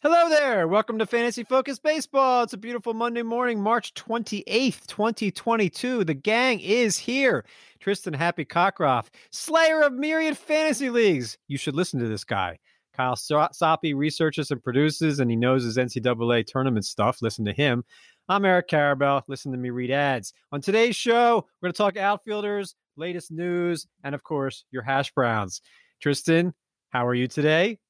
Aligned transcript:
Hello 0.00 0.28
there. 0.28 0.68
Welcome 0.68 0.96
to 1.00 1.06
Fantasy 1.06 1.42
Focus 1.42 1.80
Baseball. 1.80 2.44
It's 2.44 2.52
a 2.52 2.56
beautiful 2.56 2.94
Monday 2.94 3.22
morning, 3.24 3.60
March 3.60 3.94
28th, 3.94 4.86
2022. 4.86 6.04
The 6.04 6.14
gang 6.14 6.60
is 6.60 6.96
here. 6.96 7.44
Tristan 7.80 8.14
Happy 8.14 8.44
Cockcroft, 8.44 9.08
slayer 9.32 9.82
of 9.82 9.92
myriad 9.92 10.38
fantasy 10.38 10.88
leagues. 10.88 11.36
You 11.48 11.58
should 11.58 11.74
listen 11.74 11.98
to 11.98 12.06
this 12.06 12.22
guy. 12.22 12.60
Kyle 12.94 13.16
Soppe 13.16 13.96
researches 13.96 14.52
and 14.52 14.62
produces, 14.62 15.18
and 15.18 15.32
he 15.32 15.36
knows 15.36 15.64
his 15.64 15.78
NCAA 15.78 16.46
tournament 16.46 16.84
stuff. 16.84 17.20
Listen 17.20 17.44
to 17.46 17.52
him. 17.52 17.82
I'm 18.28 18.44
Eric 18.44 18.68
Karabell. 18.68 19.22
Listen 19.26 19.50
to 19.50 19.58
me 19.58 19.70
read 19.70 19.90
ads. 19.90 20.32
On 20.52 20.60
today's 20.60 20.94
show, 20.94 21.44
we're 21.60 21.66
going 21.66 21.72
to 21.72 21.76
talk 21.76 21.96
outfielders, 21.96 22.76
latest 22.96 23.32
news, 23.32 23.88
and 24.04 24.14
of 24.14 24.22
course, 24.22 24.64
your 24.70 24.82
hash 24.82 25.12
browns. 25.12 25.60
Tristan, 26.00 26.54
how 26.90 27.04
are 27.04 27.14
you 27.14 27.26
today? 27.26 27.80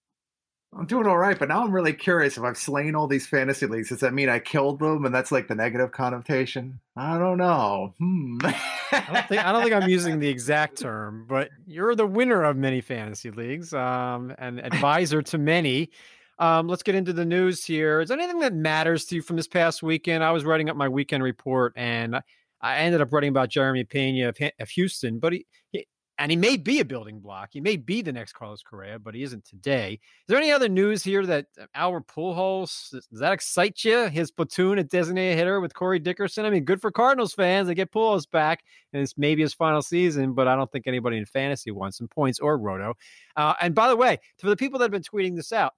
I'm 0.76 0.86
doing 0.86 1.06
all 1.06 1.16
right, 1.16 1.38
but 1.38 1.48
now 1.48 1.64
I'm 1.64 1.72
really 1.72 1.94
curious 1.94 2.36
if 2.36 2.44
I've 2.44 2.58
slain 2.58 2.94
all 2.94 3.06
these 3.06 3.26
fantasy 3.26 3.66
leagues. 3.66 3.88
Does 3.88 4.00
that 4.00 4.12
mean 4.12 4.28
I 4.28 4.38
killed 4.38 4.80
them, 4.80 5.06
and 5.06 5.14
that's 5.14 5.32
like 5.32 5.48
the 5.48 5.54
negative 5.54 5.92
connotation? 5.92 6.78
I 6.94 7.18
don't 7.18 7.38
know. 7.38 7.94
Hmm. 7.98 8.38
I 8.42 9.04
don't 9.12 9.28
think 9.28 9.44
I 9.44 9.52
don't 9.52 9.62
think 9.62 9.74
I'm 9.74 9.88
using 9.88 10.18
the 10.18 10.28
exact 10.28 10.78
term, 10.80 11.24
but 11.26 11.48
you're 11.66 11.94
the 11.94 12.06
winner 12.06 12.44
of 12.44 12.56
many 12.56 12.82
fantasy 12.82 13.30
leagues, 13.30 13.72
um, 13.72 14.34
and 14.38 14.60
advisor 14.60 15.22
to 15.22 15.38
many. 15.38 15.90
Um, 16.38 16.68
let's 16.68 16.82
get 16.82 16.94
into 16.94 17.12
the 17.12 17.24
news 17.24 17.64
here. 17.64 18.00
Is 18.00 18.10
there 18.10 18.18
anything 18.18 18.40
that 18.40 18.52
matters 18.52 19.06
to 19.06 19.16
you 19.16 19.22
from 19.22 19.36
this 19.36 19.48
past 19.48 19.82
weekend? 19.82 20.22
I 20.22 20.30
was 20.32 20.44
writing 20.44 20.68
up 20.68 20.76
my 20.76 20.88
weekend 20.88 21.22
report, 21.22 21.72
and 21.76 22.20
I 22.60 22.76
ended 22.78 23.00
up 23.00 23.12
writing 23.12 23.30
about 23.30 23.48
Jeremy 23.48 23.84
Pena 23.84 24.28
of, 24.28 24.38
of 24.60 24.68
Houston, 24.70 25.18
but 25.18 25.32
he, 25.32 25.46
he 25.72 25.86
and 26.18 26.32
he 26.32 26.36
may 26.36 26.56
be 26.56 26.80
a 26.80 26.84
building 26.84 27.20
block. 27.20 27.50
He 27.52 27.60
may 27.60 27.76
be 27.76 28.02
the 28.02 28.12
next 28.12 28.32
Carlos 28.32 28.62
Correa, 28.62 28.98
but 28.98 29.14
he 29.14 29.22
isn't 29.22 29.44
today. 29.44 29.92
Is 29.92 30.26
there 30.26 30.38
any 30.38 30.50
other 30.50 30.68
news 30.68 31.04
here 31.04 31.24
that 31.24 31.46
uh, 31.60 31.66
Albert 31.74 32.08
Pujols 32.08 32.90
does 32.90 33.20
that 33.20 33.32
excite 33.32 33.84
you? 33.84 34.06
His 34.06 34.32
platoon 34.32 34.78
at 34.78 34.90
designated 34.90 35.38
hitter 35.38 35.60
with 35.60 35.74
Corey 35.74 36.00
Dickerson. 36.00 36.44
I 36.44 36.50
mean, 36.50 36.64
good 36.64 36.80
for 36.80 36.90
Cardinals 36.90 37.34
fans. 37.34 37.68
They 37.68 37.74
get 37.74 37.92
Pujols 37.92 38.28
back, 38.28 38.64
and 38.92 39.00
it's 39.00 39.16
maybe 39.16 39.42
his 39.42 39.54
final 39.54 39.80
season. 39.80 40.34
But 40.34 40.48
I 40.48 40.56
don't 40.56 40.70
think 40.72 40.88
anybody 40.88 41.18
in 41.18 41.24
fantasy 41.24 41.70
wants 41.70 41.98
some 41.98 42.08
points 42.08 42.40
or 42.40 42.58
roto. 42.58 42.94
Uh, 43.36 43.54
and 43.60 43.74
by 43.74 43.88
the 43.88 43.96
way, 43.96 44.18
for 44.38 44.48
the 44.48 44.56
people 44.56 44.80
that 44.80 44.86
have 44.86 44.90
been 44.90 45.02
tweeting 45.02 45.36
this 45.36 45.52
out, 45.52 45.74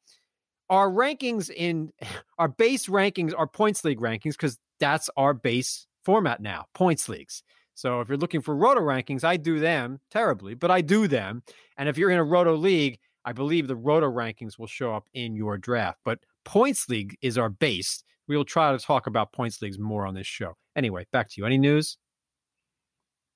our 0.70 0.88
rankings 0.88 1.50
in 1.50 1.92
our 2.38 2.48
base 2.48 2.86
rankings 2.86 3.34
are 3.36 3.46
points 3.46 3.84
league 3.84 4.00
rankings 4.00 4.32
because 4.32 4.58
that's 4.78 5.10
our 5.18 5.34
base 5.34 5.86
format 6.04 6.40
now, 6.40 6.64
points 6.74 7.10
leagues. 7.10 7.42
So 7.80 8.02
if 8.02 8.08
you're 8.10 8.18
looking 8.18 8.42
for 8.42 8.54
roto 8.54 8.82
rankings, 8.82 9.24
I 9.24 9.38
do 9.38 9.58
them 9.58 10.00
terribly, 10.10 10.52
but 10.52 10.70
I 10.70 10.82
do 10.82 11.08
them. 11.08 11.42
And 11.78 11.88
if 11.88 11.96
you're 11.96 12.10
in 12.10 12.18
a 12.18 12.24
roto 12.24 12.54
league, 12.54 12.98
I 13.24 13.32
believe 13.32 13.68
the 13.68 13.76
roto 13.76 14.06
rankings 14.06 14.58
will 14.58 14.66
show 14.66 14.94
up 14.94 15.08
in 15.14 15.34
your 15.34 15.56
draft. 15.56 15.98
But 16.04 16.18
points 16.44 16.90
league 16.90 17.16
is 17.22 17.38
our 17.38 17.48
base. 17.48 18.04
We 18.28 18.36
will 18.36 18.44
try 18.44 18.72
to 18.72 18.78
talk 18.78 19.06
about 19.06 19.32
points 19.32 19.62
leagues 19.62 19.78
more 19.78 20.06
on 20.06 20.12
this 20.12 20.26
show. 20.26 20.58
Anyway, 20.76 21.06
back 21.10 21.30
to 21.30 21.34
you. 21.38 21.46
Any 21.46 21.56
news? 21.56 21.96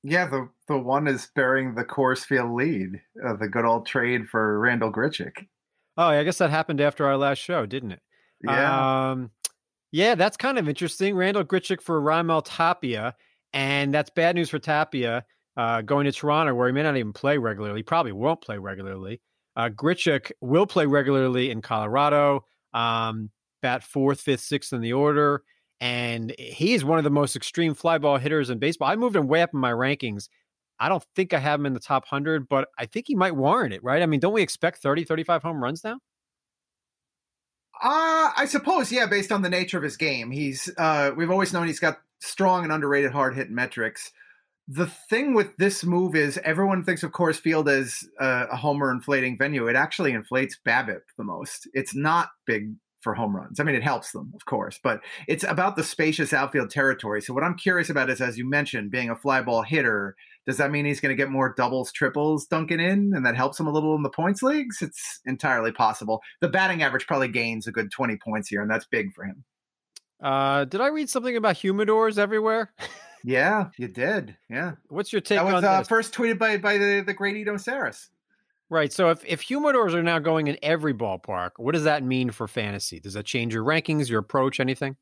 Yeah, 0.03 0.27
the 0.27 0.51
the 0.69 0.77
one 0.77 1.09
is 1.09 1.31
bearing 1.35 1.75
the 1.75 1.85
Coors 1.85 2.27
Field 2.27 2.53
lead, 2.53 3.01
uh, 3.27 3.37
the 3.37 3.49
good 3.49 3.65
old 3.65 3.87
trade 3.87 4.29
for 4.29 4.61
Randall 4.61 4.93
Grichuk. 4.93 5.33
Oh, 5.97 6.09
I 6.09 6.23
guess 6.23 6.37
that 6.37 6.51
happened 6.51 6.83
after 6.83 7.07
our 7.07 7.17
last 7.17 7.39
show, 7.39 7.65
didn't 7.65 7.93
it? 7.93 8.03
Yeah. 8.43 9.11
Um, 9.11 9.31
yeah, 9.91 10.17
that's 10.17 10.37
kind 10.37 10.59
of 10.59 10.69
interesting. 10.69 11.17
Randall 11.17 11.45
Grichuk 11.45 11.81
for 11.81 11.99
Raimel 12.03 12.43
Tapia. 12.45 13.15
And 13.55 13.95
that's 13.95 14.11
bad 14.11 14.35
news 14.35 14.51
for 14.51 14.59
Tapia 14.59 15.25
uh, 15.57 15.81
going 15.83 16.05
to 16.05 16.13
Toronto, 16.13 16.55
where 16.55 16.67
he 16.67 16.75
may 16.75 16.83
not 16.83 16.97
even 16.97 17.13
play 17.13 17.39
regularly. 17.39 17.83
Probably 17.83 18.13
won't 18.13 18.41
play 18.41 18.59
regularly. 18.59 19.21
Uh, 19.57 19.69
Grichuk 19.69 20.33
will 20.41 20.67
play 20.67 20.87
regularly 20.87 21.51
in 21.51 21.63
Colorado, 21.63 22.45
um, 22.73 23.31
bat 23.63 23.85
fourth, 23.85 24.21
fifth, 24.21 24.41
sixth 24.41 24.73
in 24.73 24.81
the 24.81 24.93
order. 24.93 25.43
And 25.81 26.35
he 26.37 26.75
is 26.75 26.85
one 26.85 26.99
of 26.99 27.05
the 27.05 27.11
most 27.11 27.37
extreme 27.37 27.75
fly 27.75 27.99
ball 27.99 28.19
hitters 28.19 28.51
in 28.51 28.59
baseball. 28.59 28.89
I 28.89 28.97
moved 28.97 29.15
him 29.15 29.29
way 29.29 29.43
up 29.43 29.51
in 29.55 29.61
my 29.61 29.71
rankings. 29.71 30.29
I 30.81 30.89
don't 30.89 31.05
think 31.15 31.33
I 31.33 31.39
have 31.39 31.61
him 31.61 31.67
in 31.67 31.75
the 31.75 31.81
top 31.81 32.05
100, 32.11 32.49
but 32.49 32.69
I 32.77 32.87
think 32.87 33.07
he 33.07 33.15
might 33.15 33.37
warrant 33.37 33.73
it, 33.73 33.85
right? 33.85 34.03
I 34.03 34.07
mean, 34.07 34.19
don't 34.19 34.33
we 34.33 34.43
expect 34.43 34.79
30, 34.79 35.05
35 35.05 35.43
home 35.43 35.63
runs 35.63 35.85
now? 35.85 35.99
Uh, 37.83 38.31
I 38.37 38.47
suppose, 38.49 38.91
yeah, 38.91 39.07
based 39.07 39.31
on 39.31 39.43
the 39.43 39.51
nature 39.51 39.77
of 39.77 39.85
his 39.85 39.97
game. 39.97 40.31
He's 40.31 40.71
uh, 40.79 41.13
we've 41.17 41.31
always 41.31 41.53
known 41.53 41.67
he's 41.67 41.81
got 41.81 42.01
strong 42.25 42.65
and 42.65 42.73
underrated 42.73 43.13
hard 43.13 43.35
hit 43.35 43.51
metrics. 43.51 44.13
The 44.67 44.87
thing 44.87 45.35
with 45.35 45.57
this 45.59 45.85
move 45.85 46.15
is 46.17 46.39
everyone 46.43 46.85
thinks 46.85 47.03
of 47.03 47.13
Coors 47.13 47.39
Field 47.39 47.69
as 47.69 48.03
a, 48.19 48.47
a 48.53 48.57
homer 48.57 48.91
inflating 48.91 49.37
venue. 49.37 49.67
It 49.67 49.77
actually 49.77 50.13
inflates 50.13 50.59
BABIP 50.67 51.03
the 51.19 51.25
most. 51.25 51.69
It's 51.75 51.95
not 51.95 52.31
big 52.47 52.75
for 53.05 53.15
home 53.15 53.37
runs. 53.37 53.61
I 53.61 53.65
mean, 53.65 53.75
it 53.75 53.83
helps 53.83 54.13
them, 54.13 54.33
of 54.35 54.47
course, 54.47 54.81
but 54.83 55.01
it's 55.29 55.45
about 55.45 55.77
the 55.77 55.85
spacious 55.85 56.33
outfield 56.33 56.71
territory. 56.71 57.21
So 57.21 57.35
what 57.35 57.45
I'm 57.45 57.57
curious 57.57 57.91
about 57.91 58.09
is, 58.09 58.23
as 58.23 58.39
you 58.39 58.49
mentioned, 58.49 58.91
being 58.91 59.11
a 59.11 59.17
fly 59.17 59.43
ball 59.43 59.61
hitter, 59.61 60.17
does 60.47 60.57
that 60.57 60.71
mean 60.71 60.87
he's 60.87 61.01
going 61.01 61.15
to 61.15 61.23
get 61.23 61.31
more 61.31 61.55
doubles, 61.55 61.93
triples 61.93 62.47
dunking 62.47 62.81
in, 62.81 63.13
and 63.15 63.25
that 63.27 63.37
helps 63.37 63.61
him 63.61 63.67
a 63.67 63.71
little 63.71 63.95
in 63.95 64.03
the 64.03 64.09
points 64.09 64.43
leagues? 64.43 64.81
It's 64.81 65.21
entirely 65.27 65.71
possible. 65.71 66.23
The 66.41 66.49
batting 66.49 66.83
average 66.83 67.07
probably 67.07 67.29
gains 67.29 67.67
a 67.67 67.73
good 67.73 67.93
20 67.93 68.17
points 68.17 68.49
here, 68.49 68.63
and 68.63 68.71
that's 68.71 68.87
big 68.87 69.13
for 69.13 69.25
him. 69.25 69.45
Uh, 70.25 70.65
did 70.65 70.81
I 70.81 70.87
read 70.87 71.11
something 71.11 71.37
about 71.37 71.57
humidors 71.57 72.17
everywhere? 72.17 72.73
yeah, 73.25 73.69
you 73.77 73.89
did. 73.89 74.37
Yeah. 74.49 74.73
What's 74.89 75.13
your 75.13 75.21
take 75.21 75.39
on 75.39 75.47
that 75.47 75.55
was, 75.55 75.65
on 75.65 75.75
uh, 75.75 75.79
this? 75.81 75.89
First 75.89 76.15
tweeted 76.15 76.39
by 76.39 76.57
by 76.57 76.79
the, 76.79 77.05
the 77.07 77.13
great 77.13 77.37
Eno 77.37 77.55
Sarris. 77.57 78.09
Right. 78.71 78.91
So 78.91 79.11
if, 79.11 79.23
if 79.27 79.43
humidors 79.43 79.93
are 79.93 80.03
now 80.03 80.19
going 80.19 80.47
in 80.47 80.57
every 80.63 80.95
ballpark, 80.95 81.51
what 81.59 81.73
does 81.73 81.85
that 81.85 82.03
mean 82.03 82.31
for 82.31 82.49
fantasy? 82.49 82.99
Does 82.99 83.13
that 83.13 83.27
change 83.27 83.53
your 83.53 83.65
rankings, 83.65 84.09
your 84.09 84.21
approach, 84.21 84.59
anything? 84.61 84.97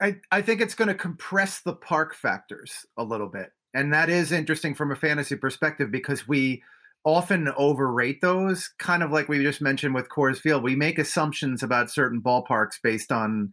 I, 0.00 0.16
I 0.32 0.42
think 0.42 0.60
it's 0.60 0.74
going 0.74 0.88
to 0.88 0.94
compress 0.94 1.60
the 1.60 1.74
park 1.74 2.16
factors 2.16 2.84
a 2.96 3.04
little 3.04 3.28
bit. 3.28 3.52
And 3.72 3.92
that 3.92 4.10
is 4.10 4.32
interesting 4.32 4.74
from 4.74 4.90
a 4.90 4.96
fantasy 4.96 5.36
perspective 5.36 5.92
because 5.92 6.26
we 6.26 6.64
often 7.04 7.52
overrate 7.56 8.20
those, 8.20 8.68
kind 8.78 9.04
of 9.04 9.12
like 9.12 9.28
we 9.28 9.42
just 9.42 9.62
mentioned 9.62 9.94
with 9.94 10.08
Coors 10.08 10.38
Field. 10.38 10.64
We 10.64 10.74
make 10.74 10.98
assumptions 10.98 11.62
about 11.62 11.92
certain 11.92 12.20
ballparks 12.20 12.80
based 12.82 13.12
on 13.12 13.52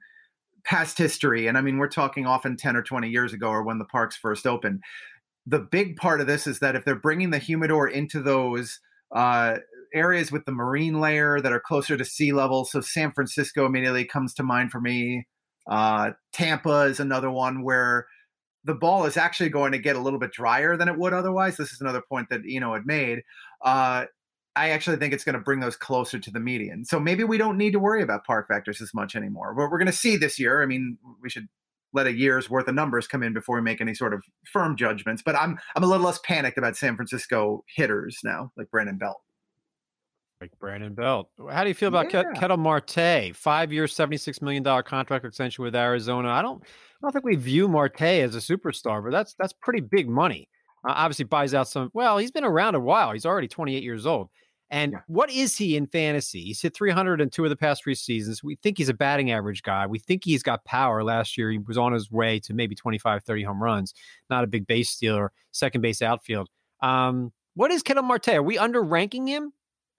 past 0.63 0.97
history. 0.97 1.47
And 1.47 1.57
I 1.57 1.61
mean, 1.61 1.77
we're 1.77 1.87
talking 1.87 2.25
often 2.25 2.57
10 2.57 2.75
or 2.75 2.83
20 2.83 3.09
years 3.09 3.33
ago 3.33 3.49
or 3.49 3.63
when 3.63 3.77
the 3.77 3.85
parks 3.85 4.15
first 4.15 4.45
opened. 4.45 4.81
The 5.45 5.59
big 5.59 5.95
part 5.95 6.21
of 6.21 6.27
this 6.27 6.47
is 6.47 6.59
that 6.59 6.75
if 6.75 6.85
they're 6.85 6.95
bringing 6.95 7.31
the 7.31 7.39
humidor 7.39 7.87
into 7.87 8.21
those 8.21 8.79
uh, 9.15 9.57
areas 9.93 10.31
with 10.31 10.45
the 10.45 10.51
marine 10.51 10.99
layer 10.99 11.41
that 11.41 11.51
are 11.51 11.59
closer 11.59 11.97
to 11.97 12.05
sea 12.05 12.31
level, 12.31 12.65
so 12.65 12.81
San 12.81 13.11
Francisco 13.11 13.65
immediately 13.65 14.05
comes 14.05 14.33
to 14.35 14.43
mind 14.43 14.71
for 14.71 14.79
me. 14.79 15.27
Uh, 15.69 16.11
Tampa 16.33 16.81
is 16.81 16.99
another 16.99 17.31
one 17.31 17.63
where 17.63 18.05
the 18.63 18.75
ball 18.75 19.05
is 19.05 19.17
actually 19.17 19.49
going 19.49 19.71
to 19.71 19.79
get 19.79 19.95
a 19.95 19.99
little 19.99 20.19
bit 20.19 20.31
drier 20.31 20.77
than 20.77 20.87
it 20.87 20.97
would 20.97 21.13
otherwise. 21.13 21.57
This 21.57 21.71
is 21.71 21.81
another 21.81 22.01
point 22.07 22.29
that 22.29 22.41
Eno 22.47 22.73
had 22.73 22.85
made. 22.85 23.23
Uh, 23.63 24.05
I 24.55 24.69
actually 24.69 24.97
think 24.97 25.13
it's 25.13 25.23
going 25.23 25.33
to 25.33 25.39
bring 25.39 25.61
those 25.61 25.77
closer 25.77 26.19
to 26.19 26.31
the 26.31 26.39
median. 26.39 26.83
So 26.83 26.99
maybe 26.99 27.23
we 27.23 27.37
don't 27.37 27.57
need 27.57 27.71
to 27.71 27.79
worry 27.79 28.01
about 28.01 28.25
park 28.25 28.47
factors 28.47 28.81
as 28.81 28.93
much 28.93 29.15
anymore. 29.15 29.53
What 29.53 29.71
we're 29.71 29.77
going 29.77 29.85
to 29.85 29.93
see 29.93 30.17
this 30.17 30.37
year, 30.37 30.61
I 30.61 30.65
mean, 30.65 30.97
we 31.21 31.29
should 31.29 31.47
let 31.93 32.07
a 32.07 32.13
year's 32.13 32.49
worth 32.49 32.67
of 32.67 32.75
numbers 32.75 33.07
come 33.07 33.23
in 33.23 33.33
before 33.33 33.55
we 33.55 33.61
make 33.61 33.81
any 33.81 33.93
sort 33.93 34.13
of 34.13 34.23
firm 34.51 34.75
judgments. 34.75 35.21
But 35.21 35.35
I'm 35.35 35.57
I'm 35.75 35.83
a 35.83 35.87
little 35.87 36.05
less 36.05 36.19
panicked 36.19 36.57
about 36.57 36.77
San 36.77 36.95
Francisco 36.95 37.63
hitters 37.73 38.19
now, 38.23 38.51
like 38.57 38.69
Brandon 38.71 38.97
Belt. 38.97 39.21
Like 40.39 40.51
Brandon 40.59 40.93
Belt. 40.95 41.29
How 41.51 41.63
do 41.63 41.69
you 41.69 41.75
feel 41.75 41.89
about 41.89 42.11
yeah. 42.11 42.23
Ketel 42.33 42.57
Marte? 42.57 43.35
Five 43.35 43.71
year, 43.71 43.87
seventy 43.87 44.17
six 44.17 44.41
million 44.41 44.63
dollar 44.63 44.83
contract 44.83 45.25
extension 45.25 45.63
with 45.63 45.75
Arizona. 45.75 46.29
I 46.29 46.41
don't 46.41 46.61
I 46.63 46.97
don't 47.03 47.11
think 47.11 47.25
we 47.25 47.35
view 47.35 47.67
Marte 47.67 48.01
as 48.01 48.35
a 48.35 48.39
superstar, 48.39 49.03
but 49.03 49.11
that's 49.11 49.35
that's 49.35 49.53
pretty 49.53 49.81
big 49.81 50.09
money. 50.09 50.49
Uh, 50.87 50.93
obviously 50.95 51.25
buys 51.25 51.53
out 51.53 51.67
some. 51.67 51.91
Well, 51.93 52.17
he's 52.17 52.31
been 52.31 52.43
around 52.43 52.75
a 52.75 52.79
while. 52.79 53.11
He's 53.11 53.25
already 53.25 53.47
28 53.47 53.83
years 53.83 54.05
old. 54.05 54.29
And 54.71 54.93
yeah. 54.93 54.99
what 55.07 55.29
is 55.29 55.57
he 55.57 55.75
in 55.75 55.85
fantasy? 55.85 56.45
He's 56.45 56.61
hit 56.61 56.73
302 56.73 57.43
of 57.43 57.49
the 57.49 57.57
past 57.57 57.83
three 57.83 57.93
seasons. 57.93 58.41
We 58.41 58.55
think 58.55 58.77
he's 58.77 58.87
a 58.87 58.93
batting 58.93 59.29
average 59.29 59.63
guy. 59.63 59.85
We 59.85 59.99
think 59.99 60.23
he's 60.23 60.43
got 60.43 60.63
power. 60.63 61.03
Last 61.03 61.37
year, 61.37 61.51
he 61.51 61.57
was 61.57 61.77
on 61.77 61.91
his 61.91 62.09
way 62.09 62.39
to 62.39 62.53
maybe 62.53 62.73
25, 62.73 63.23
30 63.23 63.43
home 63.43 63.61
runs. 63.61 63.93
Not 64.29 64.45
a 64.45 64.47
big 64.47 64.65
base 64.65 64.89
stealer, 64.89 65.33
second 65.51 65.81
base 65.81 66.01
outfield. 66.01 66.49
Um, 66.81 67.33
what 67.53 67.69
is 67.69 67.83
Ketel 67.83 68.03
Marte? 68.03 68.29
Are 68.29 68.41
we 68.41 68.57
under 68.57 68.81
ranking 68.81 69.27
him? 69.27 69.51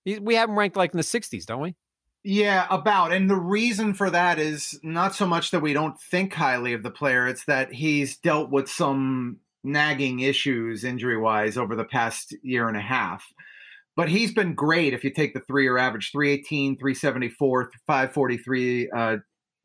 We 0.05 0.35
have 0.37 0.49
him 0.49 0.59
ranked 0.59 0.77
like 0.77 0.93
in 0.93 0.97
the 0.97 1.05
60s, 1.05 1.45
don't 1.45 1.61
we? 1.61 1.77
Yeah, 2.25 2.67
about. 2.71 3.13
And 3.13 3.29
the 3.29 3.37
reason 3.37 3.93
for 3.93 4.09
that 4.09 4.39
is 4.39 4.79
not 4.83 5.15
so 5.15 5.27
much 5.27 5.51
that 5.51 5.61
we 5.61 5.75
don't 5.75 6.01
think 6.01 6.33
highly 6.33 6.73
of 6.73 6.83
the 6.83 6.91
player, 6.91 7.29
it's 7.29 7.45
that 7.45 7.73
he's 7.73 8.17
dealt 8.17 8.51
with 8.51 8.71
some 8.71 9.39
nagging 9.65 10.21
issues 10.21 10.83
injury 10.83 11.19
wise 11.19 11.59
over 11.59 11.77
the 11.77 11.85
past 11.85 12.35
year 12.43 12.69
and 12.69 12.77
a 12.77 12.81
half. 12.81 13.25
But 13.97 14.09
he's 14.09 14.33
been 14.33 14.55
great 14.55 14.95
if 14.95 15.05
you 15.05 15.11
take 15.11 15.35
the 15.35 15.41
three 15.41 15.65
year 15.65 15.79
average 15.79 16.11
318, 16.13 16.79
374, 16.79 17.71
543 17.87 18.91
uh, 18.91 19.17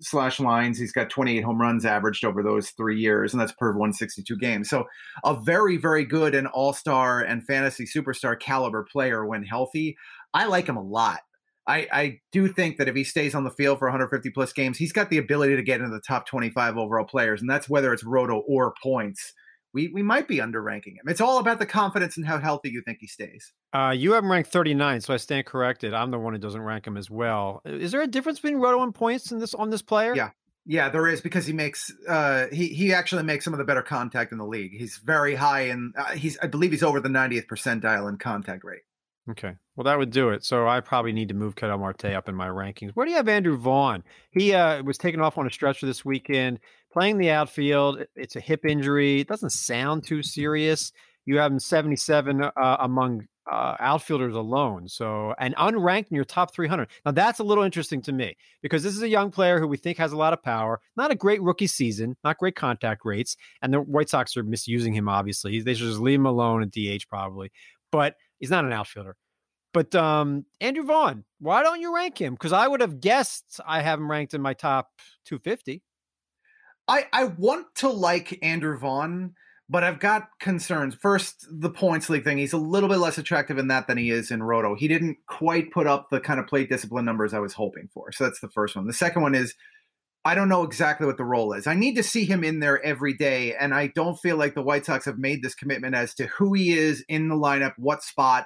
slash 0.02 0.40
lines. 0.40 0.78
He's 0.78 0.92
got 0.92 1.10
28 1.10 1.42
home 1.42 1.60
runs 1.60 1.86
averaged 1.86 2.26
over 2.26 2.44
those 2.44 2.72
three 2.72 3.00
years, 3.00 3.34
and 3.34 3.42
that's 3.42 3.54
per 3.54 3.70
162 3.70 4.38
games. 4.38 4.70
So 4.70 4.86
a 5.24 5.40
very, 5.40 5.78
very 5.78 6.06
good 6.06 6.36
and 6.36 6.48
all 6.48 6.74
star 6.74 7.22
and 7.22 7.46
fantasy 7.46 7.86
superstar 7.86 8.40
caliber 8.40 8.86
player 8.92 9.26
when 9.26 9.44
healthy. 9.44 9.98
I 10.34 10.46
like 10.46 10.68
him 10.68 10.78
a 10.78 10.84
lot. 10.84 11.20
I, 11.68 11.88
I 11.92 12.20
do 12.32 12.48
think 12.48 12.78
that 12.78 12.88
if 12.88 12.96
he 12.96 13.04
stays 13.04 13.36
on 13.36 13.44
the 13.44 13.52
field 13.52 13.80
for 13.80 13.88
150 13.88 14.30
plus 14.30 14.54
games, 14.54 14.78
he's 14.78 14.94
got 14.94 15.10
the 15.10 15.18
ability 15.18 15.56
to 15.58 15.64
get 15.64 15.82
into 15.82 15.92
the 15.92 16.02
top 16.02 16.26
25 16.26 16.78
overall 16.78 17.06
players, 17.06 17.42
and 17.42 17.50
that's 17.50 17.68
whether 17.68 17.92
it's 17.94 18.06
roto 18.06 18.38
or 18.48 18.74
points. 18.82 19.34
We 19.78 19.90
we 19.90 20.02
might 20.02 20.28
be 20.28 20.42
underranking 20.42 20.96
him. 20.96 21.04
It's 21.08 21.22
all 21.22 21.38
about 21.38 21.60
the 21.60 21.68
confidence 21.68 22.18
and 22.18 22.26
how 22.26 22.40
healthy 22.40 22.72
you 22.72 22.82
think 22.82 22.98
he 23.00 23.06
stays. 23.06 23.54
Uh, 23.74 23.94
you 23.96 24.14
have 24.14 24.24
him 24.24 24.32
ranked 24.32 24.50
39, 24.50 25.02
so 25.02 25.14
I 25.14 25.18
stand 25.18 25.46
corrected. 25.46 25.94
I'm 25.94 26.10
the 26.10 26.18
one 26.18 26.34
who 26.34 26.40
doesn't 26.40 26.60
rank 26.60 26.88
him 26.88 26.98
as 26.98 27.12
well. 27.12 27.62
Is 27.64 27.92
there 27.92 28.02
a 28.02 28.08
difference 28.08 28.40
between 28.40 28.60
roto 28.60 28.82
and 28.82 28.92
points 28.92 29.32
in 29.32 29.38
this 29.38 29.54
on 29.54 29.70
this 29.70 29.84
player? 29.84 30.16
Yeah. 30.16 30.32
Yeah, 30.70 30.90
there 30.90 31.08
is 31.08 31.22
because 31.22 31.46
he 31.46 31.54
makes 31.54 31.94
uh, 32.10 32.48
he 32.52 32.70
he 32.70 32.92
actually 32.92 33.22
makes 33.22 33.46
some 33.46 33.54
of 33.54 33.60
the 33.60 33.66
better 33.66 33.84
contact 33.84 34.32
in 34.32 34.40
the 34.40 34.48
league. 34.48 34.72
He's 34.76 34.98
very 34.98 35.36
high 35.36 35.68
in 35.68 35.94
uh, 35.96 36.14
he's 36.14 36.40
I 36.42 36.48
believe 36.48 36.72
he's 36.72 36.82
over 36.82 37.00
the 37.00 37.10
90th 37.10 37.46
percentile 37.46 38.10
in 38.10 38.18
contact 38.18 38.64
rate. 38.64 38.82
Okay. 39.30 39.54
Well, 39.76 39.86
that 39.86 39.98
would 39.98 40.12
do 40.12 40.30
it. 40.30 40.44
So 40.44 40.68
I 40.68 40.80
probably 40.80 41.12
need 41.12 41.28
to 41.30 41.36
move 41.36 41.56
Ketel 41.56 41.78
Marte 41.78 42.06
up 42.06 42.30
in 42.30 42.36
my 42.36 42.48
rankings. 42.48 42.92
Where 42.94 43.06
do 43.06 43.12
you 43.12 43.18
have 43.18 43.28
Andrew 43.28 43.58
Vaughn? 43.58 44.04
He 44.32 44.54
uh, 44.54 44.82
was 44.84 44.98
taken 44.98 45.20
off 45.20 45.38
on 45.38 45.46
a 45.46 45.52
stretcher 45.52 45.86
this 45.86 46.06
weekend, 46.06 46.60
playing 46.98 47.18
the 47.18 47.30
outfield. 47.30 48.04
It's 48.16 48.36
a 48.36 48.40
hip 48.40 48.66
injury. 48.66 49.20
It 49.20 49.28
doesn't 49.28 49.52
sound 49.52 50.06
too 50.06 50.24
serious. 50.24 50.92
You 51.26 51.38
have 51.38 51.52
him 51.52 51.60
77 51.60 52.42
uh, 52.42 52.78
among 52.80 53.28
uh, 53.52 53.76
outfielders 53.80 54.34
alone. 54.34 54.88
So, 54.88 55.34
and 55.40 55.56
unranked 55.56 56.10
in 56.10 56.16
your 56.16 56.26
top 56.26 56.54
300. 56.54 56.88
Now, 57.06 57.12
that's 57.12 57.40
a 57.40 57.44
little 57.44 57.64
interesting 57.64 58.02
to 58.04 58.12
me 58.12 58.36
because 58.62 58.82
this 58.82 58.96
is 58.96 59.02
a 59.02 59.10
young 59.10 59.32
player 59.32 59.60
who 59.60 59.68
we 59.68 59.78
think 59.78 59.98
has 60.00 60.12
a 60.12 60.18
lot 60.18 60.34
of 60.34 60.42
power. 60.42 60.82
Not 60.96 61.12
a 61.12 61.16
great 61.16 61.42
rookie 61.42 61.68
season, 61.68 62.18
not 62.24 62.38
great 62.38 62.56
contact 62.56 63.02
rates. 63.06 63.36
And 63.62 63.74
the 63.74 63.80
White 63.80 64.10
Sox 64.10 64.36
are 64.36 64.44
misusing 64.44 64.94
him, 64.94 65.08
obviously. 65.08 65.62
They 65.62 65.76
should 65.76 65.88
just 65.88 66.00
leave 66.00 66.20
him 66.20 66.26
alone 66.26 66.64
at 66.64 66.72
DH, 66.72 67.08
probably. 67.10 67.52
But 67.92 68.16
He's 68.40 68.50
not 68.50 68.66
an 68.66 68.74
outfielder. 68.74 69.16
But 69.74 69.94
um, 69.96 70.46
Andrew 70.62 70.84
Vaughn, 70.84 71.24
why 71.40 71.64
don't 71.64 71.82
you 71.82 71.94
rank 71.94 72.20
him? 72.20 72.34
Because 72.34 72.54
I 72.54 72.68
would 72.68 72.82
have 72.82 73.00
guessed 73.00 73.60
I 73.66 73.82
have 73.82 74.00
him 74.00 74.10
ranked 74.10 74.34
in 74.34 74.42
my 74.42 74.54
top 74.54 74.90
250. 75.26 75.84
I, 76.88 77.06
I 77.12 77.26
want 77.26 77.68
to 77.76 77.90
like 77.90 78.40
Andrew 78.42 78.78
Vaughn, 78.78 79.34
but 79.70 79.84
I've 79.84 80.00
got 80.00 80.30
concerns. 80.40 80.96
First, 80.96 81.46
the 81.50 81.70
points 81.70 82.10
league 82.10 82.24
thing. 82.24 82.38
He's 82.38 82.54
a 82.54 82.58
little 82.58 82.88
bit 82.88 83.00
less 83.00 83.18
attractive 83.18 83.58
in 83.58 83.68
that 83.68 83.88
than 83.88 83.98
he 83.98 84.12
is 84.12 84.32
in 84.32 84.42
Roto. 84.42 84.76
He 84.76 84.88
didn't 84.88 85.18
quite 85.28 85.72
put 85.72 85.88
up 85.88 86.10
the 86.10 86.20
kind 86.20 86.40
of 86.40 86.48
plate 86.48 86.70
discipline 86.70 87.06
numbers 87.06 87.34
I 87.34 87.40
was 87.40 87.54
hoping 87.54 87.90
for. 87.94 88.12
So 88.12 88.24
that's 88.24 88.40
the 88.40 88.50
first 88.50 88.76
one. 88.76 88.88
The 88.88 88.94
second 88.94 89.22
one 89.22 89.36
is 89.36 89.54
I 90.28 90.36
don't 90.36 90.50
know 90.50 90.64
exactly 90.64 91.08
what 91.08 91.18
the 91.18 91.24
role 91.24 91.54
is. 91.54 91.68
I 91.68 91.74
need 91.74 91.96
to 91.96 92.04
see 92.04 92.26
him 92.26 92.44
in 92.44 92.60
there 92.60 92.84
every 92.84 93.14
day, 93.14 93.56
and 93.56 93.74
I 93.74 93.88
don't 93.88 94.18
feel 94.18 94.36
like 94.36 94.56
the 94.56 94.62
White 94.62 94.86
Sox 94.86 95.06
have 95.06 95.18
made 95.18 95.42
this 95.42 95.56
commitment 95.56 95.96
as 95.96 96.14
to 96.16 96.28
who 96.28 96.54
he 96.54 96.78
is 96.78 97.04
in 97.08 97.30
the 97.30 97.36
lineup, 97.36 97.74
what 97.78 98.04
spot. 98.04 98.46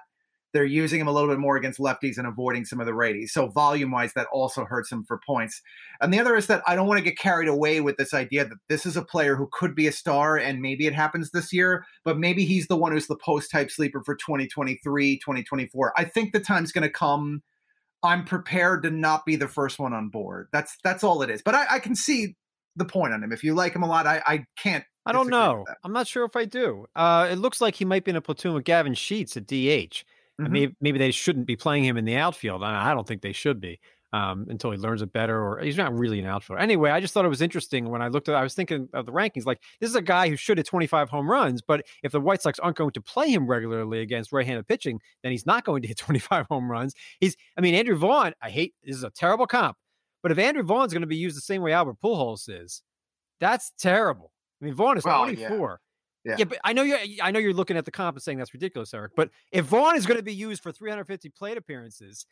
They're 0.53 0.65
using 0.65 0.99
him 0.99 1.07
a 1.07 1.11
little 1.11 1.29
bit 1.29 1.39
more 1.39 1.55
against 1.55 1.79
lefties 1.79 2.17
and 2.17 2.27
avoiding 2.27 2.65
some 2.65 2.79
of 2.79 2.85
the 2.85 2.91
righties. 2.91 3.29
So 3.29 3.47
volume 3.47 3.91
wise, 3.91 4.13
that 4.13 4.27
also 4.31 4.65
hurts 4.65 4.91
him 4.91 5.03
for 5.07 5.19
points. 5.25 5.61
And 6.01 6.13
the 6.13 6.19
other 6.19 6.35
is 6.35 6.47
that 6.47 6.61
I 6.67 6.75
don't 6.75 6.87
want 6.87 6.97
to 6.97 7.03
get 7.03 7.17
carried 7.17 7.47
away 7.47 7.81
with 7.81 7.97
this 7.97 8.13
idea 8.13 8.45
that 8.45 8.57
this 8.69 8.85
is 8.85 8.97
a 8.97 9.05
player 9.05 9.35
who 9.35 9.49
could 9.51 9.75
be 9.75 9.87
a 9.87 9.91
star 9.91 10.37
and 10.37 10.61
maybe 10.61 10.87
it 10.87 10.93
happens 10.93 11.31
this 11.31 11.53
year, 11.53 11.85
but 12.03 12.17
maybe 12.17 12.45
he's 12.45 12.67
the 12.67 12.77
one 12.77 12.91
who's 12.91 13.07
the 13.07 13.17
post 13.17 13.51
type 13.51 13.71
sleeper 13.71 14.03
for 14.03 14.15
2023, 14.15 15.17
2024. 15.17 15.93
I 15.97 16.03
think 16.03 16.33
the 16.33 16.39
time's 16.39 16.71
going 16.71 16.83
to 16.83 16.89
come 16.89 17.41
I'm 18.03 18.25
prepared 18.25 18.83
to 18.83 18.89
not 18.89 19.25
be 19.25 19.35
the 19.35 19.47
first 19.47 19.79
one 19.79 19.93
on 19.93 20.09
board. 20.09 20.47
That's 20.51 20.75
that's 20.83 21.03
all 21.03 21.21
it 21.21 21.29
is. 21.29 21.41
But 21.43 21.55
I, 21.55 21.65
I 21.71 21.79
can 21.79 21.95
see 21.95 22.35
the 22.75 22.85
point 22.85 23.13
on 23.13 23.23
him. 23.23 23.31
If 23.31 23.43
you 23.43 23.53
like 23.53 23.75
him 23.75 23.83
a 23.83 23.87
lot, 23.87 24.07
I, 24.07 24.21
I 24.25 24.45
can't. 24.57 24.83
I 25.05 25.11
don't 25.11 25.29
know. 25.29 25.65
I'm 25.83 25.93
not 25.93 26.07
sure 26.07 26.25
if 26.25 26.35
I 26.35 26.45
do. 26.45 26.85
Uh, 26.95 27.27
it 27.31 27.37
looks 27.37 27.59
like 27.59 27.75
he 27.75 27.85
might 27.85 28.05
be 28.05 28.11
in 28.11 28.15
a 28.15 28.21
platoon 28.21 28.53
with 28.53 28.65
Gavin 28.65 28.93
Sheets 28.93 29.35
at 29.35 29.47
DH. 29.47 30.03
Mm-hmm. 30.39 30.53
Maybe 30.53 30.75
maybe 30.81 30.99
they 30.99 31.11
shouldn't 31.11 31.45
be 31.45 31.55
playing 31.55 31.83
him 31.83 31.97
in 31.97 32.05
the 32.05 32.15
outfield. 32.15 32.63
I 32.63 32.93
don't 32.93 33.07
think 33.07 33.21
they 33.21 33.33
should 33.33 33.59
be 33.59 33.79
um, 34.13 34.45
until 34.49 34.71
he 34.71 34.77
learns 34.77 35.01
it 35.01 35.13
better. 35.13 35.39
Or 35.39 35.59
he's 35.59 35.77
not 35.77 35.93
really 35.93 36.19
an 36.19 36.25
outfielder. 36.25 36.61
Anyway, 36.61 36.89
I 36.89 36.99
just 36.99 37.13
thought 37.13 37.25
it 37.25 37.29
was 37.29 37.41
interesting 37.41 37.89
when 37.89 38.01
I 38.01 38.07
looked 38.07 38.29
at. 38.29 38.35
I 38.35 38.43
was 38.43 38.53
thinking 38.53 38.89
of 38.93 39.05
the 39.05 39.11
rankings. 39.11 39.45
Like 39.45 39.61
this 39.79 39.89
is 39.89 39.95
a 39.95 40.01
guy 40.01 40.29
who 40.29 40.35
should 40.35 40.57
hit 40.57 40.67
25 40.67 41.09
home 41.09 41.29
runs, 41.29 41.61
but 41.61 41.85
if 42.03 42.11
the 42.11 42.21
White 42.21 42.41
Sox 42.41 42.59
aren't 42.59 42.77
going 42.77 42.91
to 42.91 43.01
play 43.01 43.29
him 43.29 43.47
regularly 43.47 44.01
against 44.01 44.31
right-handed 44.31 44.67
pitching, 44.67 44.99
then 45.23 45.31
he's 45.31 45.45
not 45.45 45.63
going 45.63 45.81
to 45.81 45.87
hit 45.87 45.97
25 45.99 46.47
home 46.47 46.69
runs. 46.69 46.93
He's. 47.19 47.35
I 47.57 47.61
mean, 47.61 47.75
Andrew 47.75 47.95
Vaughn. 47.95 48.33
I 48.41 48.49
hate 48.49 48.73
this 48.83 48.95
is 48.95 49.03
a 49.03 49.09
terrible 49.09 49.47
comp, 49.47 49.77
but 50.23 50.31
if 50.31 50.37
Andrew 50.37 50.63
Vaughn's 50.63 50.93
going 50.93 51.01
to 51.01 51.07
be 51.07 51.17
used 51.17 51.37
the 51.37 51.41
same 51.41 51.61
way 51.61 51.73
Albert 51.73 51.97
Pujols 52.03 52.49
is, 52.49 52.81
that's 53.39 53.71
terrible. 53.79 54.31
I 54.61 54.65
mean, 54.65 54.73
Vaughn 54.73 54.97
is 54.97 55.03
well, 55.03 55.23
24. 55.23 55.69
Yeah. 55.69 55.75
Yeah. 56.23 56.43
but 56.43 56.59
I 56.63 56.73
know 56.73 56.83
you're. 56.83 56.99
I 57.21 57.31
know 57.31 57.39
you're 57.39 57.53
looking 57.53 57.77
at 57.77 57.85
the 57.85 57.91
comp 57.91 58.15
and 58.15 58.23
saying 58.23 58.37
that's 58.37 58.53
ridiculous, 58.53 58.93
Eric. 58.93 59.13
But 59.15 59.29
if 59.51 59.65
Vaughn 59.65 59.95
is 59.95 60.05
going 60.05 60.17
to 60.17 60.23
be 60.23 60.33
used 60.33 60.61
for 60.61 60.71
350 60.71 61.29
plate 61.29 61.57
appearances, 61.57 62.25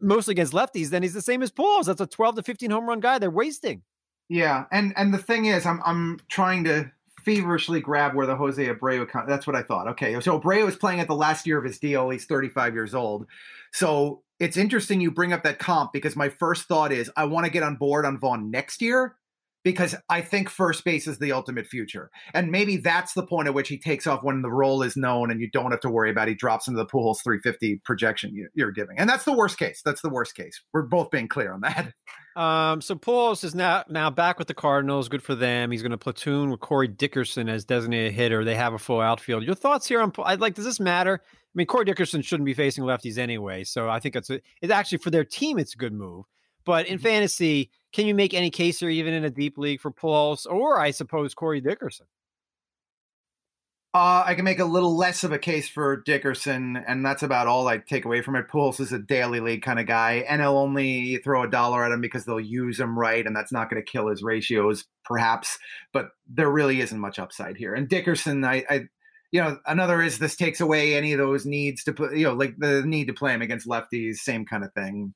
mostly 0.00 0.32
against 0.32 0.52
lefties, 0.52 0.90
then 0.90 1.02
he's 1.02 1.14
the 1.14 1.22
same 1.22 1.42
as 1.42 1.50
Pujols. 1.50 1.86
That's 1.86 2.00
a 2.00 2.06
12 2.06 2.36
to 2.36 2.42
15 2.42 2.70
home 2.70 2.88
run 2.88 3.00
guy. 3.00 3.18
They're 3.18 3.30
wasting. 3.30 3.82
Yeah, 4.28 4.64
and 4.70 4.92
and 4.96 5.12
the 5.12 5.18
thing 5.18 5.46
is, 5.46 5.66
I'm 5.66 5.80
I'm 5.84 6.20
trying 6.28 6.64
to 6.64 6.90
feverishly 7.24 7.80
grab 7.80 8.14
where 8.14 8.26
the 8.26 8.36
Jose 8.36 8.64
Abreu. 8.64 9.08
Con- 9.08 9.26
that's 9.28 9.46
what 9.46 9.56
I 9.56 9.62
thought. 9.62 9.88
Okay, 9.88 10.18
so 10.20 10.40
Abreu 10.40 10.68
is 10.68 10.76
playing 10.76 11.00
at 11.00 11.08
the 11.08 11.14
last 11.14 11.46
year 11.46 11.58
of 11.58 11.64
his 11.64 11.78
deal. 11.78 12.10
He's 12.10 12.24
35 12.24 12.74
years 12.74 12.94
old. 12.94 13.26
So 13.72 14.22
it's 14.38 14.56
interesting 14.56 15.00
you 15.00 15.10
bring 15.10 15.32
up 15.32 15.42
that 15.44 15.58
comp 15.58 15.92
because 15.92 16.16
my 16.16 16.28
first 16.28 16.64
thought 16.64 16.92
is 16.92 17.10
I 17.16 17.24
want 17.26 17.46
to 17.46 17.52
get 17.52 17.62
on 17.62 17.76
board 17.76 18.04
on 18.04 18.18
Vaughn 18.18 18.50
next 18.50 18.82
year 18.82 19.16
because 19.64 19.94
I 20.08 20.20
think 20.20 20.48
first 20.48 20.84
base 20.84 21.06
is 21.06 21.18
the 21.18 21.32
ultimate 21.32 21.66
future. 21.66 22.10
And 22.34 22.50
maybe 22.50 22.76
that's 22.76 23.14
the 23.14 23.24
point 23.24 23.48
at 23.48 23.54
which 23.54 23.68
he 23.68 23.78
takes 23.78 24.06
off 24.06 24.22
when 24.22 24.42
the 24.42 24.50
role 24.50 24.82
is 24.82 24.96
known 24.96 25.30
and 25.30 25.40
you 25.40 25.50
don't 25.50 25.70
have 25.70 25.80
to 25.80 25.90
worry 25.90 26.10
about 26.10 26.28
he 26.28 26.34
drops 26.34 26.68
into 26.68 26.78
the 26.78 26.86
Pujols 26.86 27.22
350 27.22 27.80
projection 27.84 28.34
you, 28.34 28.64
are 28.64 28.70
giving. 28.70 28.98
And 28.98 29.08
that's 29.08 29.24
the 29.24 29.32
worst 29.32 29.58
case. 29.58 29.82
That's 29.84 30.02
the 30.02 30.10
worst 30.10 30.34
case. 30.34 30.60
We're 30.72 30.82
both 30.82 31.10
being 31.10 31.28
clear 31.28 31.52
on 31.52 31.60
that. 31.60 31.92
Um, 32.34 32.80
so 32.80 32.94
Pujols 32.94 33.44
is 33.44 33.54
now 33.54 33.84
now 33.90 34.08
back 34.08 34.38
with 34.38 34.48
the 34.48 34.54
Cardinals. 34.54 35.10
Good 35.10 35.22
for 35.22 35.34
them. 35.34 35.70
He's 35.70 35.82
going 35.82 35.90
to 35.90 35.98
platoon 35.98 36.50
with 36.50 36.60
Corey 36.60 36.88
Dickerson 36.88 37.46
as 37.50 37.66
designated 37.66 38.14
hitter. 38.14 38.42
They 38.42 38.54
have 38.54 38.72
a 38.72 38.78
full 38.78 39.02
outfield. 39.02 39.42
Your 39.42 39.54
thoughts 39.54 39.86
here 39.86 40.00
on? 40.00 40.12
I'd 40.24 40.40
like. 40.40 40.54
Does 40.54 40.64
this 40.64 40.80
matter? 40.80 41.20
I 41.22 41.54
mean, 41.54 41.66
Corey 41.66 41.84
Dickerson 41.84 42.22
shouldn't 42.22 42.46
be 42.46 42.54
facing 42.54 42.84
lefties 42.84 43.18
anyway. 43.18 43.64
So 43.64 43.90
I 43.90 44.00
think 44.00 44.16
it's 44.16 44.30
a, 44.30 44.40
it's 44.62 44.72
actually 44.72 44.98
for 44.98 45.10
their 45.10 45.26
team. 45.26 45.58
It's 45.58 45.74
a 45.74 45.76
good 45.76 45.92
move. 45.92 46.24
But 46.64 46.86
in 46.86 46.96
mm-hmm. 46.96 47.02
fantasy, 47.02 47.70
can 47.92 48.06
you 48.06 48.14
make 48.14 48.34
any 48.34 48.50
case 48.50 48.80
here, 48.80 48.90
even 48.90 49.14
in 49.14 49.24
a 49.24 49.30
deep 49.30 49.58
league, 49.58 49.80
for 49.80 49.90
Pujols 49.90 50.46
or 50.46 50.80
I 50.80 50.90
suppose 50.90 51.34
Corey 51.34 51.60
Dickerson? 51.60 52.06
Uh, 53.94 54.24
I 54.24 54.34
can 54.34 54.46
make 54.46 54.58
a 54.58 54.64
little 54.64 54.96
less 54.96 55.22
of 55.22 55.32
a 55.32 55.38
case 55.38 55.68
for 55.68 55.98
Dickerson, 56.06 56.82
and 56.88 57.04
that's 57.04 57.22
about 57.22 57.46
all 57.46 57.68
I 57.68 57.76
take 57.76 58.06
away 58.06 58.22
from 58.22 58.36
it. 58.36 58.48
Pujols 58.48 58.80
is 58.80 58.90
a 58.90 58.98
daily 58.98 59.40
league 59.40 59.62
kind 59.62 59.78
of 59.78 59.86
guy, 59.86 60.24
and 60.26 60.40
he'll 60.40 60.56
only 60.56 61.18
throw 61.18 61.42
a 61.42 61.50
dollar 61.50 61.84
at 61.84 61.92
him 61.92 62.00
because 62.00 62.24
they'll 62.24 62.40
use 62.40 62.80
him 62.80 62.98
right, 62.98 63.26
and 63.26 63.36
that's 63.36 63.52
not 63.52 63.68
going 63.68 63.82
to 63.84 63.90
kill 63.90 64.08
his 64.08 64.22
ratios, 64.22 64.86
perhaps. 65.04 65.58
But 65.92 66.08
there 66.26 66.50
really 66.50 66.80
isn't 66.80 66.98
much 66.98 67.18
upside 67.18 67.58
here. 67.58 67.74
And 67.74 67.86
Dickerson, 67.86 68.42
I, 68.46 68.64
I 68.70 68.80
you 69.30 69.42
know, 69.42 69.58
another 69.66 70.00
is 70.00 70.18
this 70.18 70.36
takes 70.36 70.62
away 70.62 70.94
any 70.94 71.12
of 71.12 71.18
those 71.18 71.44
needs 71.44 71.84
to 71.84 71.92
put, 71.92 72.16
you 72.16 72.24
know, 72.24 72.32
like 72.32 72.54
the 72.56 72.82
need 72.86 73.08
to 73.08 73.14
play 73.14 73.34
him 73.34 73.42
against 73.42 73.68
lefties, 73.68 74.16
same 74.16 74.46
kind 74.46 74.64
of 74.64 74.72
thing. 74.72 75.12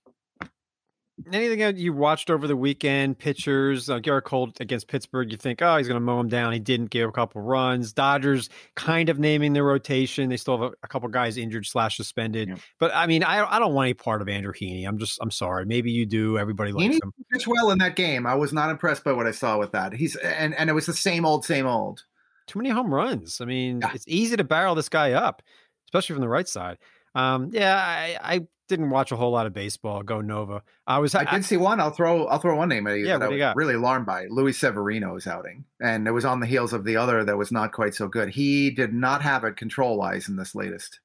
Anything 1.33 1.61
that 1.61 1.79
you 1.79 1.95
watched 1.95 2.29
over 2.29 2.47
the 2.47 2.57
weekend? 2.57 3.19
Pitchers, 3.19 3.89
uh, 3.89 3.99
Gerrit 3.99 4.25
Cole 4.25 4.53
against 4.61 4.87
Pittsburgh. 4.87 5.33
You 5.33 5.39
think, 5.39 5.63
oh, 5.63 5.79
he's 5.79 5.89
going 5.89 5.97
to 5.97 6.05
mow 6.05 6.21
him 6.21 6.29
down. 6.29 6.53
He 6.53 6.59
didn't 6.59 6.91
give 6.91 7.09
a 7.09 7.13
couple 7.13 7.41
runs. 7.41 7.95
Dodgers 7.95 8.51
kind 8.75 9.09
of 9.09 9.19
naming 9.19 9.55
their 9.55 9.65
rotation. 9.65 10.29
They 10.29 10.37
still 10.37 10.59
have 10.61 10.73
a, 10.73 10.75
a 10.83 10.89
couple 10.89 11.09
guys 11.09 11.39
injured 11.39 11.65
slash 11.65 11.97
suspended. 11.97 12.61
But 12.79 12.95
I 12.95 13.07
mean, 13.07 13.25
I, 13.25 13.51
I 13.51 13.59
don't 13.59 13.73
want 13.73 13.87
any 13.87 13.95
part 13.95 14.21
of 14.21 14.29
Andrew 14.29 14.53
Heaney. 14.53 14.87
I'm 14.87 14.99
just, 14.99 15.19
I'm 15.23 15.31
sorry. 15.31 15.65
Maybe 15.65 15.91
you 15.91 16.05
do. 16.05 16.39
Everybody 16.39 16.73
likes 16.73 16.97
Heaney 16.97 17.03
him. 17.03 17.15
Pitched 17.33 17.47
well 17.47 17.71
in 17.71 17.79
that 17.79 17.97
game. 17.97 18.27
I 18.27 18.35
was 18.35 18.53
not 18.53 18.69
impressed 18.69 19.03
by 19.03 19.13
what 19.13 19.27
I 19.27 19.31
saw 19.31 19.59
with 19.59 19.73
that. 19.73 19.95
He's 19.95 20.17
and 20.17 20.55
and 20.55 20.69
it 20.69 20.75
was 20.75 20.85
the 20.85 20.93
same 20.93 21.25
old, 21.25 21.47
same 21.47 21.67
old. 21.67 22.05
Too 22.47 22.59
many 22.59 22.69
home 22.69 22.93
runs. 22.93 23.41
I 23.41 23.47
mean, 23.47 23.81
yeah. 23.81 23.93
it's 23.95 24.05
easy 24.07 24.37
to 24.37 24.45
barrel 24.45 24.75
this 24.75 24.91
guy 24.91 25.13
up, 25.13 25.43
especially 25.87 26.15
from 26.15 26.21
the 26.21 26.29
right 26.29 26.47
side. 26.47 26.79
Um, 27.17 27.51
yeah, 27.51 27.75
I, 27.75 28.19
I 28.23 28.47
didn't 28.69 28.91
watch 28.91 29.11
a 29.11 29.17
whole 29.17 29.31
lot 29.31 29.47
of 29.47 29.55
baseball. 29.55 30.03
Go 30.03 30.21
Nova. 30.21 30.63
I 30.87 30.99
was. 30.99 31.15
I, 31.15 31.23
I 31.23 31.37
did 31.37 31.47
see 31.47 31.57
one. 31.57 31.81
I'll 31.81 31.91
throw. 31.91 32.27
I'll 32.27 32.39
throw 32.39 32.57
one 32.57 32.69
name 32.69 32.87
at 32.87 32.99
you. 32.99 33.07
Yeah, 33.07 33.17
that 33.19 33.33
I 33.33 33.35
was 33.35 33.57
really 33.57 33.75
alarmed 33.75 34.05
by 34.05 34.27
Luis 34.29 34.59
Severino's 34.59 35.27
outing, 35.27 35.65
and 35.81 36.07
it 36.07 36.11
was 36.11 36.27
on 36.27 36.41
the 36.41 36.47
heels 36.47 36.75
of 36.75 36.85
the 36.85 36.99
other 36.99 37.25
that 37.25 37.39
was 37.39 37.51
not 37.51 37.73
quite 37.73 37.95
so 37.95 38.07
good. 38.07 38.29
He 38.29 38.71
did 38.71 38.93
not 38.93 39.23
have 39.23 39.45
it 39.45 39.57
control 39.57 39.97
wise 39.97 40.29
in 40.29 40.37
this 40.37 40.55
latest. 40.55 41.01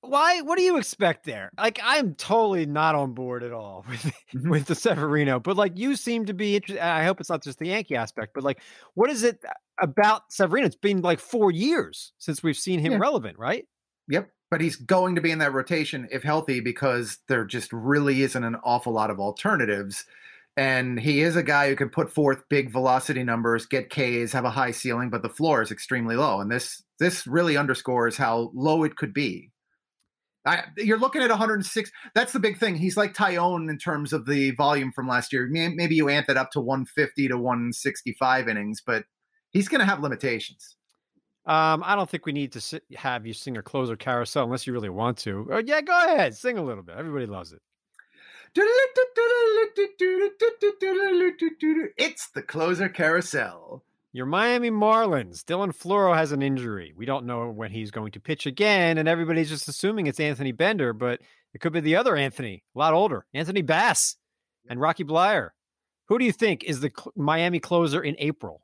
Why? 0.00 0.40
What 0.40 0.58
do 0.58 0.64
you 0.64 0.76
expect 0.76 1.24
there? 1.24 1.50
Like, 1.56 1.78
I'm 1.82 2.16
totally 2.16 2.66
not 2.66 2.96
on 2.96 3.12
board 3.12 3.44
at 3.44 3.52
all 3.52 3.84
with 3.88 4.02
mm-hmm. 4.02 4.50
with 4.50 4.66
the 4.66 4.74
Severino, 4.74 5.38
but 5.38 5.56
like 5.56 5.78
you 5.78 5.94
seem 5.94 6.26
to 6.26 6.34
be 6.34 6.56
interested. 6.56 6.84
I 6.84 7.04
hope 7.04 7.20
it's 7.20 7.30
not 7.30 7.44
just 7.44 7.60
the 7.60 7.68
Yankee 7.68 7.94
aspect, 7.94 8.32
but 8.34 8.42
like, 8.42 8.60
what 8.94 9.08
is 9.08 9.22
it 9.22 9.44
about 9.80 10.32
Severino? 10.32 10.66
It's 10.66 10.74
been 10.74 11.00
like 11.00 11.20
four 11.20 11.52
years 11.52 12.12
since 12.18 12.42
we've 12.42 12.56
seen 12.56 12.80
him 12.80 12.92
yeah. 12.92 12.98
relevant, 12.98 13.38
right? 13.38 13.66
Yep 14.08 14.28
but 14.54 14.60
he's 14.60 14.76
going 14.76 15.16
to 15.16 15.20
be 15.20 15.32
in 15.32 15.40
that 15.40 15.52
rotation 15.52 16.06
if 16.12 16.22
healthy 16.22 16.60
because 16.60 17.18
there 17.26 17.44
just 17.44 17.72
really 17.72 18.22
isn't 18.22 18.44
an 18.44 18.54
awful 18.62 18.92
lot 18.92 19.10
of 19.10 19.18
alternatives. 19.18 20.04
And 20.56 21.00
he 21.00 21.22
is 21.22 21.34
a 21.34 21.42
guy 21.42 21.68
who 21.68 21.74
can 21.74 21.88
put 21.88 22.08
forth 22.08 22.48
big 22.48 22.70
velocity 22.70 23.24
numbers, 23.24 23.66
get 23.66 23.90
Ks, 23.90 24.30
have 24.30 24.44
a 24.44 24.50
high 24.50 24.70
ceiling, 24.70 25.10
but 25.10 25.22
the 25.22 25.28
floor 25.28 25.60
is 25.60 25.72
extremely 25.72 26.14
low. 26.14 26.40
And 26.40 26.52
this 26.52 26.84
this 27.00 27.26
really 27.26 27.56
underscores 27.56 28.16
how 28.16 28.52
low 28.54 28.84
it 28.84 28.94
could 28.94 29.12
be. 29.12 29.50
I, 30.46 30.62
you're 30.76 31.00
looking 31.00 31.22
at 31.22 31.30
106. 31.30 31.90
That's 32.14 32.32
the 32.32 32.38
big 32.38 32.56
thing. 32.56 32.76
He's 32.76 32.96
like 32.96 33.12
Taillon 33.12 33.68
in 33.68 33.76
terms 33.76 34.12
of 34.12 34.24
the 34.24 34.52
volume 34.52 34.92
from 34.92 35.08
last 35.08 35.32
year. 35.32 35.48
Maybe 35.50 35.96
you 35.96 36.08
amp 36.08 36.30
it 36.30 36.36
up 36.36 36.52
to 36.52 36.60
150 36.60 37.26
to 37.26 37.36
165 37.36 38.48
innings, 38.48 38.80
but 38.86 39.02
he's 39.50 39.66
going 39.66 39.80
to 39.80 39.84
have 39.84 39.98
limitations. 39.98 40.76
Um, 41.46 41.82
I 41.84 41.94
don't 41.94 42.08
think 42.08 42.24
we 42.24 42.32
need 42.32 42.52
to 42.52 42.60
sit, 42.60 42.84
have 42.96 43.26
you 43.26 43.34
sing 43.34 43.58
a 43.58 43.62
closer 43.62 43.96
carousel 43.96 44.44
unless 44.44 44.66
you 44.66 44.72
really 44.72 44.88
want 44.88 45.18
to. 45.18 45.46
Oh, 45.52 45.62
yeah, 45.64 45.82
go 45.82 45.92
ahead, 46.06 46.34
sing 46.34 46.56
a 46.56 46.62
little 46.62 46.82
bit. 46.82 46.96
Everybody 46.96 47.26
loves 47.26 47.52
it. 47.52 47.60
It's 51.98 52.28
the 52.28 52.42
closer 52.42 52.88
carousel. 52.88 53.82
Your 54.12 54.26
Miami 54.26 54.70
Marlins. 54.70 55.42
Dylan 55.42 55.76
Floro 55.76 56.14
has 56.14 56.30
an 56.30 56.40
injury. 56.40 56.94
We 56.96 57.04
don't 57.04 57.26
know 57.26 57.50
when 57.50 57.72
he's 57.72 57.90
going 57.90 58.12
to 58.12 58.20
pitch 58.20 58.46
again, 58.46 58.96
and 58.96 59.08
everybody's 59.08 59.50
just 59.50 59.68
assuming 59.68 60.06
it's 60.06 60.20
Anthony 60.20 60.52
Bender, 60.52 60.92
but 60.92 61.20
it 61.52 61.60
could 61.60 61.72
be 61.72 61.80
the 61.80 61.96
other 61.96 62.16
Anthony, 62.16 62.62
a 62.74 62.78
lot 62.78 62.94
older, 62.94 63.26
Anthony 63.34 63.62
Bass 63.62 64.16
and 64.68 64.80
Rocky 64.80 65.04
Bleier. 65.04 65.50
Who 66.06 66.18
do 66.18 66.24
you 66.24 66.32
think 66.32 66.62
is 66.64 66.80
the 66.80 66.92
Miami 67.16 67.58
closer 67.58 68.02
in 68.02 68.14
April? 68.18 68.63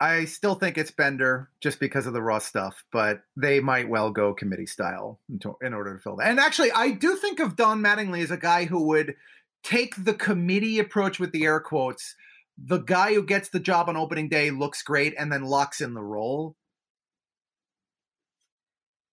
I 0.00 0.26
still 0.26 0.54
think 0.54 0.78
it's 0.78 0.92
Bender 0.92 1.50
just 1.60 1.80
because 1.80 2.06
of 2.06 2.12
the 2.12 2.22
raw 2.22 2.38
stuff, 2.38 2.84
but 2.92 3.22
they 3.36 3.58
might 3.58 3.88
well 3.88 4.10
go 4.10 4.32
committee 4.32 4.66
style 4.66 5.20
in 5.60 5.74
order 5.74 5.94
to 5.94 6.00
fill 6.00 6.16
that. 6.16 6.28
And 6.28 6.38
actually, 6.38 6.70
I 6.70 6.92
do 6.92 7.16
think 7.16 7.40
of 7.40 7.56
Don 7.56 7.82
Mattingly 7.82 8.22
as 8.22 8.30
a 8.30 8.36
guy 8.36 8.64
who 8.64 8.86
would 8.88 9.16
take 9.64 9.94
the 10.02 10.14
committee 10.14 10.78
approach 10.78 11.18
with 11.18 11.32
the 11.32 11.44
air 11.44 11.58
quotes 11.58 12.14
the 12.62 12.78
guy 12.78 13.14
who 13.14 13.22
gets 13.22 13.50
the 13.50 13.60
job 13.60 13.88
on 13.88 13.96
opening 13.96 14.28
day 14.28 14.50
looks 14.50 14.82
great 14.82 15.14
and 15.16 15.30
then 15.30 15.44
locks 15.44 15.80
in 15.80 15.94
the 15.94 16.02
role? 16.02 16.56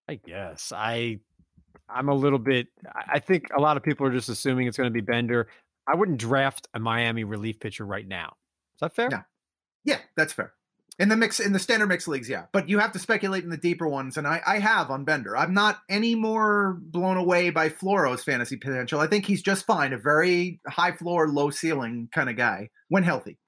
I 0.08 0.16
guess 0.16 0.72
I 0.74 1.20
I'm 1.88 2.08
a 2.08 2.14
little 2.14 2.38
bit 2.38 2.68
I 2.94 3.18
think 3.18 3.48
a 3.56 3.60
lot 3.60 3.76
of 3.76 3.82
people 3.82 4.06
are 4.06 4.12
just 4.12 4.28
assuming 4.28 4.66
it's 4.66 4.76
going 4.76 4.88
to 4.88 4.92
be 4.92 5.00
Bender. 5.00 5.48
I 5.86 5.94
wouldn't 5.94 6.18
draft 6.18 6.68
a 6.72 6.78
Miami 6.78 7.24
relief 7.24 7.60
pitcher 7.60 7.84
right 7.84 8.06
now. 8.06 8.36
Is 8.74 8.80
that 8.80 8.94
fair? 8.94 9.08
Yeah. 9.10 9.22
Yeah, 9.84 9.98
that's 10.16 10.32
fair. 10.32 10.54
In 11.00 11.08
the 11.08 11.16
mix 11.16 11.40
in 11.40 11.52
the 11.52 11.58
standard 11.58 11.88
mix 11.88 12.06
leagues, 12.06 12.28
yeah. 12.28 12.44
But 12.52 12.68
you 12.68 12.78
have 12.78 12.92
to 12.92 13.00
speculate 13.00 13.42
in 13.42 13.50
the 13.50 13.56
deeper 13.56 13.88
ones, 13.88 14.16
and 14.16 14.28
I, 14.28 14.40
I 14.46 14.60
have 14.60 14.90
on 14.90 15.04
Bender. 15.04 15.36
I'm 15.36 15.52
not 15.52 15.80
any 15.90 16.14
more 16.14 16.78
blown 16.80 17.16
away 17.16 17.50
by 17.50 17.68
Floro's 17.68 18.22
fantasy 18.22 18.56
potential. 18.56 19.00
I 19.00 19.08
think 19.08 19.26
he's 19.26 19.42
just 19.42 19.66
fine, 19.66 19.92
a 19.92 19.98
very 19.98 20.60
high 20.68 20.92
floor, 20.92 21.28
low 21.28 21.50
ceiling 21.50 22.08
kind 22.12 22.30
of 22.30 22.36
guy 22.36 22.70
when 22.88 23.02
healthy. 23.02 23.38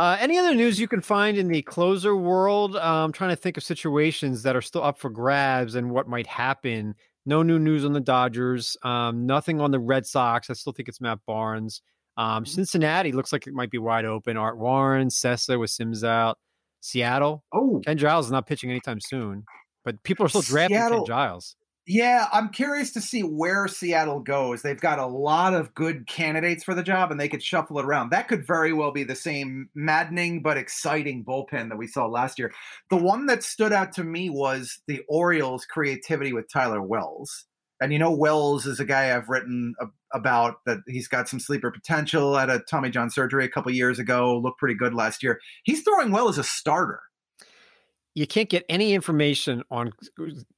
Uh, 0.00 0.16
any 0.18 0.36
other 0.38 0.54
news 0.54 0.80
you 0.80 0.88
can 0.88 1.00
find 1.00 1.38
in 1.38 1.46
the 1.46 1.62
closer 1.62 2.16
world? 2.16 2.74
Uh, 2.74 3.04
I'm 3.04 3.12
trying 3.12 3.30
to 3.30 3.36
think 3.36 3.56
of 3.56 3.62
situations 3.62 4.42
that 4.42 4.56
are 4.56 4.62
still 4.62 4.82
up 4.82 4.98
for 4.98 5.10
grabs 5.10 5.76
and 5.76 5.92
what 5.92 6.08
might 6.08 6.26
happen. 6.26 6.96
No 7.24 7.44
new 7.44 7.60
news 7.60 7.84
on 7.84 7.92
the 7.92 8.00
Dodgers. 8.00 8.76
Um, 8.82 9.26
nothing 9.26 9.60
on 9.60 9.70
the 9.70 9.78
Red 9.78 10.04
Sox. 10.04 10.50
I 10.50 10.54
still 10.54 10.72
think 10.72 10.88
it's 10.88 11.00
Matt 11.00 11.20
Barnes. 11.24 11.82
Um, 12.16 12.42
mm-hmm. 12.42 12.50
Cincinnati 12.50 13.12
looks 13.12 13.32
like 13.32 13.46
it 13.46 13.54
might 13.54 13.70
be 13.70 13.78
wide 13.78 14.04
open. 14.04 14.36
Art 14.36 14.58
Warren, 14.58 15.08
Cessa 15.08 15.56
with 15.60 15.70
Sims 15.70 16.02
out. 16.02 16.38
Seattle. 16.82 17.44
Oh, 17.52 17.80
Ken 17.84 17.96
Giles 17.96 18.26
is 18.26 18.32
not 18.32 18.46
pitching 18.46 18.68
anytime 18.70 19.00
soon, 19.00 19.44
but 19.84 20.02
people 20.02 20.26
are 20.26 20.28
still 20.28 20.42
drafting 20.42 20.76
Seattle. 20.76 20.98
Ken 20.98 21.06
Giles. 21.06 21.56
Yeah, 21.84 22.28
I'm 22.32 22.50
curious 22.50 22.92
to 22.92 23.00
see 23.00 23.22
where 23.22 23.66
Seattle 23.66 24.20
goes. 24.20 24.62
They've 24.62 24.80
got 24.80 25.00
a 25.00 25.06
lot 25.06 25.52
of 25.52 25.74
good 25.74 26.06
candidates 26.06 26.62
for 26.62 26.74
the 26.74 26.82
job, 26.82 27.10
and 27.10 27.18
they 27.18 27.28
could 27.28 27.42
shuffle 27.42 27.78
it 27.80 27.84
around. 27.84 28.10
That 28.10 28.28
could 28.28 28.46
very 28.46 28.72
well 28.72 28.92
be 28.92 29.02
the 29.02 29.16
same 29.16 29.68
maddening 29.74 30.42
but 30.42 30.56
exciting 30.56 31.24
bullpen 31.24 31.70
that 31.70 31.78
we 31.78 31.88
saw 31.88 32.06
last 32.06 32.38
year. 32.38 32.52
The 32.90 32.96
one 32.96 33.26
that 33.26 33.42
stood 33.42 33.72
out 33.72 33.92
to 33.94 34.04
me 34.04 34.30
was 34.30 34.78
the 34.86 35.02
Orioles' 35.08 35.64
creativity 35.64 36.32
with 36.32 36.48
Tyler 36.48 36.82
Wells. 36.82 37.46
And 37.80 37.92
you 37.92 37.98
know, 37.98 38.12
Wells 38.12 38.64
is 38.64 38.78
a 38.78 38.84
guy 38.84 39.14
I've 39.14 39.28
written 39.28 39.74
about 40.14 40.56
that 40.66 40.78
he's 40.86 41.08
got 41.08 41.28
some 41.28 41.40
sleeper 41.40 41.70
potential. 41.70 42.36
at 42.36 42.50
a 42.50 42.60
Tommy 42.68 42.90
John 42.90 43.10
surgery 43.10 43.44
a 43.44 43.48
couple 43.48 43.72
years 43.72 43.98
ago, 43.98 44.38
looked 44.38 44.58
pretty 44.58 44.74
good 44.74 44.94
last 44.94 45.22
year. 45.22 45.40
He's 45.64 45.82
throwing 45.82 46.10
well 46.10 46.28
as 46.28 46.38
a 46.38 46.44
starter 46.44 47.00
you 48.14 48.26
can't 48.26 48.48
get 48.48 48.64
any 48.68 48.92
information 48.92 49.62
on 49.70 49.90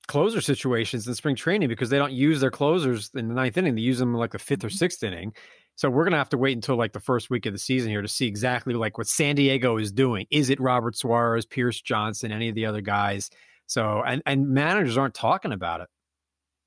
closer 0.09 0.41
situations 0.41 1.07
in 1.07 1.15
spring 1.15 1.37
training 1.37 1.69
because 1.69 1.89
they 1.89 1.99
don't 1.99 2.13
use 2.13 2.41
their 2.41 2.51
closers 2.51 3.11
in 3.15 3.29
the 3.29 3.35
ninth 3.35 3.57
inning. 3.57 3.77
They 3.77 3.81
use 3.81 3.99
them 3.99 4.15
in 4.15 4.21
like 4.21 4.33
the 4.33 4.39
5th 4.39 4.65
or 4.65 4.69
mm-hmm. 4.69 4.77
sixth 4.77 5.03
inning. 5.03 5.33
So 5.77 5.91
we're 5.91 6.05
gonna 6.05 6.19
have 6.19 6.29
to 6.31 6.39
wait 6.39 6.57
until 6.57 6.77
like 6.77 6.93
the 6.93 7.01
first 7.01 7.31
week 7.31 7.47
of 7.47 7.53
the 7.53 7.59
season 7.59 7.91
here 7.91 8.03
to 8.03 8.09
see 8.09 8.27
exactly 8.27 8.75
like 8.75 8.97
what 8.97 9.09
San 9.09 9.35
Diego 9.35 9.77
is 9.77 9.91
doing. 9.91 10.27
Is 10.31 10.51
it 10.51 10.61
Robert 10.61 10.97
Suarez, 10.97 11.47
Pierce 11.47 11.81
Johnson, 11.81 12.31
any 12.31 12.49
of 12.49 12.55
the 12.55 12.67
other 12.67 12.81
guys? 12.81 13.31
So 13.67 14.03
and 14.07 14.23
and 14.25 14.49
managers 14.49 14.97
aren't 14.97 15.15
talking 15.15 15.53
about 15.53 15.81
it. 15.81 15.89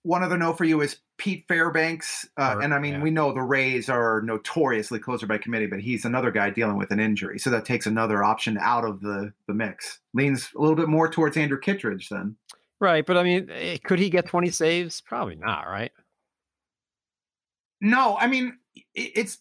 One 0.03 0.23
other 0.23 0.37
note 0.37 0.57
for 0.57 0.65
you 0.65 0.81
is 0.81 0.99
Pete 1.17 1.45
Fairbanks, 1.47 2.27
uh, 2.37 2.55
or, 2.57 2.61
and 2.61 2.73
I 2.73 2.79
mean 2.79 2.95
yeah. 2.95 3.01
we 3.01 3.11
know 3.11 3.33
the 3.33 3.41
Rays 3.41 3.89
are 3.89 4.21
notoriously 4.21 4.99
closer 4.99 5.25
by 5.25 5.37
committee, 5.37 5.67
but 5.67 5.79
he's 5.79 6.05
another 6.05 6.31
guy 6.31 6.49
dealing 6.49 6.77
with 6.77 6.91
an 6.91 6.99
injury, 6.99 7.39
so 7.39 7.49
that 7.49 7.65
takes 7.65 7.85
another 7.85 8.23
option 8.23 8.57
out 8.59 8.85
of 8.85 9.01
the 9.01 9.33
the 9.47 9.53
mix. 9.53 9.99
Leans 10.13 10.49
a 10.55 10.61
little 10.61 10.75
bit 10.75 10.89
more 10.89 11.09
towards 11.09 11.37
Andrew 11.37 11.59
Kittredge 11.59 12.09
then. 12.09 12.35
Right, 12.79 13.05
but 13.05 13.17
I 13.17 13.23
mean, 13.23 13.49
eh, 13.51 13.77
could 13.83 13.99
he 13.99 14.09
get 14.09 14.27
twenty 14.27 14.49
saves? 14.49 15.01
Probably 15.01 15.35
not, 15.35 15.67
right? 15.67 15.91
No, 17.81 18.17
I 18.17 18.27
mean 18.27 18.57
it's 18.93 19.39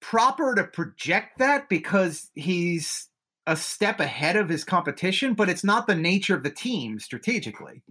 proper 0.00 0.54
to 0.54 0.64
project 0.64 1.38
that 1.38 1.68
because 1.68 2.30
he's 2.34 3.08
a 3.46 3.56
step 3.56 4.00
ahead 4.00 4.36
of 4.36 4.48
his 4.48 4.64
competition, 4.64 5.34
but 5.34 5.48
it's 5.48 5.64
not 5.64 5.86
the 5.86 5.94
nature 5.94 6.34
of 6.34 6.42
the 6.42 6.50
team 6.50 6.98
strategically. 6.98 7.82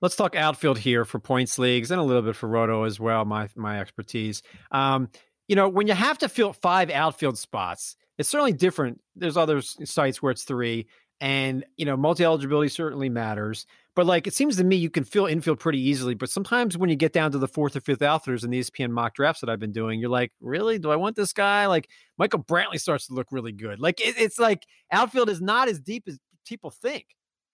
Let's 0.00 0.16
talk 0.16 0.36
outfield 0.36 0.78
here 0.78 1.04
for 1.04 1.18
points 1.18 1.58
leagues 1.58 1.90
and 1.90 2.00
a 2.00 2.04
little 2.04 2.22
bit 2.22 2.36
for 2.36 2.48
roto 2.48 2.84
as 2.84 3.00
well. 3.00 3.24
My 3.24 3.48
my 3.56 3.80
expertise. 3.80 4.42
Um, 4.70 5.08
you 5.48 5.56
know, 5.56 5.68
when 5.68 5.86
you 5.86 5.94
have 5.94 6.18
to 6.18 6.28
fill 6.28 6.52
five 6.52 6.90
outfield 6.90 7.38
spots, 7.38 7.96
it's 8.18 8.28
certainly 8.28 8.52
different. 8.52 9.00
There's 9.16 9.36
other 9.36 9.60
sites 9.62 10.22
where 10.22 10.30
it's 10.30 10.44
three, 10.44 10.86
and 11.20 11.64
you 11.76 11.84
know, 11.84 11.96
multi 11.96 12.24
eligibility 12.24 12.68
certainly 12.68 13.08
matters. 13.08 13.66
But 13.96 14.06
like, 14.06 14.28
it 14.28 14.34
seems 14.34 14.56
to 14.58 14.64
me 14.64 14.76
you 14.76 14.90
can 14.90 15.02
fill 15.02 15.26
infield 15.26 15.58
pretty 15.58 15.80
easily. 15.80 16.14
But 16.14 16.30
sometimes 16.30 16.78
when 16.78 16.88
you 16.88 16.94
get 16.94 17.12
down 17.12 17.32
to 17.32 17.38
the 17.38 17.48
fourth 17.48 17.74
or 17.74 17.80
fifth 17.80 18.02
outfielders 18.02 18.44
in 18.44 18.50
the 18.50 18.60
ESPN 18.60 18.90
mock 18.90 19.14
drafts 19.14 19.40
that 19.40 19.50
I've 19.50 19.58
been 19.58 19.72
doing, 19.72 19.98
you're 19.98 20.08
like, 20.08 20.30
really? 20.40 20.78
Do 20.78 20.92
I 20.92 20.96
want 20.96 21.16
this 21.16 21.32
guy? 21.32 21.66
Like, 21.66 21.88
Michael 22.16 22.44
Brantley 22.44 22.78
starts 22.78 23.08
to 23.08 23.14
look 23.14 23.26
really 23.32 23.50
good. 23.50 23.80
Like, 23.80 24.00
it, 24.00 24.14
it's 24.16 24.38
like 24.38 24.64
outfield 24.92 25.28
is 25.28 25.40
not 25.40 25.66
as 25.66 25.80
deep 25.80 26.04
as 26.06 26.20
people 26.46 26.70
think. 26.70 27.06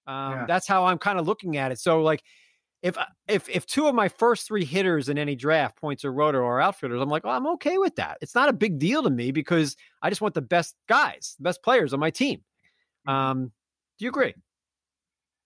Um, 0.06 0.32
yeah. 0.32 0.44
That's 0.46 0.66
how 0.66 0.84
I'm 0.84 0.98
kind 0.98 1.18
of 1.18 1.26
looking 1.26 1.56
at 1.56 1.72
it. 1.72 1.78
So 1.78 2.02
like, 2.02 2.22
if 2.82 2.98
uh, 2.98 3.06
if 3.28 3.48
if 3.48 3.64
two 3.64 3.86
of 3.86 3.94
my 3.94 4.08
first 4.08 4.46
three 4.46 4.64
hitters 4.64 5.08
in 5.08 5.16
any 5.16 5.34
draft, 5.34 5.76
points 5.76 6.04
or 6.04 6.12
roto 6.12 6.38
or 6.38 6.60
outfielders, 6.60 7.00
I'm 7.00 7.08
like, 7.08 7.22
oh, 7.24 7.30
I'm 7.30 7.46
okay 7.48 7.78
with 7.78 7.96
that. 7.96 8.18
It's 8.20 8.34
not 8.34 8.50
a 8.50 8.52
big 8.52 8.78
deal 8.78 9.02
to 9.02 9.10
me 9.10 9.32
because 9.32 9.74
I 10.02 10.10
just 10.10 10.20
want 10.20 10.34
the 10.34 10.42
best 10.42 10.76
guys, 10.86 11.34
the 11.38 11.44
best 11.44 11.62
players 11.62 11.94
on 11.94 12.00
my 12.00 12.10
team. 12.10 12.40
Mm-hmm. 13.08 13.10
Um, 13.10 13.52
do 13.98 14.04
you 14.04 14.10
agree? 14.10 14.34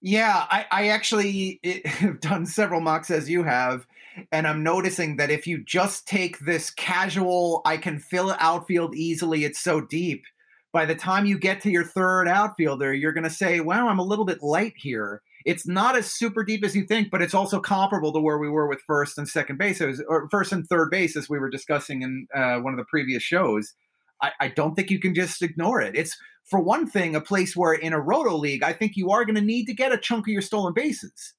Yeah, 0.00 0.46
I, 0.50 0.66
I 0.70 0.88
actually 0.88 1.60
have 1.84 2.20
done 2.20 2.44
several 2.46 2.80
mocks 2.80 3.10
as 3.10 3.30
you 3.30 3.44
have, 3.44 3.86
and 4.32 4.46
I'm 4.46 4.62
noticing 4.64 5.16
that 5.16 5.30
if 5.30 5.46
you 5.46 5.62
just 5.62 6.08
take 6.08 6.40
this 6.40 6.70
casual, 6.70 7.62
I 7.64 7.76
can 7.76 7.98
fill 7.98 8.36
outfield 8.38 8.96
easily, 8.96 9.44
it's 9.44 9.60
so 9.60 9.80
deep 9.80 10.24
by 10.72 10.84
the 10.84 10.94
time 10.94 11.26
you 11.26 11.38
get 11.38 11.60
to 11.62 11.70
your 11.70 11.84
third 11.84 12.28
outfielder, 12.28 12.92
you're 12.92 13.12
going 13.12 13.24
to 13.24 13.30
say, 13.30 13.60
wow, 13.60 13.88
I'm 13.88 13.98
a 13.98 14.04
little 14.04 14.24
bit 14.24 14.42
light 14.42 14.74
here. 14.76 15.22
It's 15.44 15.66
not 15.66 15.96
as 15.96 16.12
super 16.12 16.44
deep 16.44 16.64
as 16.64 16.76
you 16.76 16.84
think, 16.84 17.10
but 17.10 17.22
it's 17.22 17.34
also 17.34 17.60
comparable 17.60 18.12
to 18.12 18.20
where 18.20 18.38
we 18.38 18.50
were 18.50 18.68
with 18.68 18.82
first 18.86 19.16
and 19.16 19.28
second 19.28 19.56
base, 19.58 19.80
or 19.80 20.28
first 20.30 20.52
and 20.52 20.66
third 20.66 20.90
base, 20.90 21.16
as 21.16 21.28
we 21.28 21.38
were 21.38 21.48
discussing 21.48 22.02
in 22.02 22.26
uh, 22.34 22.58
one 22.58 22.74
of 22.74 22.78
the 22.78 22.84
previous 22.84 23.22
shows. 23.22 23.74
I, 24.20 24.32
I 24.40 24.48
don't 24.48 24.74
think 24.74 24.90
you 24.90 24.98
can 24.98 25.14
just 25.14 25.42
ignore 25.42 25.80
it. 25.80 25.96
It's, 25.96 26.16
for 26.44 26.60
one 26.60 26.86
thing, 26.86 27.14
a 27.14 27.20
place 27.20 27.56
where 27.56 27.74
in 27.74 27.92
a 27.92 28.00
roto 28.00 28.36
league, 28.36 28.62
I 28.62 28.72
think 28.72 28.96
you 28.96 29.10
are 29.10 29.24
going 29.24 29.36
to 29.36 29.40
need 29.40 29.66
to 29.66 29.74
get 29.74 29.92
a 29.92 29.98
chunk 29.98 30.26
of 30.26 30.32
your 30.32 30.42
stolen 30.42 30.74
bases. 30.74 31.34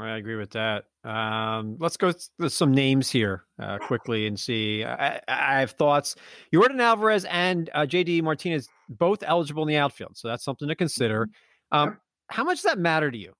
I 0.00 0.16
agree 0.16 0.36
with 0.36 0.50
that. 0.50 0.84
Um, 1.04 1.76
let's 1.80 1.96
go 1.96 2.12
with 2.38 2.52
some 2.52 2.72
names 2.72 3.10
here 3.10 3.44
uh, 3.60 3.78
quickly 3.78 4.26
and 4.26 4.38
see. 4.38 4.84
I, 4.84 5.20
I, 5.26 5.60
have 5.60 5.72
thoughts. 5.72 6.14
Yordan 6.54 6.80
Alvarez 6.80 7.24
and 7.24 7.70
uh, 7.74 7.80
JD 7.80 8.22
Martinez 8.22 8.68
both 8.88 9.22
eligible 9.22 9.62
in 9.62 9.68
the 9.68 9.76
outfield, 9.76 10.16
so 10.16 10.28
that's 10.28 10.44
something 10.44 10.68
to 10.68 10.74
consider. 10.74 11.26
Mm-hmm. 11.72 11.78
Um, 11.78 11.98
how 12.28 12.44
much 12.44 12.58
does 12.58 12.70
that 12.70 12.78
matter 12.78 13.10
to 13.10 13.16
you? 13.16 13.32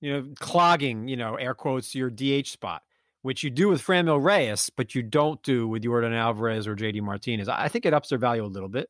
You 0.00 0.12
know, 0.12 0.28
clogging, 0.38 1.08
you 1.08 1.16
know, 1.16 1.34
air 1.34 1.54
quotes, 1.54 1.94
your 1.94 2.10
DH 2.10 2.48
spot, 2.48 2.82
which 3.22 3.42
you 3.42 3.50
do 3.50 3.68
with 3.68 3.82
Franmil 3.82 4.22
Reyes, 4.22 4.70
but 4.76 4.94
you 4.94 5.02
don't 5.02 5.42
do 5.42 5.68
with 5.68 5.82
Yordan 5.82 6.14
Alvarez 6.14 6.66
or 6.66 6.76
JD 6.76 7.02
Martinez. 7.02 7.48
I 7.48 7.68
think 7.68 7.86
it 7.86 7.94
ups 7.94 8.08
their 8.08 8.18
value 8.18 8.44
a 8.44 8.46
little 8.46 8.68
bit 8.68 8.88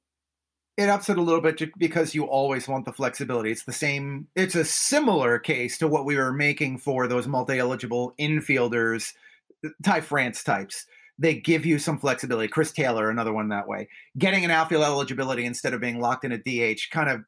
it 0.76 0.88
ups 0.88 1.10
it 1.10 1.18
a 1.18 1.22
little 1.22 1.40
bit 1.40 1.78
because 1.78 2.14
you 2.14 2.24
always 2.24 2.66
want 2.66 2.84
the 2.84 2.92
flexibility. 2.92 3.50
It's 3.50 3.64
the 3.64 3.72
same, 3.72 4.26
it's 4.34 4.54
a 4.54 4.64
similar 4.64 5.38
case 5.38 5.76
to 5.78 5.88
what 5.88 6.06
we 6.06 6.16
were 6.16 6.32
making 6.32 6.78
for 6.78 7.06
those 7.06 7.26
multi 7.26 7.58
eligible 7.58 8.14
infielders, 8.18 9.12
Ty 9.82 10.00
France 10.00 10.42
types. 10.42 10.86
They 11.18 11.34
give 11.34 11.66
you 11.66 11.78
some 11.78 11.98
flexibility. 11.98 12.48
Chris 12.48 12.72
Taylor, 12.72 13.10
another 13.10 13.32
one 13.32 13.48
that 13.50 13.68
way. 13.68 13.88
Getting 14.16 14.44
an 14.44 14.50
outfield 14.50 14.82
eligibility 14.82 15.44
instead 15.44 15.74
of 15.74 15.80
being 15.80 16.00
locked 16.00 16.24
in 16.24 16.32
a 16.32 16.38
DH 16.38 16.90
kind 16.90 17.10
of, 17.10 17.20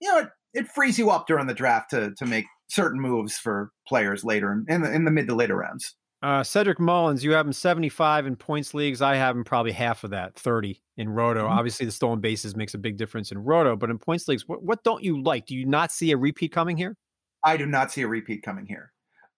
you 0.00 0.10
know, 0.10 0.18
it, 0.18 0.28
it 0.54 0.68
frees 0.68 0.98
you 0.98 1.10
up 1.10 1.28
during 1.28 1.46
the 1.46 1.54
draft 1.54 1.90
to, 1.90 2.12
to 2.16 2.26
make 2.26 2.46
certain 2.68 3.00
moves 3.00 3.38
for 3.38 3.70
players 3.86 4.24
later 4.24 4.52
in, 4.52 4.66
in 4.68 4.82
the 4.82 4.92
in 4.92 5.04
the 5.04 5.10
mid 5.10 5.28
to 5.28 5.34
later 5.34 5.56
rounds. 5.56 5.94
Uh, 6.20 6.42
Cedric 6.42 6.80
Mullins, 6.80 7.22
you 7.22 7.30
have 7.30 7.46
him 7.46 7.52
75 7.52 8.26
in 8.26 8.34
points 8.34 8.74
leagues. 8.74 9.00
I 9.00 9.14
have 9.14 9.36
him 9.36 9.44
probably 9.44 9.70
half 9.70 10.02
of 10.02 10.10
that, 10.10 10.34
30 10.34 10.80
in 10.98 11.08
Roto. 11.08 11.44
Mm-hmm. 11.44 11.58
Obviously, 11.58 11.86
the 11.86 11.92
stolen 11.92 12.20
bases 12.20 12.54
makes 12.54 12.74
a 12.74 12.78
big 12.78 12.98
difference 12.98 13.32
in 13.32 13.38
Roto, 13.38 13.76
but 13.76 13.88
in 13.88 13.98
points 13.98 14.28
leagues, 14.28 14.46
what, 14.46 14.62
what 14.62 14.84
don't 14.84 15.02
you 15.02 15.22
like? 15.22 15.46
Do 15.46 15.54
you 15.54 15.64
not 15.64 15.90
see 15.90 16.10
a 16.10 16.16
repeat 16.16 16.52
coming 16.52 16.76
here? 16.76 16.96
I 17.44 17.56
do 17.56 17.64
not 17.64 17.90
see 17.90 18.02
a 18.02 18.08
repeat 18.08 18.42
coming 18.42 18.66
here. 18.66 18.92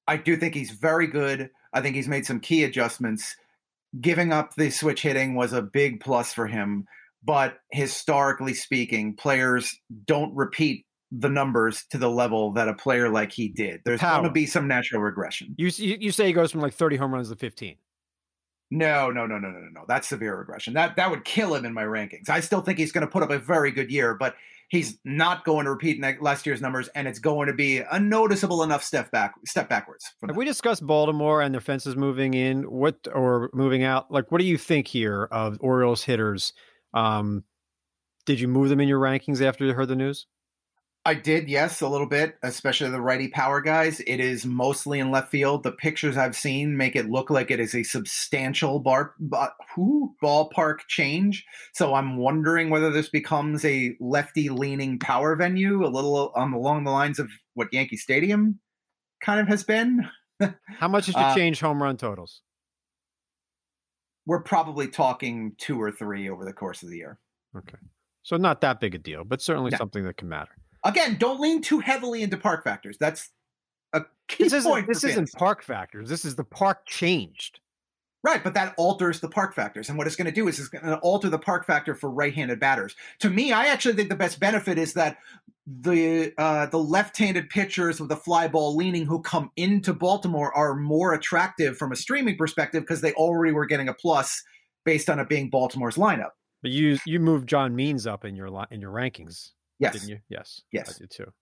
I 0.08 0.16
do 0.16 0.36
think 0.36 0.54
he's 0.54 0.70
very 0.70 1.06
good. 1.06 1.50
I 1.72 1.82
think 1.82 1.94
he's 1.94 2.08
made 2.08 2.26
some 2.26 2.40
key 2.40 2.64
adjustments. 2.64 3.36
Giving 4.00 4.32
up 4.32 4.54
the 4.54 4.70
switch 4.70 5.02
hitting 5.02 5.34
was 5.34 5.52
a 5.52 5.62
big 5.62 6.00
plus 6.00 6.32
for 6.32 6.46
him, 6.46 6.86
but 7.22 7.58
historically 7.70 8.54
speaking, 8.54 9.14
players 9.14 9.76
don't 10.06 10.34
repeat 10.34 10.86
the 11.12 11.28
numbers 11.28 11.84
to 11.90 11.98
the 11.98 12.08
level 12.08 12.52
that 12.52 12.68
a 12.68 12.74
player 12.74 13.08
like 13.08 13.32
he 13.32 13.48
did. 13.48 13.80
There's 13.84 14.00
going 14.00 14.22
to 14.22 14.30
be 14.30 14.46
some 14.46 14.66
natural 14.66 15.02
regression. 15.02 15.54
You, 15.58 15.68
you 15.76 16.12
say 16.12 16.26
he 16.26 16.32
goes 16.32 16.52
from 16.52 16.60
like 16.60 16.72
30 16.72 16.96
home 16.96 17.12
runs 17.12 17.28
to 17.30 17.36
15. 17.36 17.76
No, 18.70 19.10
no, 19.10 19.26
no, 19.26 19.38
no, 19.38 19.50
no, 19.50 19.68
no. 19.72 19.84
That's 19.88 20.08
severe 20.08 20.36
regression. 20.36 20.74
That 20.74 20.96
that 20.96 21.10
would 21.10 21.24
kill 21.24 21.54
him 21.54 21.64
in 21.64 21.74
my 21.74 21.82
rankings. 21.82 22.28
I 22.28 22.40
still 22.40 22.60
think 22.60 22.78
he's 22.78 22.92
going 22.92 23.06
to 23.06 23.10
put 23.10 23.22
up 23.22 23.30
a 23.30 23.38
very 23.38 23.72
good 23.72 23.90
year, 23.90 24.14
but 24.14 24.36
he's 24.68 24.98
not 25.04 25.44
going 25.44 25.64
to 25.64 25.70
repeat 25.72 26.00
last 26.22 26.46
year's 26.46 26.60
numbers, 26.60 26.88
and 26.94 27.08
it's 27.08 27.18
going 27.18 27.48
to 27.48 27.52
be 27.52 27.78
a 27.78 27.98
noticeable 27.98 28.62
enough 28.62 28.84
step 28.84 29.10
back, 29.10 29.34
step 29.44 29.68
backwards. 29.68 30.06
Have 30.26 30.36
we 30.36 30.44
discussed 30.44 30.86
Baltimore 30.86 31.42
and 31.42 31.52
their 31.52 31.60
fences 31.60 31.96
moving 31.96 32.34
in? 32.34 32.62
What 32.62 33.08
or 33.12 33.50
moving 33.52 33.82
out? 33.82 34.10
Like, 34.10 34.30
what 34.30 34.40
do 34.40 34.46
you 34.46 34.56
think 34.56 34.86
here 34.86 35.24
of 35.30 35.58
Orioles 35.60 36.04
hitters? 36.04 36.52
Um, 36.94 37.44
did 38.24 38.38
you 38.38 38.48
move 38.48 38.68
them 38.68 38.80
in 38.80 38.88
your 38.88 39.00
rankings 39.00 39.42
after 39.42 39.64
you 39.64 39.72
heard 39.72 39.88
the 39.88 39.96
news? 39.96 40.26
I 41.10 41.14
did, 41.14 41.48
yes, 41.48 41.80
a 41.80 41.88
little 41.88 42.06
bit, 42.06 42.38
especially 42.44 42.88
the 42.88 43.00
righty 43.00 43.26
power 43.26 43.60
guys. 43.60 43.98
It 44.06 44.20
is 44.20 44.46
mostly 44.46 45.00
in 45.00 45.10
left 45.10 45.28
field. 45.28 45.64
The 45.64 45.72
pictures 45.72 46.16
I've 46.16 46.36
seen 46.36 46.76
make 46.76 46.94
it 46.94 47.10
look 47.10 47.30
like 47.30 47.50
it 47.50 47.58
is 47.58 47.74
a 47.74 47.82
substantial 47.82 48.78
bar, 48.78 49.14
bar 49.18 49.52
whoo, 49.76 50.14
ballpark 50.22 50.86
change. 50.86 51.44
So 51.72 51.94
I'm 51.94 52.16
wondering 52.16 52.70
whether 52.70 52.92
this 52.92 53.08
becomes 53.08 53.64
a 53.64 53.96
lefty 53.98 54.50
leaning 54.50 55.00
power 55.00 55.34
venue, 55.34 55.84
a 55.84 55.90
little 55.90 56.32
um, 56.36 56.52
along 56.52 56.84
the 56.84 56.92
lines 56.92 57.18
of 57.18 57.28
what 57.54 57.72
Yankee 57.72 57.96
Stadium 57.96 58.60
kind 59.20 59.40
of 59.40 59.48
has 59.48 59.64
been. 59.64 60.08
How 60.78 60.86
much 60.86 61.06
did 61.06 61.16
you 61.16 61.20
uh, 61.22 61.34
change 61.34 61.58
home 61.58 61.82
run 61.82 61.96
totals? 61.96 62.42
We're 64.26 64.44
probably 64.44 64.86
talking 64.86 65.56
two 65.58 65.82
or 65.82 65.90
three 65.90 66.30
over 66.30 66.44
the 66.44 66.52
course 66.52 66.84
of 66.84 66.88
the 66.88 66.98
year. 66.98 67.18
Okay. 67.58 67.78
So 68.22 68.36
not 68.36 68.60
that 68.60 68.78
big 68.78 68.94
a 68.94 68.98
deal, 68.98 69.24
but 69.24 69.42
certainly 69.42 69.72
something 69.72 70.04
that 70.04 70.16
can 70.16 70.28
matter. 70.28 70.52
Again, 70.84 71.16
don't 71.18 71.40
lean 71.40 71.62
too 71.62 71.80
heavily 71.80 72.22
into 72.22 72.36
park 72.36 72.64
factors. 72.64 72.96
That's 72.98 73.30
a 73.92 74.02
key 74.28 74.48
this 74.48 74.64
point. 74.64 74.88
Isn't, 74.88 74.88
this 74.88 75.04
isn't 75.04 75.32
park 75.32 75.62
factors. 75.62 76.08
This 76.08 76.24
is 76.24 76.36
the 76.36 76.44
park 76.44 76.86
changed. 76.86 77.60
Right, 78.22 78.44
but 78.44 78.52
that 78.52 78.74
alters 78.76 79.20
the 79.20 79.30
park 79.30 79.54
factors. 79.54 79.88
And 79.88 79.96
what 79.96 80.06
it's 80.06 80.16
going 80.16 80.26
to 80.26 80.32
do 80.32 80.46
is 80.46 80.58
it's 80.58 80.68
going 80.68 80.84
to 80.84 80.98
alter 80.98 81.30
the 81.30 81.38
park 81.38 81.66
factor 81.66 81.94
for 81.94 82.10
right-handed 82.10 82.60
batters. 82.60 82.94
To 83.20 83.30
me, 83.30 83.50
I 83.50 83.66
actually 83.66 83.94
think 83.94 84.10
the 84.10 84.14
best 84.14 84.38
benefit 84.38 84.76
is 84.76 84.92
that 84.92 85.16
the 85.66 86.32
uh, 86.36 86.66
the 86.66 86.78
left-handed 86.78 87.48
pitchers 87.48 87.98
with 87.98 88.10
the 88.10 88.16
fly 88.16 88.46
ball 88.48 88.76
leaning 88.76 89.06
who 89.06 89.22
come 89.22 89.50
into 89.56 89.94
Baltimore 89.94 90.54
are 90.54 90.74
more 90.74 91.14
attractive 91.14 91.78
from 91.78 91.92
a 91.92 91.96
streaming 91.96 92.36
perspective 92.36 92.82
because 92.82 93.00
they 93.00 93.14
already 93.14 93.52
were 93.52 93.66
getting 93.66 93.88
a 93.88 93.94
plus 93.94 94.42
based 94.84 95.08
on 95.08 95.18
it 95.18 95.28
being 95.28 95.48
Baltimore's 95.48 95.96
lineup. 95.96 96.30
But 96.62 96.72
you 96.72 96.98
you 97.06 97.20
moved 97.20 97.48
John 97.48 97.74
Means 97.74 98.06
up 98.06 98.24
in 98.24 98.36
your 98.36 98.48
in 98.70 98.80
your 98.80 98.92
rankings. 98.92 99.52
Yes. 99.80 99.94
Didn't 99.94 100.10
you? 100.10 100.18
Yes. 100.28 100.62
Yes. 100.70 100.94
I 100.94 100.98
did 100.98 101.10
too. 101.10 101.32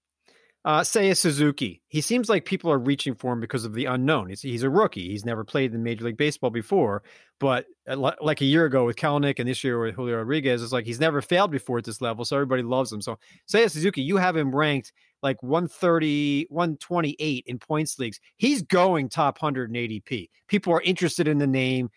Uh, 0.65 0.81
Seiya 0.81 1.17
Suzuki. 1.17 1.83
He 1.89 2.01
seems 2.01 2.29
like 2.29 2.45
people 2.45 2.71
are 2.71 2.79
reaching 2.79 3.15
for 3.15 3.33
him 3.33 3.41
because 3.41 3.65
of 3.65 3.75
the 3.75 3.87
unknown. 3.87 4.29
He's, 4.29 4.43
he's 4.43 4.63
a 4.63 4.71
rookie. 4.71 5.09
He's 5.09 5.25
never 5.25 5.45
played 5.45 5.73
in 5.73 5.83
Major 5.83 6.05
League 6.05 6.17
Baseball 6.17 6.51
before. 6.51 7.03
But 7.39 7.67
uh, 7.89 8.13
like 8.21 8.41
a 8.41 8.45
year 8.45 8.65
ago 8.65 8.85
with 8.85 8.97
Kelenic 8.97 9.39
and 9.39 9.49
this 9.49 9.63
year 9.63 9.81
with 9.81 9.95
Julio 9.95 10.17
Rodriguez, 10.17 10.63
it's 10.63 10.73
like 10.73 10.85
he's 10.85 11.01
never 11.01 11.23
failed 11.23 11.51
before 11.51 11.79
at 11.79 11.85
this 11.85 12.01
level. 12.01 12.25
So 12.25 12.37
everybody 12.37 12.63
loves 12.63 12.93
him. 12.93 13.01
So 13.01 13.19
Seiya 13.51 13.71
Suzuki, 13.71 14.03
you 14.03 14.17
have 14.17 14.37
him 14.37 14.55
ranked 14.55 14.93
like 15.23 15.43
130, 15.43 16.47
128 16.51 17.45
in 17.47 17.59
points 17.59 17.99
leagues. 17.99 18.21
He's 18.37 18.63
going 18.63 19.09
top 19.09 19.41
100 19.41 19.75
in 19.75 19.77
ADP. 19.77 20.29
People 20.49 20.73
are 20.73 20.83
interested 20.83 21.29
in 21.29 21.39
the 21.39 21.47
name. 21.47 21.91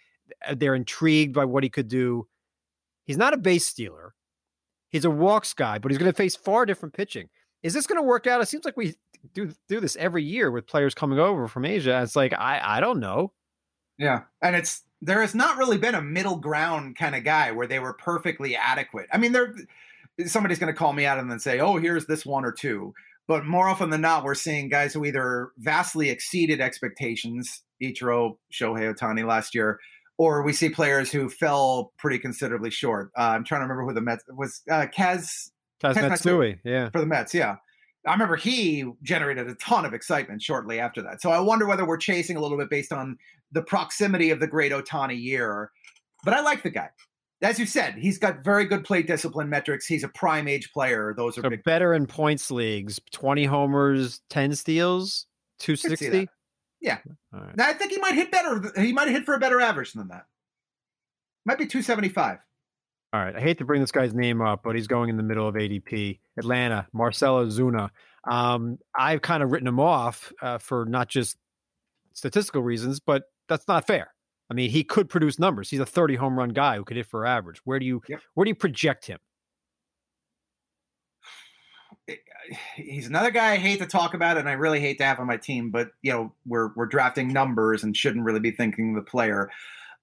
They're 0.55 0.75
intrigued 0.75 1.33
by 1.33 1.45
what 1.45 1.63
he 1.63 1.69
could 1.69 1.87
do. 1.87 2.27
He's 3.05 3.17
not 3.17 3.33
a 3.33 3.37
base 3.37 3.65
stealer. 3.65 4.13
He's 4.91 5.05
a 5.05 5.09
walks 5.09 5.53
guy, 5.53 5.79
but 5.79 5.91
he's 5.91 5.97
going 5.97 6.11
to 6.11 6.15
face 6.15 6.35
far 6.35 6.65
different 6.65 6.93
pitching. 6.93 7.29
Is 7.63 7.73
this 7.73 7.87
going 7.87 7.97
to 7.97 8.07
work 8.07 8.27
out? 8.27 8.41
It 8.41 8.47
seems 8.47 8.65
like 8.65 8.77
we 8.77 8.95
do 9.33 9.53
do 9.67 9.79
this 9.79 9.95
every 9.97 10.23
year 10.23 10.51
with 10.51 10.67
players 10.67 10.93
coming 10.93 11.19
over 11.19 11.47
from 11.47 11.65
Asia. 11.65 12.01
It's 12.01 12.15
like 12.15 12.33
I 12.33 12.59
I 12.61 12.79
don't 12.79 12.99
know. 12.99 13.33
Yeah, 13.97 14.21
and 14.41 14.55
it's 14.55 14.81
there 15.01 15.21
has 15.21 15.35
not 15.35 15.57
really 15.57 15.77
been 15.77 15.95
a 15.95 16.01
middle 16.01 16.37
ground 16.37 16.95
kind 16.95 17.15
of 17.15 17.23
guy 17.23 17.51
where 17.51 17.67
they 17.67 17.79
were 17.79 17.93
perfectly 17.93 18.55
adequate. 18.55 19.07
I 19.11 19.17
mean, 19.17 19.31
there 19.31 19.53
somebody's 20.25 20.59
going 20.59 20.73
to 20.73 20.77
call 20.77 20.93
me 20.93 21.05
out 21.05 21.19
and 21.19 21.29
then 21.29 21.39
say, 21.39 21.59
"Oh, 21.59 21.77
here's 21.77 22.05
this 22.07 22.25
one 22.25 22.45
or 22.45 22.51
two. 22.51 22.93
But 23.27 23.45
more 23.45 23.67
often 23.69 23.91
than 23.91 24.01
not, 24.01 24.23
we're 24.23 24.35
seeing 24.35 24.67
guys 24.67 24.93
who 24.93 25.05
either 25.05 25.51
vastly 25.57 26.09
exceeded 26.09 26.59
expectations. 26.59 27.63
Ichiro 27.81 28.37
Shohei 28.53 28.93
Ohtani 28.93 29.25
last 29.25 29.55
year, 29.55 29.79
or 30.21 30.43
we 30.43 30.53
see 30.53 30.69
players 30.69 31.11
who 31.11 31.27
fell 31.27 31.93
pretty 31.97 32.19
considerably 32.19 32.69
short. 32.69 33.09
Uh, 33.17 33.33
I'm 33.33 33.43
trying 33.43 33.61
to 33.61 33.63
remember 33.63 33.87
who 33.87 33.93
the 33.95 34.01
Mets 34.01 34.23
was. 34.29 34.61
Uh, 34.69 34.85
Kaz 34.85 35.49
Kaz, 35.83 35.95
Kaz 35.95 36.09
Matsui, 36.09 36.59
yeah, 36.63 36.91
for 36.91 36.99
the 36.99 37.07
Mets, 37.07 37.33
yeah. 37.33 37.55
I 38.05 38.11
remember 38.11 38.35
he 38.35 38.85
generated 39.01 39.47
a 39.47 39.55
ton 39.55 39.83
of 39.83 39.95
excitement 39.95 40.43
shortly 40.43 40.79
after 40.79 41.01
that. 41.01 41.23
So 41.23 41.31
I 41.31 41.39
wonder 41.39 41.65
whether 41.65 41.87
we're 41.87 41.97
chasing 41.97 42.37
a 42.37 42.39
little 42.39 42.55
bit 42.55 42.69
based 42.69 42.93
on 42.93 43.17
the 43.51 43.63
proximity 43.63 44.29
of 44.29 44.39
the 44.39 44.45
great 44.45 44.71
Ohtani 44.71 45.19
year. 45.19 45.71
But 46.23 46.35
I 46.35 46.41
like 46.41 46.61
the 46.61 46.69
guy. 46.69 46.89
As 47.41 47.57
you 47.57 47.65
said, 47.65 47.95
he's 47.95 48.19
got 48.19 48.43
very 48.43 48.65
good 48.65 48.83
plate 48.83 49.07
discipline 49.07 49.49
metrics. 49.49 49.87
He's 49.87 50.03
a 50.03 50.09
prime 50.09 50.47
age 50.47 50.71
player. 50.71 51.15
Those 51.17 51.39
are 51.39 51.41
so 51.41 51.49
big. 51.49 51.63
better 51.63 51.95
in 51.95 52.05
points 52.05 52.51
leagues. 52.51 52.99
Twenty 53.11 53.45
homers, 53.45 54.21
ten 54.29 54.53
steals, 54.53 55.25
two 55.57 55.75
sixty. 55.75 56.27
Yeah. 56.81 56.97
Right. 57.31 57.55
Now, 57.55 57.69
I 57.69 57.73
think 57.73 57.91
he 57.91 57.99
might 57.99 58.15
hit 58.15 58.31
better. 58.31 58.71
He 58.81 58.91
might 58.91 59.07
hit 59.07 59.25
for 59.25 59.35
a 59.35 59.39
better 59.39 59.61
average 59.61 59.93
than 59.93 60.07
that. 60.09 60.25
Might 61.45 61.57
be 61.57 61.65
275. 61.65 62.39
All 63.13 63.19
right. 63.19 63.35
I 63.35 63.39
hate 63.39 63.59
to 63.59 63.65
bring 63.65 63.81
this 63.81 63.91
guy's 63.91 64.13
name 64.13 64.41
up, 64.41 64.61
but 64.63 64.75
he's 64.75 64.87
going 64.87 65.09
in 65.09 65.17
the 65.17 65.23
middle 65.23 65.47
of 65.47 65.55
ADP. 65.55 66.19
Atlanta, 66.37 66.87
Marcell 66.91 67.45
Ozuna. 67.45 67.89
Um, 68.29 68.79
I've 68.97 69.21
kind 69.21 69.43
of 69.43 69.51
written 69.51 69.67
him 69.67 69.79
off 69.79 70.31
uh, 70.41 70.57
for 70.57 70.85
not 70.85 71.07
just 71.07 71.37
statistical 72.13 72.61
reasons, 72.61 72.99
but 72.99 73.23
that's 73.47 73.67
not 73.67 73.85
fair. 73.85 74.13
I 74.49 74.53
mean, 74.53 74.69
he 74.69 74.83
could 74.83 75.07
produce 75.07 75.39
numbers. 75.39 75.69
He's 75.69 75.79
a 75.79 75.85
30 75.85 76.15
home 76.15 76.37
run 76.37 76.49
guy 76.49 76.75
who 76.75 76.83
could 76.83 76.97
hit 76.97 77.05
for 77.05 77.25
average. 77.25 77.61
Where 77.63 77.79
do 77.79 77.85
you 77.85 78.01
yep. 78.09 78.19
where 78.33 78.43
do 78.43 78.49
you 78.49 78.55
project 78.55 79.05
him? 79.05 79.19
He's 82.75 83.07
another 83.07 83.31
guy 83.31 83.53
I 83.53 83.57
hate 83.57 83.79
to 83.79 83.85
talk 83.85 84.13
about 84.13 84.37
and 84.37 84.49
I 84.49 84.53
really 84.53 84.79
hate 84.79 84.97
to 84.99 85.05
have 85.05 85.19
on 85.19 85.27
my 85.27 85.37
team, 85.37 85.71
but 85.71 85.91
you 86.01 86.11
know, 86.11 86.33
we're 86.45 86.69
we're 86.75 86.85
drafting 86.85 87.31
numbers 87.31 87.83
and 87.83 87.95
shouldn't 87.95 88.25
really 88.25 88.39
be 88.39 88.51
thinking 88.51 88.95
the 88.95 89.01
player. 89.01 89.49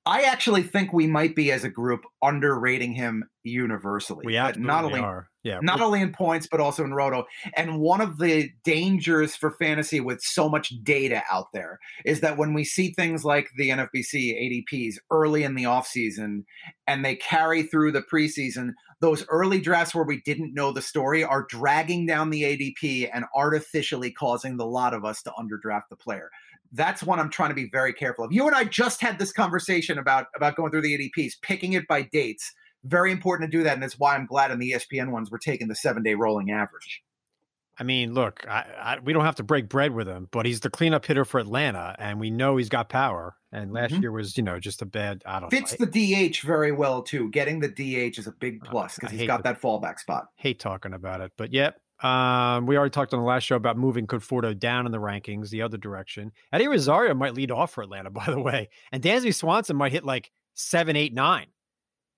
I 0.06 0.22
actually 0.22 0.62
think 0.62 0.92
we 0.92 1.06
might 1.06 1.37
be 1.37 1.52
as 1.52 1.64
a 1.64 1.68
group 1.68 2.04
underrating 2.22 2.94
him 2.94 3.24
universally. 3.42 4.24
We 4.24 4.34
not 4.34 4.84
only 4.84 5.00
are. 5.00 5.28
Yeah. 5.42 5.61
Not 5.62 5.80
only 5.80 6.00
in 6.00 6.12
points 6.12 6.46
but 6.50 6.61
also 6.61 6.82
in 6.84 6.94
roto. 6.94 7.24
And 7.56 7.78
one 7.78 8.00
of 8.00 8.18
the 8.18 8.50
dangers 8.64 9.37
for 9.37 9.50
fantasy 9.50 10.00
with 10.00 10.20
so 10.22 10.48
much 10.48 10.72
data 10.82 11.22
out 11.30 11.48
there 11.52 11.78
is 12.04 12.20
that 12.20 12.38
when 12.38 12.54
we 12.54 12.64
see 12.64 12.92
things 12.92 13.24
like 13.24 13.48
the 13.56 13.70
NFBC 13.70 14.64
ADPs 14.72 14.94
early 15.11 15.42
in 15.42 15.54
the 15.54 15.64
offseason 15.64 16.44
and 16.87 17.04
they 17.04 17.16
carry 17.16 17.62
through 17.62 17.92
the 17.92 18.02
preseason, 18.02 18.72
those 19.00 19.24
early 19.28 19.61
drafts 19.61 19.94
where 19.94 20.04
we 20.04 20.20
didn't 20.22 20.54
know 20.54 20.72
the 20.72 20.82
story 20.82 21.22
are 21.22 21.46
dragging 21.48 22.06
down 22.06 22.30
the 22.30 22.42
ADP 22.42 23.08
and 23.12 23.24
artificially 23.34 24.11
causing 24.11 24.56
the 24.56 24.66
lot 24.66 24.94
of 24.94 25.04
us 25.04 25.22
to 25.22 25.32
underdraft 25.38 25.84
the 25.90 25.96
player 25.96 26.30
that's 26.72 27.02
one 27.02 27.18
I'm 27.18 27.30
trying 27.30 27.50
to 27.50 27.54
be 27.54 27.68
very 27.70 27.92
careful 27.92 28.24
of. 28.24 28.32
You 28.32 28.46
and 28.46 28.54
I 28.54 28.64
just 28.64 29.00
had 29.00 29.18
this 29.18 29.32
conversation 29.32 29.98
about 29.98 30.26
about 30.37 30.56
going 30.56 30.70
through 30.70 30.82
the 30.82 31.11
ADPs, 31.16 31.34
picking 31.42 31.72
it 31.72 31.88
by 31.88 32.02
dates. 32.02 32.52
Very 32.84 33.11
important 33.11 33.50
to 33.50 33.58
do 33.58 33.64
that, 33.64 33.74
and 33.74 33.84
it's 33.84 33.98
why 33.98 34.14
I'm 34.14 34.26
glad 34.26 34.50
in 34.50 34.58
the 34.58 34.72
ESPN 34.72 35.11
ones 35.11 35.30
we're 35.30 35.38
taking 35.38 35.68
the 35.68 35.74
seven 35.74 36.02
day 36.02 36.14
rolling 36.14 36.50
average. 36.50 37.02
I 37.81 37.85
mean, 37.85 38.12
look, 38.12 38.45
I, 38.49 38.64
I, 38.81 38.99
we 38.99 39.12
don't 39.12 39.25
have 39.25 39.37
to 39.37 39.45
break 39.45 39.69
bread 39.69 39.93
with 39.93 40.09
him, 40.09 40.29
but 40.33 40.47
he's 40.47 40.61
the 40.61 40.71
cleanup 40.71 41.07
hitter 41.07 41.25
for 41.25 41.38
Atlanta, 41.38 41.95
and 41.99 42.19
we 42.19 42.29
know 42.31 42.57
he's 42.57 42.69
got 42.69 42.88
power. 42.88 43.37
And 43.53 43.73
last 43.73 43.93
mm-hmm. 43.93 44.03
year 44.03 44.12
was, 44.12 44.37
you 44.37 44.43
know, 44.43 44.59
just 44.59 44.83
a 44.83 44.87
bad. 44.87 45.23
I 45.25 45.41
don't 45.41 45.49
fits 45.49 45.79
know. 45.79 45.87
the 45.87 46.31
DH 46.31 46.41
very 46.41 46.73
well 46.73 47.03
too. 47.03 47.31
Getting 47.31 47.61
the 47.61 47.69
DH 47.69 48.19
is 48.19 48.27
a 48.27 48.33
big 48.33 48.62
plus 48.62 48.97
because 48.97 49.11
he's 49.12 49.27
got 49.27 49.38
the, 49.38 49.53
that 49.53 49.62
fallback 49.62 50.01
spot. 50.01 50.27
Hate 50.37 50.59
talking 50.59 50.93
about 50.93 51.21
it, 51.21 51.33
but 51.37 51.53
yep, 51.53 51.81
um, 52.03 52.67
we 52.67 52.77
already 52.77 52.91
talked 52.91 53.14
on 53.14 53.21
the 53.21 53.27
last 53.27 53.45
show 53.45 53.57
about 53.57 53.79
moving 53.79 54.07
Conforto 54.07 54.59
down 54.59 54.85
in 54.85 54.93
the 54.93 54.99
rankings, 54.99 55.51
the 55.51 55.62
other 55.62 55.79
direction. 55.79 56.33
Eddie 56.53 56.69
Rosario 56.69 57.14
might 57.14 57.35
lead 57.35 57.51
off 57.51 57.73
for 57.73 57.83
Atlanta, 57.83 58.11
by 58.11 58.27
the 58.27 58.41
way, 58.41 58.69
and 58.91 59.03
Dansby 59.03 59.35
Swanson 59.35 59.77
might 59.77 59.93
hit 59.93 60.05
like 60.05 60.31
seven, 60.55 60.97
eight, 60.97 61.14
nine. 61.14 61.47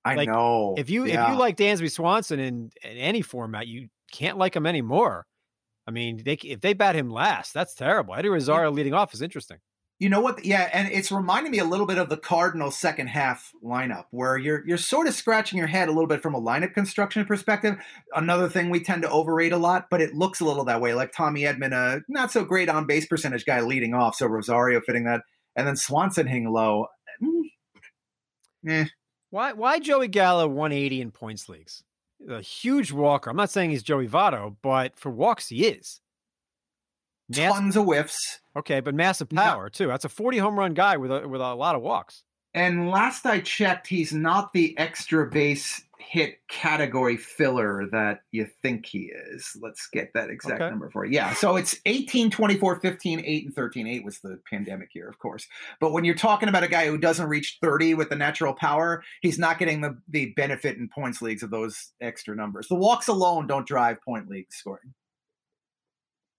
I 0.04 0.14
like, 0.14 0.28
know. 0.28 0.74
If 0.78 0.88
you 0.88 1.04
yeah. 1.04 1.24
if 1.24 1.32
you 1.32 1.38
like 1.38 1.58
Dansby 1.58 1.90
Swanson 1.90 2.40
in, 2.40 2.70
in 2.82 2.96
any 2.96 3.20
format, 3.20 3.66
you 3.66 3.88
can't 4.10 4.38
like 4.38 4.56
him 4.56 4.66
anymore. 4.66 5.26
I 5.90 5.92
mean, 5.92 6.22
they 6.24 6.34
if 6.34 6.60
they 6.60 6.72
bat 6.72 6.94
him 6.94 7.10
last, 7.10 7.52
that's 7.52 7.74
terrible. 7.74 8.14
Eddie 8.14 8.28
Rosario 8.28 8.70
leading 8.70 8.94
off 8.94 9.12
is 9.12 9.22
interesting. 9.22 9.58
You 9.98 10.08
know 10.08 10.20
what? 10.20 10.44
Yeah, 10.44 10.70
and 10.72 10.88
it's 10.92 11.10
reminding 11.10 11.50
me 11.50 11.58
a 11.58 11.64
little 11.64 11.84
bit 11.84 11.98
of 11.98 12.08
the 12.08 12.16
Cardinals' 12.16 12.76
second 12.76 13.08
half 13.08 13.50
lineup, 13.62 14.04
where 14.12 14.38
you're 14.38 14.64
you're 14.64 14.78
sort 14.78 15.08
of 15.08 15.14
scratching 15.14 15.58
your 15.58 15.66
head 15.66 15.88
a 15.88 15.90
little 15.90 16.06
bit 16.06 16.22
from 16.22 16.36
a 16.36 16.40
lineup 16.40 16.74
construction 16.74 17.24
perspective. 17.24 17.76
Another 18.14 18.48
thing 18.48 18.70
we 18.70 18.78
tend 18.78 19.02
to 19.02 19.10
overrate 19.10 19.52
a 19.52 19.58
lot, 19.58 19.88
but 19.90 20.00
it 20.00 20.14
looks 20.14 20.38
a 20.38 20.44
little 20.44 20.64
that 20.66 20.80
way. 20.80 20.94
Like 20.94 21.10
Tommy 21.10 21.42
Edman, 21.42 21.72
a 21.72 22.02
not 22.08 22.30
so 22.30 22.44
great 22.44 22.68
on 22.68 22.86
base 22.86 23.06
percentage 23.06 23.44
guy 23.44 23.60
leading 23.62 23.92
off, 23.92 24.14
so 24.14 24.26
Rosario 24.26 24.80
fitting 24.80 25.04
that, 25.04 25.22
and 25.56 25.66
then 25.66 25.76
Swanson 25.76 26.28
hitting 26.28 26.48
low. 26.48 26.86
Mm, 27.20 27.42
eh. 28.68 28.84
Why 29.30 29.54
why 29.54 29.80
Joey 29.80 30.06
Gallo 30.06 30.46
180 30.46 31.00
in 31.00 31.10
points 31.10 31.48
leagues? 31.48 31.82
A 32.28 32.40
huge 32.40 32.92
walker. 32.92 33.30
I'm 33.30 33.36
not 33.36 33.50
saying 33.50 33.70
he's 33.70 33.82
Joey 33.82 34.08
Votto, 34.08 34.56
but 34.62 34.96
for 34.96 35.10
walks 35.10 35.48
he 35.48 35.66
is. 35.66 36.00
Mass- 37.28 37.52
tons 37.52 37.76
of 37.76 37.84
whiffs. 37.84 38.40
Okay, 38.56 38.80
but 38.80 38.94
massive 38.94 39.28
power 39.28 39.66
yeah. 39.66 39.68
too. 39.76 39.86
That's 39.86 40.04
a 40.04 40.08
40 40.08 40.38
home 40.38 40.58
run 40.58 40.74
guy 40.74 40.96
with 40.96 41.10
a, 41.10 41.26
with 41.26 41.40
a 41.40 41.54
lot 41.54 41.76
of 41.76 41.82
walks. 41.82 42.24
And 42.52 42.90
last 42.90 43.26
I 43.26 43.40
checked, 43.40 43.86
he's 43.86 44.12
not 44.12 44.52
the 44.52 44.76
extra 44.76 45.26
base 45.30 45.82
hit 46.00 46.38
category 46.48 47.16
filler 47.16 47.86
that 47.92 48.20
you 48.32 48.46
think 48.62 48.86
he 48.86 49.10
is. 49.32 49.56
Let's 49.60 49.88
get 49.92 50.12
that 50.14 50.30
exact 50.30 50.60
okay. 50.60 50.70
number 50.70 50.90
for 50.90 51.04
you. 51.04 51.12
Yeah, 51.12 51.34
so 51.34 51.56
it's 51.56 51.76
18, 51.86 52.30
24, 52.30 52.80
15, 52.80 53.22
8, 53.24 53.44
and 53.46 53.54
13. 53.54 53.86
8 53.86 54.04
was 54.04 54.18
the 54.20 54.40
pandemic 54.48 54.94
year, 54.94 55.08
of 55.08 55.18
course. 55.18 55.46
But 55.80 55.92
when 55.92 56.04
you're 56.04 56.14
talking 56.14 56.48
about 56.48 56.62
a 56.62 56.68
guy 56.68 56.86
who 56.86 56.98
doesn't 56.98 57.28
reach 57.28 57.58
30 57.62 57.94
with 57.94 58.08
the 58.08 58.16
natural 58.16 58.54
power, 58.54 59.02
he's 59.20 59.38
not 59.38 59.58
getting 59.58 59.80
the, 59.80 59.98
the 60.08 60.32
benefit 60.36 60.76
in 60.76 60.88
points 60.88 61.22
leagues 61.22 61.42
of 61.42 61.50
those 61.50 61.92
extra 62.00 62.34
numbers. 62.34 62.68
The 62.68 62.74
walks 62.74 63.08
alone 63.08 63.46
don't 63.46 63.66
drive 63.66 64.00
point 64.02 64.28
league 64.28 64.46
scoring 64.50 64.94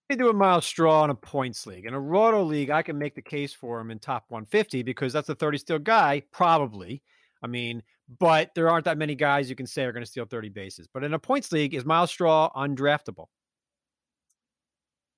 They 0.10 0.16
do 0.16 0.30
a 0.30 0.34
Myles 0.34 0.66
Straw 0.66 1.04
in 1.04 1.10
a 1.10 1.16
points 1.16 1.66
league. 1.66 1.86
In 1.86 1.94
a 1.94 2.00
roto 2.00 2.44
league, 2.44 2.70
I 2.70 2.82
can 2.82 2.98
make 2.98 3.16
the 3.16 3.22
case 3.22 3.54
for 3.54 3.80
him 3.80 3.92
in 3.92 4.00
top 4.00 4.26
150 4.30 4.84
because 4.84 5.14
that's 5.14 5.30
a 5.30 5.36
30 5.36 5.58
steal 5.60 5.80
guy, 5.80 6.24
probably. 6.32 7.02
I 7.42 7.48
mean, 7.48 7.84
but 8.20 8.52
there 8.56 8.70
aren't 8.70 8.86
that 8.86 8.98
many 8.98 9.16
guys 9.16 9.50
you 9.50 9.56
can 9.56 9.68
say 9.68 9.84
are 9.84 9.92
going 9.92 10.04
to 10.04 10.10
steal 10.10 10.26
30 10.26 10.50
bases. 10.50 10.88
But 10.94 11.04
in 11.04 11.14
a 11.14 11.20
points 11.20 11.52
league, 11.52 11.74
is 11.74 11.86
Myles 11.86 12.12
Straw 12.12 12.52
undraftable? 12.56 13.28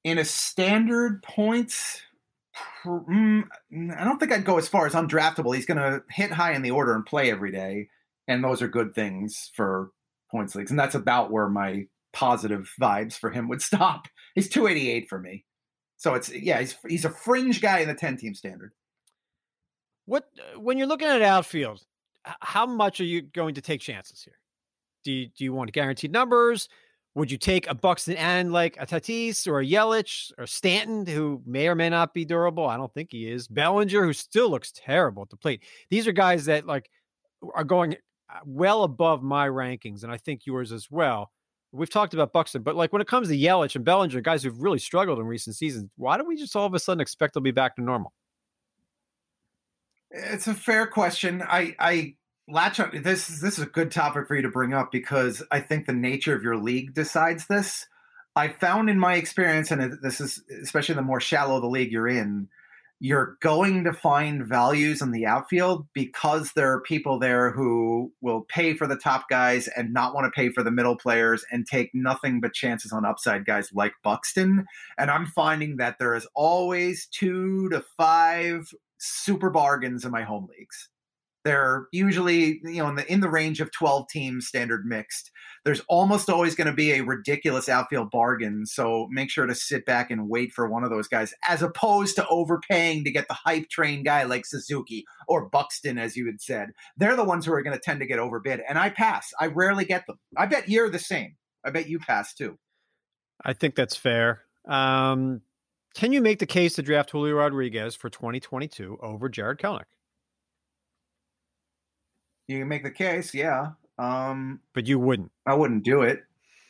In 0.04 0.18
a 0.18 0.26
standard 0.26 1.24
points, 1.24 2.02
mm, 2.86 3.44
I 3.98 4.04
don't 4.04 4.20
think 4.20 4.32
I'd 4.32 4.46
go 4.46 4.58
as 4.58 4.68
far 4.68 4.86
as 4.86 4.94
undraftable. 4.94 5.56
He's 5.56 5.66
going 5.66 5.78
to 5.78 6.04
hit 6.10 6.32
high 6.32 6.54
in 6.54 6.62
the 6.62 6.72
order 6.72 6.94
and 6.94 7.06
play 7.06 7.32
every 7.32 7.52
day. 7.52 7.90
And 8.28 8.44
those 8.44 8.62
are 8.62 8.68
good 8.68 8.94
things 8.94 9.52
for 9.56 9.92
points 10.32 10.56
leagues. 10.56 10.72
And 10.72 10.80
that's 10.80 10.96
about 10.96 11.32
where 11.32 11.50
my 11.50 11.86
positive 12.14 12.72
vibes 12.80 13.18
for 13.18 13.32
him 13.32 13.50
would 13.50 13.62
stop. 13.64 14.08
He's 14.36 14.50
288 14.50 15.10
for 15.10 15.20
me. 15.20 15.46
So 15.98 16.16
it's 16.16 16.34
yeah, 16.34 16.60
he's 16.60 16.76
he's 16.88 17.06
a 17.06 17.10
fringe 17.10 17.62
guy 17.62 17.80
in 17.80 17.88
the 17.88 17.94
10 17.94 18.18
team 18.18 18.34
standard. 18.34 18.74
What 20.06 20.26
when 20.58 20.78
you're 20.78 20.88
looking 20.88 21.08
at 21.08 21.22
outfield, 21.22 21.82
how 22.24 22.66
much 22.66 23.00
are 23.00 23.06
you 23.06 23.22
going 23.22 23.56
to 23.56 23.62
take 23.62 23.82
chances 23.82 24.22
here? 24.24 24.38
Do 25.04 25.12
you, 25.12 25.28
do 25.28 25.44
you 25.44 25.54
want 25.54 25.72
guaranteed 25.72 26.12
numbers? 26.12 26.70
Would 27.16 27.30
you 27.30 27.38
take 27.38 27.70
a 27.70 27.76
Buxton 27.76 28.16
and 28.18 28.52
like 28.52 28.76
a 28.80 28.88
Tatis 28.88 29.48
or 29.48 29.60
a 29.60 29.66
Yelich 29.66 30.32
or 30.38 30.48
Stanton, 30.48 31.06
who 31.06 31.42
may 31.46 31.68
or 31.68 31.76
may 31.76 31.90
not 31.90 32.14
be 32.14 32.26
durable? 32.26 32.68
I 32.68 32.78
don't 32.78 32.92
think 32.94 33.10
he 33.12 33.30
is. 33.30 33.48
Bellinger, 33.48 34.04
who 34.04 34.14
still 34.14 34.50
looks 34.50 34.72
terrible 34.76 35.22
at 35.22 35.30
the 35.30 35.38
plate. 35.38 35.62
These 35.92 36.08
are 36.08 36.12
guys 36.12 36.46
that 36.46 36.66
like 36.66 36.90
are 37.54 37.64
going 37.64 37.98
uh, 38.34 38.40
well 38.46 38.84
above 38.84 39.22
my 39.22 39.48
rankings, 39.48 40.04
and 40.04 40.12
I 40.12 40.18
think 40.18 40.48
yours 40.48 40.72
as 40.72 40.90
well. 40.90 41.32
We've 41.72 41.90
talked 41.90 42.14
about 42.14 42.34
Buxton, 42.34 42.64
but 42.64 42.76
like 42.76 42.94
when 42.94 43.02
it 43.02 43.08
comes 43.08 43.28
to 43.28 43.38
Yelich 43.38 43.76
and 43.76 43.86
Bellinger, 43.86 44.22
guys 44.22 44.44
who've 44.44 44.62
really 44.62 44.80
struggled 44.80 45.20
in 45.20 45.26
recent 45.26 45.56
seasons, 45.56 45.92
why 45.98 46.18
do 46.18 46.26
we 46.26 46.36
just 46.36 46.56
all 46.56 46.66
of 46.66 46.74
a 46.74 46.80
sudden 46.80 47.02
expect 47.02 47.34
they'll 47.34 47.44
be 47.44 47.52
back 47.52 47.76
to 47.76 47.82
normal? 47.82 48.14
It's 50.14 50.48
a 50.48 50.54
fair 50.54 50.86
question. 50.86 51.42
I 51.42 51.76
I 51.80 52.16
latch 52.48 52.80
on 52.80 52.92
this. 53.04 53.28
This 53.28 53.58
is 53.58 53.64
a 53.64 53.70
good 53.70 53.92
topic 53.92 54.28
for 54.28 54.36
you 54.36 54.44
to 54.44 54.50
bring 54.50 54.74
up 54.74 54.92
because 54.92 55.42
I 55.52 55.60
think 55.60 55.88
the 55.88 55.94
nature 55.94 56.36
of 56.36 56.44
your 56.44 56.58
league 56.58 56.94
decides 56.94 57.48
this. 57.48 57.88
I 58.36 58.50
found 58.50 58.90
in 58.90 59.00
my 59.00 59.16
experience, 59.16 59.72
and 59.72 59.98
this 60.02 60.22
is 60.22 60.44
especially 60.62 60.96
the 60.96 61.02
more 61.02 61.20
shallow 61.20 61.60
the 61.60 61.68
league 61.68 61.92
you're 61.92 62.08
in, 62.08 62.48
you're 63.00 63.38
going 63.42 63.84
to 63.84 63.94
find 63.94 64.46
values 64.46 65.02
in 65.02 65.12
the 65.12 65.26
outfield 65.26 65.88
because 65.94 66.54
there 66.54 66.72
are 66.72 66.82
people 66.82 67.20
there 67.20 67.52
who 67.52 68.12
will 68.22 68.46
pay 68.48 68.76
for 68.76 68.88
the 68.88 68.96
top 68.96 69.28
guys 69.30 69.68
and 69.76 69.92
not 69.92 70.14
want 70.14 70.26
to 70.26 70.32
pay 70.40 70.50
for 70.50 70.64
the 70.64 70.72
middle 70.72 70.96
players 70.96 71.44
and 71.52 71.68
take 71.68 71.90
nothing 71.94 72.40
but 72.40 72.54
chances 72.54 72.92
on 72.92 73.04
upside 73.04 73.46
guys 73.46 73.70
like 73.74 73.94
Buxton. 74.04 74.66
And 74.98 75.12
I'm 75.12 75.26
finding 75.26 75.78
that 75.78 75.98
there 76.00 76.16
is 76.16 76.28
always 76.34 77.08
two 77.08 77.68
to 77.70 77.84
five 77.98 78.72
super 79.04 79.50
bargains 79.50 80.06
in 80.06 80.12
my 80.12 80.24
home 80.24 80.48
leagues. 80.58 80.90
They're 81.44 81.88
usually, 81.92 82.62
you 82.64 82.82
know, 82.82 82.88
in 82.88 82.96
the 82.96 83.12
in 83.12 83.20
the 83.20 83.30
range 83.30 83.60
of 83.60 83.70
12 83.74 84.08
teams 84.08 84.48
standard 84.48 84.86
mixed. 84.86 85.30
There's 85.66 85.82
almost 85.90 86.30
always 86.30 86.56
going 86.56 86.68
to 86.68 86.74
be 86.74 86.94
a 86.94 87.04
ridiculous 87.04 87.68
outfield 87.68 88.12
bargain. 88.12 88.66
So 88.66 89.08
make 89.12 89.30
sure 89.30 89.46
to 89.46 89.54
sit 89.54 89.86
back 89.86 90.10
and 90.10 90.30
wait 90.30 90.54
for 90.54 90.70
one 90.70 90.86
of 90.86 90.90
those 90.90 91.10
guys, 91.10 91.34
as 91.48 91.62
opposed 91.62 92.16
to 92.16 92.28
overpaying 92.28 93.04
to 93.04 93.12
get 93.12 93.28
the 93.28 93.34
hype 93.34 93.70
train 93.70 94.04
guy 94.04 94.24
like 94.24 94.46
Suzuki 94.46 95.04
or 95.28 95.50
Buxton, 95.50 95.98
as 95.98 96.16
you 96.16 96.26
had 96.28 96.40
said. 96.40 96.70
They're 96.96 97.18
the 97.18 97.26
ones 97.26 97.46
who 97.46 97.54
are 97.54 97.62
going 97.62 97.78
to 97.78 97.84
tend 97.84 98.00
to 98.00 98.08
get 98.08 98.20
overbid. 98.20 98.62
And 98.68 98.78
I 98.78 98.90
pass. 98.90 99.30
I 99.38 99.48
rarely 99.48 99.84
get 99.84 100.08
them. 100.08 100.20
I 100.38 100.46
bet 100.46 100.70
you're 100.70 100.90
the 100.90 101.00
same. 101.00 101.36
I 101.66 101.72
bet 101.72 101.90
you 101.90 102.00
pass 102.00 102.34
too. 102.34 102.58
I 103.44 103.52
think 103.52 103.76
that's 103.76 103.98
fair. 103.98 104.44
Um, 104.66 105.42
can 105.94 106.12
you 106.12 106.22
make 106.22 106.40
the 106.40 106.46
case 106.46 106.74
to 106.76 106.82
draft 106.82 107.12
Julio 107.12 107.36
Rodriguez 107.36 107.96
for 107.96 108.10
2022 108.10 108.98
over 109.02 109.30
Jarred 109.30 109.60
Kelenic? 109.60 109.84
You 112.48 112.60
can 112.60 112.68
make 112.68 112.84
the 112.84 112.92
case, 112.92 113.34
yeah. 113.34 113.72
Um, 113.98 114.60
but 114.74 114.88
you 114.88 115.00
wouldn't. 115.00 115.32
I 115.46 115.54
wouldn't 115.54 115.84
do 115.84 116.02
it. 116.02 116.24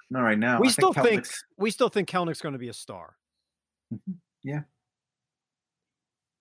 Not 0.10 0.22
right 0.22 0.38
now. 0.38 0.60
We 0.60 0.68
I 0.68 0.72
still 0.72 0.94
think, 0.94 1.26
think 1.26 1.28
we 1.58 1.72
still 1.72 1.90
think 1.90 2.10
Kelenic's 2.10 2.42
going 2.42 2.54
to 2.54 2.60
be 2.60 2.70
a 2.70 2.74
star. 2.74 3.16
Mm-hmm. 3.94 4.12
Yeah. 4.44 4.62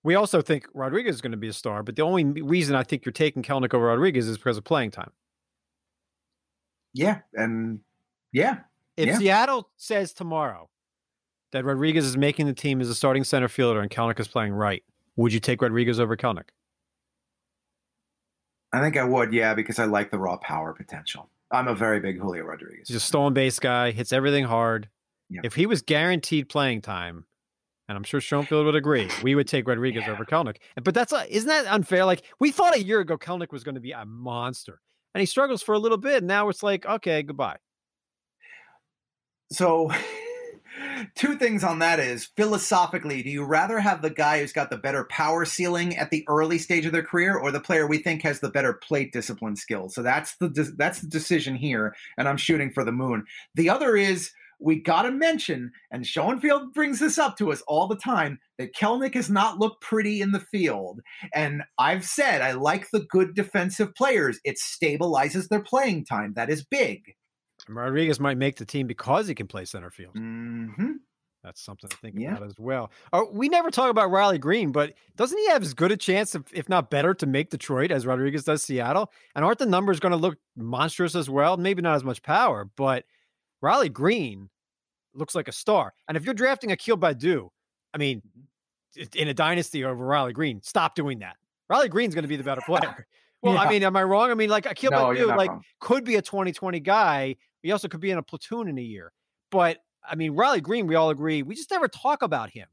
We 0.03 0.15
also 0.15 0.41
think 0.41 0.67
Rodriguez 0.73 1.15
is 1.15 1.21
going 1.21 1.31
to 1.31 1.37
be 1.37 1.47
a 1.47 1.53
star, 1.53 1.81
but 1.81 1.95
the 1.95 2.01
only 2.01 2.25
reason 2.25 2.75
I 2.75 2.83
think 2.83 3.05
you're 3.05 3.13
taking 3.13 3.41
Kelenic 3.41 3.73
over 3.73 3.85
Rodriguez 3.85 4.27
is 4.27 4.37
because 4.37 4.57
of 4.57 4.65
playing 4.65 4.91
time. 4.91 5.11
Yeah, 6.93 7.19
and 7.33 7.79
yeah. 8.33 8.59
If 8.97 9.07
yeah. 9.07 9.17
Seattle 9.17 9.69
says 9.77 10.13
tomorrow 10.13 10.69
that 11.53 11.63
Rodriguez 11.63 12.05
is 12.05 12.17
making 12.17 12.47
the 12.47 12.53
team 12.53 12.81
as 12.81 12.89
a 12.89 12.95
starting 12.95 13.23
center 13.23 13.47
fielder 13.47 13.79
and 13.79 13.89
Kelenic 13.89 14.19
is 14.19 14.27
playing 14.27 14.53
right, 14.53 14.83
would 15.15 15.31
you 15.31 15.39
take 15.39 15.61
Rodriguez 15.61 15.99
over 15.99 16.17
Kelenic? 16.17 16.49
I 18.73 18.81
think 18.81 18.97
I 18.97 19.03
would, 19.03 19.31
yeah, 19.31 19.53
because 19.53 19.79
I 19.79 19.85
like 19.85 20.11
the 20.11 20.17
raw 20.17 20.37
power 20.37 20.73
potential. 20.73 21.29
I'm 21.51 21.67
a 21.67 21.75
very 21.75 21.99
big 21.99 22.19
Julio 22.19 22.43
Rodriguez. 22.43 22.87
He's 22.87 22.97
a 22.97 22.99
stolen 22.99 23.33
base 23.33 23.59
guy, 23.59 23.91
hits 23.91 24.11
everything 24.11 24.43
hard. 24.43 24.89
If 25.43 25.55
he 25.55 25.65
was 25.65 25.81
guaranteed 25.81 26.47
playing 26.47 26.81
time, 26.81 27.25
and 27.87 27.97
I'm 27.97 28.03
sure 28.03 28.21
Schoenfield 28.21 28.67
would 28.67 28.75
agree, 28.75 29.09
we 29.23 29.33
would 29.33 29.47
take 29.47 29.67
Rodriguez 29.67 30.03
yeah. 30.05 30.11
over 30.11 30.25
Kelenic. 30.25 30.57
But 30.83 30.93
that's 30.93 31.11
uh, 31.11 31.25
isn't 31.27 31.47
that 31.47 31.65
unfair? 31.65 32.05
Like 32.05 32.23
we 32.39 32.51
thought 32.51 32.75
a 32.75 32.83
year 32.83 32.99
ago 32.99 33.17
Kelenic 33.17 33.51
was 33.51 33.63
going 33.63 33.73
to 33.73 33.81
be 33.81 33.93
a 33.93 34.05
monster, 34.05 34.79
and 35.15 35.21
he 35.21 35.25
struggles 35.25 35.63
for 35.63 35.73
a 35.73 35.79
little 35.79 35.97
bit. 35.97 36.17
And 36.17 36.27
now 36.27 36.49
it's 36.49 36.61
like, 36.61 36.85
okay, 36.85 37.23
goodbye. 37.23 37.57
So 39.51 39.91
two 41.15 41.35
things 41.35 41.63
on 41.63 41.79
that 41.79 41.99
is 41.99 42.29
philosophically, 42.37 43.23
do 43.23 43.29
you 43.29 43.43
rather 43.43 43.79
have 43.79 44.01
the 44.01 44.09
guy 44.09 44.39
who's 44.39 44.53
got 44.53 44.69
the 44.69 44.77
better 44.77 45.05
power 45.05 45.45
ceiling 45.45 45.95
at 45.97 46.11
the 46.11 46.25
early 46.27 46.57
stage 46.57 46.85
of 46.85 46.91
their 46.91 47.03
career, 47.03 47.37
or 47.37 47.51
the 47.51 47.59
player 47.59 47.87
we 47.87 47.97
think 47.97 48.21
has 48.23 48.39
the 48.39 48.49
better 48.49 48.73
plate 48.73 49.11
discipline 49.11 49.55
skills? 49.55 49.95
So 49.95 50.01
that's 50.01 50.35
the 50.37 50.73
that's 50.77 51.01
the 51.01 51.07
decision 51.07 51.55
here, 51.55 51.95
and 52.17 52.27
I'm 52.27 52.37
shooting 52.37 52.71
for 52.71 52.83
the 52.83 52.91
moon. 52.91 53.25
The 53.55 53.69
other 53.69 53.95
is 53.95 54.31
we 54.59 54.81
got 54.81 55.01
to 55.01 55.11
mention, 55.11 55.71
and 55.91 56.07
Schoenfield 56.07 56.73
brings 56.73 56.99
this 56.99 57.17
up 57.17 57.37
to 57.37 57.51
us 57.51 57.61
all 57.67 57.87
the 57.87 57.97
time, 57.97 58.39
that 58.57 58.73
Kelenic 58.73 59.13
has 59.15 59.29
not 59.29 59.59
looked 59.59 59.81
pretty 59.81 60.21
in 60.21 60.31
the 60.31 60.39
field. 60.39 61.01
And 61.33 61.63
I've 61.77 62.05
said 62.05 62.41
I 62.41 62.53
like 62.53 62.89
the 62.91 63.05
good 63.09 63.35
defensive 63.35 63.93
players. 63.93 64.39
It 64.45 64.55
stabilizes 64.57 65.49
their 65.49 65.61
playing 65.61 66.05
time. 66.05 66.33
That 66.35 66.49
is 66.49 66.63
big. 66.63 67.15
Rodriguez 67.67 68.19
might 68.19 68.37
make 68.37 68.57
the 68.57 68.65
team 68.65 68.87
because 68.87 69.27
he 69.27 69.35
can 69.35 69.47
play 69.47 69.65
center 69.65 69.89
field. 69.89 70.15
Mm-hmm. 70.15 70.93
That's 71.43 71.61
something 71.61 71.89
to 71.89 71.97
think 71.97 72.15
yeah. 72.17 72.37
about 72.37 72.47
as 72.47 72.55
well. 72.57 72.89
Oh, 73.11 73.29
we 73.31 73.49
never 73.49 73.69
talk 73.69 73.89
about 73.89 74.09
Riley 74.09 74.37
Greene, 74.37 74.71
but 74.71 74.93
doesn't 75.17 75.37
he 75.37 75.49
have 75.49 75.61
as 75.61 75.73
good 75.73 75.91
a 75.91 75.97
chance, 75.97 76.35
if, 76.35 76.43
if 76.53 76.69
not 76.69 76.89
better, 76.89 77.13
to 77.15 77.25
make 77.25 77.49
Detroit 77.49 77.91
as 77.91 78.05
Rodriguez 78.05 78.45
does 78.45 78.63
Seattle? 78.63 79.11
And 79.35 79.43
aren't 79.43 79.59
the 79.59 79.65
numbers 79.65 79.99
going 79.99 80.13
to 80.13 80.17
look 80.17 80.37
monstrous 80.55 81.15
as 81.15 81.29
well? 81.29 81.57
Maybe 81.57 81.81
not 81.81 81.95
as 81.95 82.03
much 82.03 82.23
power, 82.23 82.69
but 82.77 83.03
Riley 83.61 83.89
Greene 83.89 84.49
looks 85.13 85.35
like 85.35 85.49
a 85.49 85.51
star. 85.51 85.93
And 86.07 86.15
if 86.15 86.23
you're 86.23 86.33
drafting 86.33 86.71
Akil 86.71 86.97
Baddoo, 86.97 87.49
I 87.93 87.97
mean, 87.97 88.21
mm-hmm. 88.97 89.19
in 89.19 89.27
a 89.27 89.33
dynasty 89.33 89.83
over 89.83 90.05
Riley 90.05 90.31
Greene, 90.31 90.61
stop 90.63 90.95
doing 90.95 91.19
that. 91.19 91.35
Riley 91.69 91.89
Greene's 91.89 92.15
going 92.15 92.23
to 92.23 92.29
be 92.29 92.37
the 92.37 92.43
better 92.43 92.61
player. 92.65 93.05
Well, 93.41 93.55
yeah. 93.55 93.61
I 93.61 93.69
mean, 93.69 93.83
am 93.83 93.97
I 93.97 94.03
wrong? 94.03 94.31
I 94.31 94.35
mean, 94.35 94.49
like 94.49 94.65
Akil 94.65 94.91
no, 94.91 94.97
Baddoo, 94.97 95.35
like 95.35 95.49
wrong. 95.49 95.63
could 95.81 96.05
be 96.05 96.15
a 96.15 96.21
2020 96.21 96.79
guy. 96.79 97.35
He 97.63 97.71
also 97.71 97.87
could 97.87 98.01
be 98.01 98.11
in 98.11 98.17
a 98.17 98.23
platoon 98.23 98.67
in 98.67 98.77
a 98.77 98.81
year. 98.81 99.11
But 99.49 99.77
I 100.07 100.15
mean, 100.15 100.33
Riley 100.33 100.61
Greene, 100.61 100.85
we 100.85 100.95
all 100.95 101.09
agree, 101.09 101.41
we 101.41 101.55
just 101.55 101.71
never 101.71 101.87
talk 101.87 102.21
about 102.21 102.51
him. 102.51 102.67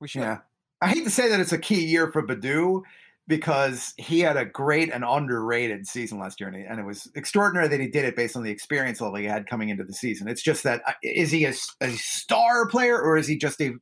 We 0.00 0.08
should. 0.08 0.22
Yeah. 0.22 0.38
I 0.80 0.88
hate 0.88 1.04
to 1.04 1.10
say 1.10 1.28
that 1.28 1.40
it's 1.40 1.52
a 1.52 1.58
key 1.58 1.84
year 1.84 2.10
for 2.10 2.26
Baddoo 2.26 2.82
because 3.28 3.94
he 3.98 4.20
had 4.20 4.36
a 4.36 4.44
great 4.44 4.92
and 4.92 5.04
underrated 5.04 5.86
season 5.86 6.18
last 6.18 6.40
year, 6.40 6.48
and, 6.48 6.80
it 6.80 6.84
was 6.84 7.08
extraordinary 7.14 7.68
that 7.68 7.78
he 7.78 7.86
did 7.86 8.04
it 8.04 8.16
based 8.16 8.36
on 8.36 8.42
the 8.42 8.50
experience 8.50 9.00
level 9.00 9.16
he 9.16 9.24
had 9.24 9.46
coming 9.46 9.68
into 9.68 9.84
the 9.84 9.92
season. 9.92 10.26
It's 10.26 10.42
just 10.42 10.64
that 10.64 10.82
uh, 10.86 10.92
he 11.02 11.44
a, 11.44 11.52
a 11.80 11.90
star 11.90 12.66
player 12.66 13.00
or 13.00 13.16
is 13.16 13.28
he 13.28 13.36
just 13.36 13.60
a 13.60 13.74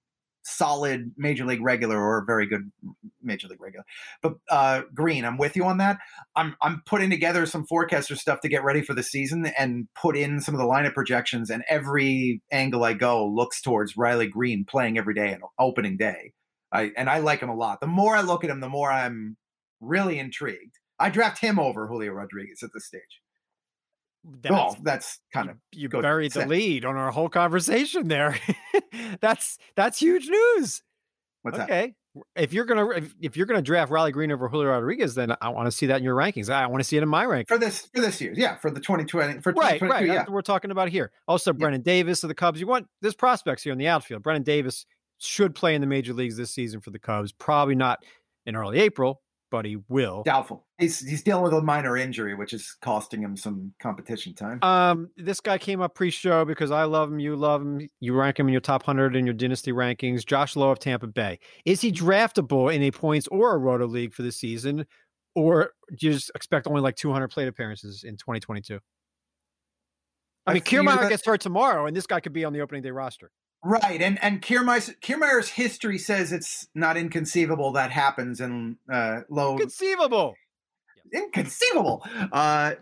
solid 0.50 1.12
major 1.16 1.44
league 1.44 1.62
regular 1.62 1.98
or 1.98 2.18
a 2.18 2.24
very 2.24 2.46
good 2.46 2.70
major 3.22 3.48
league 3.48 3.60
regular. 3.60 3.84
But 4.22 4.34
uh, 4.50 4.82
Greene, 4.94 5.24
I'm 5.24 5.38
with 5.38 5.56
you 5.56 5.64
on 5.64 5.78
that. 5.78 5.98
I'm 6.36 6.56
I'm 6.60 6.82
putting 6.86 7.10
together 7.10 7.46
some 7.46 7.66
forecaster 7.66 8.16
stuff 8.16 8.40
to 8.40 8.48
get 8.48 8.64
ready 8.64 8.82
for 8.82 8.94
the 8.94 9.02
season 9.02 9.46
and 9.58 9.88
put 9.94 10.16
in 10.16 10.40
some 10.40 10.54
of 10.54 10.58
the 10.60 10.66
lineup 10.66 10.94
projections. 10.94 11.50
And 11.50 11.64
every 11.68 12.42
angle 12.50 12.84
I 12.84 12.94
go 12.94 13.26
looks 13.26 13.60
towards 13.60 13.96
Riley 13.96 14.26
Greene 14.26 14.64
playing 14.64 14.98
every 14.98 15.14
day 15.14 15.32
and 15.32 15.42
opening 15.58 15.96
day. 15.96 16.32
I 16.72 16.92
and 16.96 17.08
I 17.10 17.18
like 17.18 17.40
him 17.40 17.48
a 17.48 17.56
lot. 17.56 17.80
The 17.80 17.86
more 17.86 18.16
I 18.16 18.22
look 18.22 18.44
at 18.44 18.50
him, 18.50 18.60
the 18.60 18.68
more 18.68 18.90
I'm 18.90 19.36
really 19.80 20.18
intrigued. 20.18 20.78
I 20.98 21.08
draft 21.08 21.40
him 21.40 21.58
over 21.58 21.86
Julio 21.86 22.12
Rodriguez 22.12 22.62
at 22.62 22.70
this 22.74 22.86
stage. 22.86 23.22
That's, 24.24 24.54
oh, 24.54 24.76
that's 24.82 25.18
kind 25.32 25.48
of 25.48 25.56
you 25.72 25.88
buried 25.88 26.32
the 26.32 26.46
lead 26.46 26.84
on 26.84 26.96
our 26.96 27.10
whole 27.10 27.28
conversation 27.28 28.08
there. 28.08 28.38
that's 29.20 29.58
that's 29.76 29.98
huge 29.98 30.28
news. 30.28 30.82
What's 31.42 31.58
okay. 31.58 31.94
That? 32.14 32.22
If 32.34 32.52
you're 32.52 32.64
gonna 32.64 32.88
if, 32.88 33.14
if, 33.20 33.36
you're 33.36 33.46
gonna 33.46 33.62
draft 33.62 33.90
Riley 33.90 34.12
Greene 34.12 34.32
over 34.32 34.48
Julio 34.48 34.70
Rodriguez, 34.70 35.14
then 35.14 35.34
I 35.40 35.48
want 35.50 35.66
to 35.68 35.70
see 35.70 35.86
that 35.86 35.98
in 35.98 36.04
your 36.04 36.16
rankings. 36.16 36.50
I 36.50 36.66
want 36.66 36.80
to 36.80 36.84
see 36.84 36.96
it 36.96 37.02
in 37.02 37.08
my 37.08 37.24
rankings 37.24 37.48
for 37.48 37.56
this 37.56 37.88
for 37.94 38.00
this 38.00 38.20
year. 38.20 38.32
Yeah, 38.34 38.56
for 38.56 38.70
the 38.70 38.80
2020 38.80 39.40
for 39.40 39.52
right, 39.52 39.80
right. 39.80 40.06
Yeah. 40.06 40.24
We're 40.28 40.42
talking 40.42 40.70
about 40.70 40.88
here. 40.88 41.12
Also, 41.28 41.52
yeah. 41.52 41.58
Brennen 41.58 41.82
Davis 41.82 42.24
of 42.24 42.28
the 42.28 42.34
Cubs. 42.34 42.60
You 42.60 42.66
want 42.66 42.88
there's 43.00 43.14
prospects 43.14 43.62
here 43.62 43.72
in 43.72 43.78
the 43.78 43.86
outfield. 43.86 44.22
Brennen 44.22 44.42
Davis 44.42 44.86
should 45.18 45.54
play 45.54 45.74
in 45.74 45.80
the 45.80 45.86
major 45.86 46.12
leagues 46.12 46.36
this 46.36 46.50
season 46.50 46.80
for 46.80 46.90
the 46.90 46.98
Cubs. 46.98 47.32
Probably 47.32 47.76
not 47.76 48.00
in 48.44 48.56
early 48.56 48.80
April, 48.80 49.22
but 49.50 49.64
he 49.64 49.78
will. 49.88 50.22
Doubtful. 50.22 50.66
He's 50.78 51.00
he's 51.00 51.22
dealing 51.22 51.42
with 51.42 51.52
a 51.52 51.60
minor 51.60 51.96
injury, 51.96 52.34
which 52.34 52.52
is 52.52 52.76
costing 52.80 53.22
him 53.22 53.36
some 53.36 53.72
competition 53.80 54.34
time. 54.34 54.62
Um, 54.62 55.10
this 55.16 55.40
guy 55.40 55.58
came 55.58 55.80
up 55.80 55.94
pre-show 55.94 56.44
because 56.44 56.70
I 56.70 56.84
love 56.84 57.10
him, 57.10 57.18
you 57.18 57.36
love 57.36 57.62
him, 57.62 57.88
you 58.00 58.14
rank 58.14 58.38
him 58.38 58.48
in 58.48 58.52
your 58.52 58.60
top 58.60 58.82
hundred 58.82 59.16
in 59.16 59.26
your 59.26 59.34
dynasty 59.34 59.72
rankings. 59.72 60.24
Josh 60.24 60.56
Lowe 60.56 60.70
of 60.70 60.78
Tampa 60.78 61.06
Bay. 61.06 61.38
Is 61.64 61.80
he 61.80 61.92
draftable 61.92 62.74
in 62.74 62.82
a 62.82 62.90
points 62.90 63.28
or 63.28 63.54
a 63.54 63.58
roto 63.58 63.86
league 63.86 64.14
for 64.14 64.22
the 64.22 64.32
season, 64.32 64.86
or 65.34 65.72
do 65.98 66.06
you 66.06 66.12
just 66.12 66.30
expect 66.34 66.66
only 66.66 66.80
like 66.80 66.96
200 66.96 67.28
plate 67.28 67.48
appearances 67.48 68.04
in 68.04 68.16
2022? 68.16 68.78
I, 70.46 70.50
I 70.50 70.54
mean, 70.54 70.62
Kiermaier 70.62 71.08
gets 71.08 71.24
hurt 71.24 71.40
tomorrow, 71.40 71.86
and 71.86 71.96
this 71.96 72.06
guy 72.06 72.20
could 72.20 72.32
be 72.32 72.44
on 72.44 72.52
the 72.52 72.60
opening 72.60 72.82
day 72.82 72.90
roster. 72.90 73.30
Right, 73.62 74.00
and 74.00 74.22
and 74.22 74.40
Kiermaier's, 74.40 74.90
Kiermaier's 75.02 75.50
history 75.50 75.98
says 75.98 76.32
it's 76.32 76.68
not 76.74 76.96
inconceivable 76.96 77.72
that 77.72 77.90
happens 77.90 78.40
in 78.40 78.78
uh, 78.90 79.20
low. 79.28 79.52
Inconceivable. 79.52 80.34
Inconceivable. 81.12 82.06
Uh, 82.32 82.74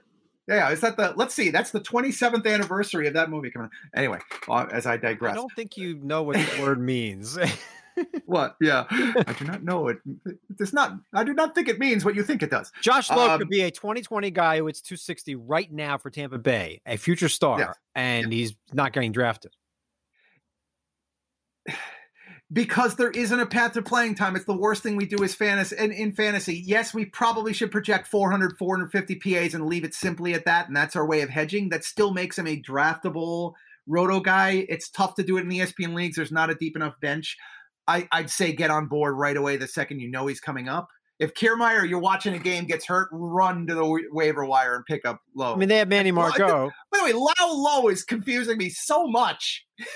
yeah, 0.47 0.71
is 0.71 0.81
that 0.83 0.97
the? 0.97 1.15
Let's 1.17 1.35
see. 1.35 1.51
That's 1.51 1.73
the 1.73 1.81
27th 1.81 2.47
anniversary 2.47 3.09
of 3.09 3.15
that 3.15 3.29
movie 3.29 3.51
coming. 3.51 3.71
Anyway, 3.95 4.19
well, 4.47 4.69
as 4.71 4.87
I 4.87 4.97
digress, 4.97 5.33
I 5.33 5.37
don't 5.37 5.53
think 5.57 5.77
you 5.77 5.97
know 5.97 6.23
what 6.23 6.37
the 6.37 6.63
word 6.63 6.81
means. 6.81 7.37
what? 8.27 8.55
Yeah, 8.61 8.85
I 8.89 9.35
do 9.37 9.47
not 9.47 9.65
know 9.65 9.89
it. 9.89 9.99
It 10.27 10.57
does 10.57 10.73
not. 10.73 10.93
I 11.13 11.25
do 11.25 11.35
not 11.35 11.57
think 11.57 11.69
it 11.69 11.81
means 11.81 12.05
what 12.05 12.15
you 12.15 12.23
think 12.23 12.45
it 12.45 12.51
does. 12.51 12.71
Josh 12.83 13.11
Lowe 13.11 13.31
um, 13.31 13.39
could 13.41 13.49
be 13.49 13.63
a 13.63 13.71
2020 13.73 14.31
guy 14.31 14.59
who 14.59 14.69
is 14.69 14.81
260 14.81 15.35
right 15.35 15.73
now 15.73 15.99
for 15.99 16.09
Tampa 16.09 16.39
Bay, 16.39 16.81
a 16.87 16.97
future 16.97 17.29
star, 17.29 17.59
yes. 17.59 17.75
and 17.97 18.33
he's 18.33 18.55
not 18.73 18.93
getting 18.93 19.11
drafted 19.11 19.53
because 22.53 22.97
there 22.97 23.11
isn't 23.11 23.41
a 23.41 23.47
path 23.47 23.73
to 23.75 23.83
playing 23.83 24.15
time. 24.15 24.35
It's 24.35 24.47
the 24.47 24.57
worst 24.57 24.83
thing 24.83 24.97
we 24.97 25.07
do 25.07 25.23
is 25.23 25.35
fantasy 25.35 25.77
and 25.79 25.93
in 25.93 26.13
fantasy. 26.13 26.63
Yes, 26.65 26.95
we 26.95 27.05
probably 27.05 27.53
should 27.53 27.71
project 27.71 28.07
400, 28.07 28.57
450 28.57 29.17
PAs 29.17 29.55
and 29.55 29.67
leave 29.67 29.85
it 29.85 29.95
simply 29.95 30.35
at 30.35 30.47
that, 30.47 30.69
and 30.69 30.77
that's 30.77 30.97
our 30.97 31.07
way 31.07 31.21
of 31.21 31.29
hedging. 31.29 31.69
That 31.69 31.85
still 31.85 32.13
makes 32.13 32.39
him 32.39 32.47
a 32.47 32.61
draftable 32.61 33.53
roto 33.87 34.21
guy. 34.21 34.67
It's 34.69 34.89
tough 34.89 35.15
to 35.17 35.23
do 35.23 35.37
it 35.37 35.43
in 35.43 35.49
the 35.49 35.61
ESPN 35.61 35.95
leagues. 35.95 36.17
There's 36.17 36.33
not 36.33 36.51
a 36.51 36.55
deep 36.55 36.77
enough 36.77 36.95
bench. 37.01 37.37
I, 37.87 38.07
would 38.15 38.31
say 38.31 38.53
get 38.53 38.71
on 38.71 38.87
board 38.87 39.17
right 39.17 39.37
away 39.37 39.57
the 39.57 39.67
second 39.67 40.01
you 40.01 40.11
know 40.11 40.27
he's 40.27 40.41
coming 40.41 40.69
up. 40.69 40.89
If 41.19 41.35
Kiermaier, 41.35 41.89
you're 41.89 41.99
watching 41.99 42.35
a 42.35 42.39
game, 42.39 42.67
gets 42.67 42.87
hurt, 42.87 43.09
run 43.11 43.67
to 43.67 43.75
the 43.75 44.09
waiver 44.13 44.45
wire 44.45 44.77
and 44.77 44.85
pick 44.85 45.05
up 45.05 45.21
Lowe. 45.35 45.55
I 45.55 45.57
mean, 45.57 45.69
they 45.69 45.79
have 45.79 45.89
Manny 45.89 46.13
Margot. 46.13 46.71
By 46.93 46.99
the 46.99 47.05
way, 47.05 47.13
Lau 47.13 47.33
Lowe 47.41 47.89
is 47.89 48.05
confusing 48.05 48.57
me 48.57 48.69
so 48.69 49.07
much. 49.07 49.67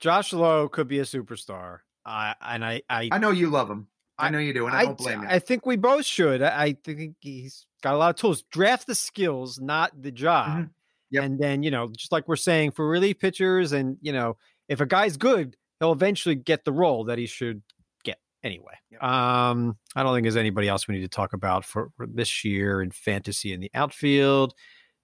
Josh 0.00 0.32
Lowe 0.32 0.68
could 0.68 0.88
be 0.88 0.98
a 0.98 1.04
superstar. 1.04 1.78
Uh, 2.04 2.34
and 2.40 2.64
I, 2.64 2.82
I, 2.88 3.08
I 3.12 3.18
know 3.18 3.30
you 3.30 3.50
love 3.50 3.70
him. 3.70 3.88
I 4.18 4.30
know 4.30 4.38
you 4.38 4.54
do, 4.54 4.66
and 4.66 4.74
I, 4.74 4.80
I 4.80 4.84
don't 4.86 4.96
blame 4.96 5.22
you. 5.22 5.28
I 5.28 5.38
think 5.38 5.66
we 5.66 5.76
both 5.76 6.06
should. 6.06 6.40
I, 6.40 6.72
think 6.72 7.16
he's 7.20 7.66
got 7.82 7.94
a 7.94 7.98
lot 7.98 8.10
of 8.10 8.16
tools. 8.16 8.44
Draft 8.50 8.86
the 8.86 8.94
skills, 8.94 9.60
not 9.60 10.00
the 10.00 10.10
job. 10.10 10.48
Mm-hmm. 10.48 10.64
Yep. 11.10 11.24
And 11.24 11.38
then, 11.38 11.62
you 11.62 11.70
know, 11.70 11.88
just 11.88 12.12
like 12.12 12.26
we're 12.26 12.36
saying 12.36 12.70
for 12.70 12.88
relief 12.88 13.18
pitchers, 13.18 13.72
and 13.72 13.98
you 14.00 14.12
know, 14.12 14.36
if 14.68 14.80
a 14.80 14.86
guy's 14.86 15.16
good, 15.16 15.56
he'll 15.78 15.92
eventually 15.92 16.34
get 16.34 16.64
the 16.64 16.72
role 16.72 17.04
that 17.04 17.18
he 17.18 17.26
should 17.26 17.62
get 18.04 18.18
anyway. 18.42 18.74
Yep. 18.90 19.02
Um, 19.02 19.76
I 19.94 20.02
don't 20.02 20.14
think 20.14 20.24
there's 20.24 20.36
anybody 20.36 20.68
else 20.68 20.88
we 20.88 20.94
need 20.94 21.02
to 21.02 21.08
talk 21.08 21.32
about 21.32 21.64
for, 21.64 21.90
for 21.96 22.06
this 22.06 22.44
year 22.44 22.80
in 22.80 22.90
fantasy 22.90 23.52
in 23.52 23.60
the 23.60 23.70
outfield 23.74 24.54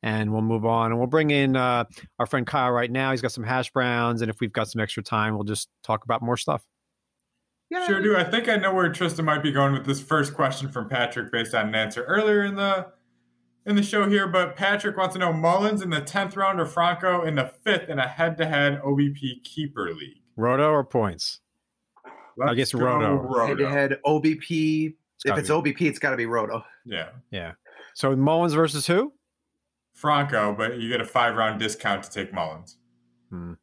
and 0.02 0.32
we'll 0.32 0.42
move 0.42 0.64
on 0.64 0.90
and 0.90 0.98
we'll 0.98 1.06
bring 1.06 1.30
in 1.30 1.56
uh, 1.56 1.84
our 2.18 2.26
friend 2.26 2.46
Kyle 2.46 2.70
right 2.70 2.90
now. 2.90 3.10
He's 3.10 3.22
got 3.22 3.32
some 3.32 3.44
hash 3.44 3.70
browns, 3.70 4.22
and 4.22 4.30
if 4.30 4.40
we've 4.40 4.52
got 4.52 4.68
some 4.68 4.80
extra 4.80 5.02
time, 5.02 5.34
we'll 5.34 5.44
just 5.44 5.68
talk 5.82 6.04
about 6.04 6.22
more 6.22 6.36
stuff. 6.36 6.64
Yeah. 7.70 7.86
Sure 7.86 8.02
do. 8.02 8.16
I 8.16 8.24
think 8.24 8.48
I 8.48 8.56
know 8.56 8.74
where 8.74 8.92
Tristan 8.92 9.24
might 9.24 9.42
be 9.42 9.50
going 9.50 9.72
with 9.72 9.86
this 9.86 10.00
first 10.00 10.34
question 10.34 10.68
from 10.68 10.88
Patrick 10.90 11.32
based 11.32 11.54
on 11.54 11.68
an 11.68 11.74
answer 11.74 12.04
earlier 12.04 12.44
in 12.44 12.54
the 12.54 12.88
in 13.64 13.76
the 13.76 13.82
show 13.82 14.06
here. 14.08 14.26
But 14.26 14.56
Patrick 14.56 14.96
wants 14.98 15.14
to 15.14 15.18
know 15.18 15.32
Mullins 15.32 15.80
in 15.80 15.88
the 15.88 16.02
tenth 16.02 16.36
round 16.36 16.60
or 16.60 16.66
Franco 16.66 17.22
in 17.24 17.34
the 17.36 17.50
fifth 17.64 17.88
in 17.88 17.98
a 17.98 18.06
head-to-head 18.06 18.82
OBP 18.82 19.42
keeper 19.44 19.90
league. 19.94 20.20
Roto 20.36 20.70
or 20.70 20.84
points? 20.84 21.40
Let's 22.36 22.52
I 22.52 22.54
guess 22.54 22.74
Roto. 22.74 23.46
Head-to-head 23.46 24.00
OBP. 24.04 24.94
If 25.24 25.38
it's 25.38 25.48
be. 25.48 25.54
OBP, 25.54 25.80
it's 25.82 25.98
got 25.98 26.10
to 26.10 26.16
be 26.18 26.26
Roto. 26.26 26.62
Yeah. 26.84 27.10
Yeah. 27.30 27.52
So 27.94 28.14
Mullins 28.14 28.52
versus 28.52 28.86
who? 28.86 29.14
Franco, 29.92 30.54
but 30.54 30.78
you 30.78 30.88
get 30.88 31.00
a 31.00 31.04
five 31.04 31.36
round 31.36 31.60
discount 31.60 32.02
to 32.04 32.10
take 32.10 32.32
Mullins. 32.32 32.76
Hmm. 33.30 33.54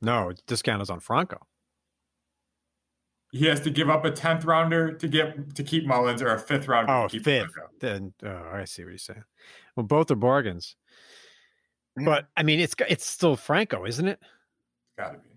No, 0.00 0.32
discount 0.46 0.82
is 0.82 0.90
on 0.90 1.00
Franco. 1.00 1.46
He 3.32 3.46
has 3.46 3.60
to 3.60 3.70
give 3.70 3.90
up 3.90 4.04
a 4.04 4.10
tenth 4.10 4.44
rounder 4.44 4.92
to 4.92 5.08
get 5.08 5.54
to 5.56 5.62
keep 5.62 5.86
Mullins, 5.86 6.22
or 6.22 6.28
a 6.28 6.38
fifth 6.38 6.68
rounder 6.68 6.92
oh, 6.92 7.08
to 7.08 7.08
keep 7.08 7.24
fifth. 7.24 7.52
Franco. 7.52 7.72
Then 7.80 8.12
oh, 8.24 8.50
I 8.52 8.64
see 8.64 8.84
what 8.84 8.90
you're 8.90 8.98
saying. 8.98 9.24
Well, 9.74 9.84
both 9.84 10.10
are 10.10 10.16
bargains. 10.16 10.76
Yeah. 11.98 12.04
But 12.04 12.28
I 12.36 12.42
mean, 12.42 12.60
it's 12.60 12.74
it's 12.88 13.06
still 13.06 13.36
Franco, 13.36 13.84
isn't 13.84 14.06
it? 14.06 14.20
Got 14.98 15.12
to 15.12 15.18
be. 15.18 15.36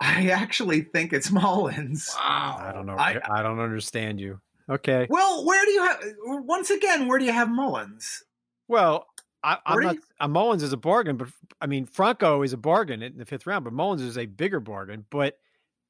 I 0.00 0.30
actually 0.30 0.82
think 0.82 1.12
it's 1.12 1.30
Mullins. 1.30 2.14
Wow. 2.18 2.56
I 2.58 2.72
don't 2.72 2.86
know. 2.86 2.96
I, 2.96 3.20
I 3.30 3.42
don't 3.42 3.60
understand 3.60 4.18
you. 4.18 4.40
Okay. 4.68 5.06
Well, 5.10 5.44
where 5.44 5.64
do 5.64 5.70
you 5.70 5.82
have? 5.84 5.98
Once 6.44 6.70
again, 6.70 7.06
where 7.06 7.18
do 7.18 7.24
you 7.24 7.32
have 7.32 7.50
Mullins? 7.50 8.24
Well, 8.70 9.06
I, 9.42 9.58
am 9.66 9.80
not. 9.80 9.96
Uh, 10.20 10.28
Mullins 10.28 10.62
is 10.62 10.72
a 10.72 10.76
bargain, 10.76 11.16
but 11.16 11.26
I 11.60 11.66
mean 11.66 11.86
Franco 11.86 12.42
is 12.42 12.52
a 12.52 12.56
bargain 12.56 13.02
in 13.02 13.18
the 13.18 13.24
fifth 13.24 13.44
round, 13.44 13.64
but 13.64 13.72
Mullins 13.72 14.00
is 14.00 14.16
a 14.16 14.26
bigger 14.26 14.60
bargain. 14.60 15.06
But 15.10 15.38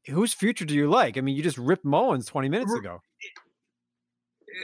whose 0.07 0.33
future 0.33 0.65
do 0.65 0.75
you 0.75 0.89
like? 0.89 1.19
I 1.19 1.21
mean, 1.21 1.37
you 1.37 1.43
just 1.43 1.59
ripped 1.59 1.85
Mullins 1.85 2.25
20 2.25 2.49
minutes 2.49 2.73
ago 2.73 3.03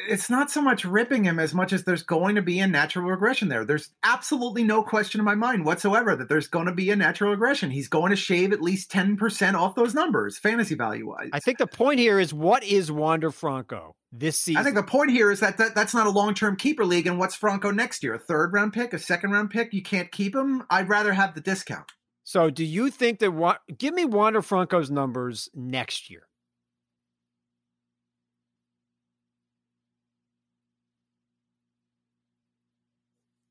it's 0.09 0.31
not 0.31 0.51
so 0.51 0.61
much 0.61 0.85
ripping 0.85 1.25
him 1.25 1.38
as 1.38 1.55
much 1.55 1.72
as 1.72 1.85
there's 1.85 2.03
going 2.03 2.35
to 2.35 2.42
be 2.42 2.61
a 2.61 2.66
natural 2.66 3.07
regression 3.07 3.49
there. 3.49 3.64
There's 3.64 3.90
absolutely 4.03 4.64
no 4.64 4.83
question 4.83 5.20
in 5.20 5.25
my 5.25 5.35
mind 5.35 5.64
whatsoever 5.64 6.16
that 6.16 6.29
there's 6.29 6.49
going 6.49 6.66
to 6.66 6.72
be 6.72 6.90
a 6.90 6.96
natural 6.96 7.31
regression. 7.31 7.70
He's 7.70 7.88
going 7.88 8.11
to 8.11 8.16
shave 8.16 8.53
at 8.53 8.61
least 8.61 8.90
10% 8.90 9.55
off 9.55 9.75
those 9.75 9.94
numbers, 9.94 10.38
fantasy 10.38 10.75
value 10.75 11.09
wise. 11.09 11.31
I 11.33 11.40
think 11.40 11.59
the 11.59 11.66
point 11.66 12.01
here 12.01 12.18
is 12.18 12.33
what 12.35 12.64
is 12.64 12.90
Wander 12.90 13.31
Franco 13.31 13.94
this 14.12 14.38
season? 14.38 14.61
I 14.61 14.64
think 14.64 14.77
the 14.77 14.83
point 14.83 15.11
here 15.11 15.31
is 15.31 15.40
that, 15.40 15.59
that 15.59 15.75
that's 15.75 15.94
not 15.94 16.07
a 16.07 16.11
long 16.11 16.35
term 16.35 16.57
keeper 16.57 16.85
league. 16.85 17.07
And 17.07 17.18
what's 17.18 17.35
Franco 17.35 17.70
next 17.70 18.03
year? 18.03 18.14
A 18.14 18.18
third 18.18 18.53
round 18.53 18.72
pick, 18.72 18.92
a 18.92 18.99
second 18.99 19.31
round 19.31 19.51
pick? 19.51 19.72
You 19.72 19.83
can't 19.83 20.11
keep 20.11 20.35
him. 20.35 20.64
I'd 20.70 20.88
rather 20.88 21.12
have 21.12 21.35
the 21.35 21.40
discount. 21.40 21.90
So, 22.25 22.51
do 22.51 22.64
you 22.64 22.90
think 22.90 23.20
that 23.20 23.59
give 23.79 23.94
me 23.94 24.05
Wander 24.05 24.42
Franco's 24.42 24.90
numbers 24.90 25.49
next 25.55 26.11
year? 26.11 26.25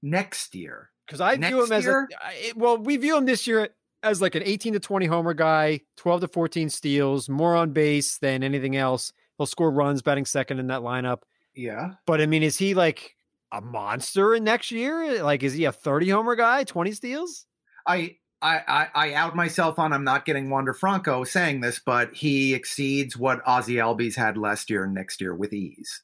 Next 0.05 0.53
year. 0.53 0.91
Because 1.07 1.19
I 1.19 1.35
next 1.35 1.49
view 1.49 1.63
him 1.63 1.71
as 1.71 1.83
year? 1.83 2.07
a 2.23 2.53
well, 2.55 2.77
we 2.77 2.97
view 2.97 3.17
him 3.17 3.25
this 3.25 3.47
year 3.47 3.69
as 4.03 4.21
like 4.21 4.35
an 4.35 4.43
18 4.45 4.73
to 4.73 4.79
20 4.79 5.07
homer 5.07 5.33
guy, 5.33 5.81
12 5.97 6.21
to 6.21 6.27
14 6.27 6.69
steals, 6.69 7.27
more 7.27 7.55
on 7.55 7.71
base 7.71 8.19
than 8.19 8.43
anything 8.43 8.75
else. 8.75 9.11
He'll 9.37 9.47
score 9.47 9.71
runs, 9.71 10.03
batting 10.03 10.25
second 10.25 10.59
in 10.59 10.67
that 10.67 10.81
lineup. 10.81 11.21
Yeah. 11.55 11.93
But 12.05 12.21
I 12.21 12.27
mean, 12.27 12.43
is 12.43 12.57
he 12.57 12.75
like 12.75 13.15
a 13.51 13.61
monster 13.61 14.35
in 14.35 14.43
next 14.43 14.71
year? 14.71 15.23
Like, 15.23 15.41
is 15.41 15.53
he 15.53 15.65
a 15.65 15.71
30 15.71 16.09
homer 16.09 16.35
guy, 16.35 16.63
20 16.63 16.91
steals? 16.91 17.47
I 17.87 18.17
I, 18.41 18.61
I, 18.67 18.87
I 18.93 19.13
out 19.13 19.35
myself 19.35 19.79
on 19.79 19.91
I'm 19.91 20.03
not 20.03 20.25
getting 20.25 20.51
Wander 20.51 20.73
Franco 20.73 21.23
saying 21.23 21.61
this, 21.61 21.81
but 21.83 22.13
he 22.13 22.53
exceeds 22.53 23.17
what 23.17 23.41
Ozzie 23.47 23.75
Albies 23.75 24.15
had 24.15 24.37
last 24.37 24.69
year 24.69 24.83
and 24.83 24.93
next 24.93 25.19
year 25.19 25.33
with 25.33 25.51
ease. 25.51 26.03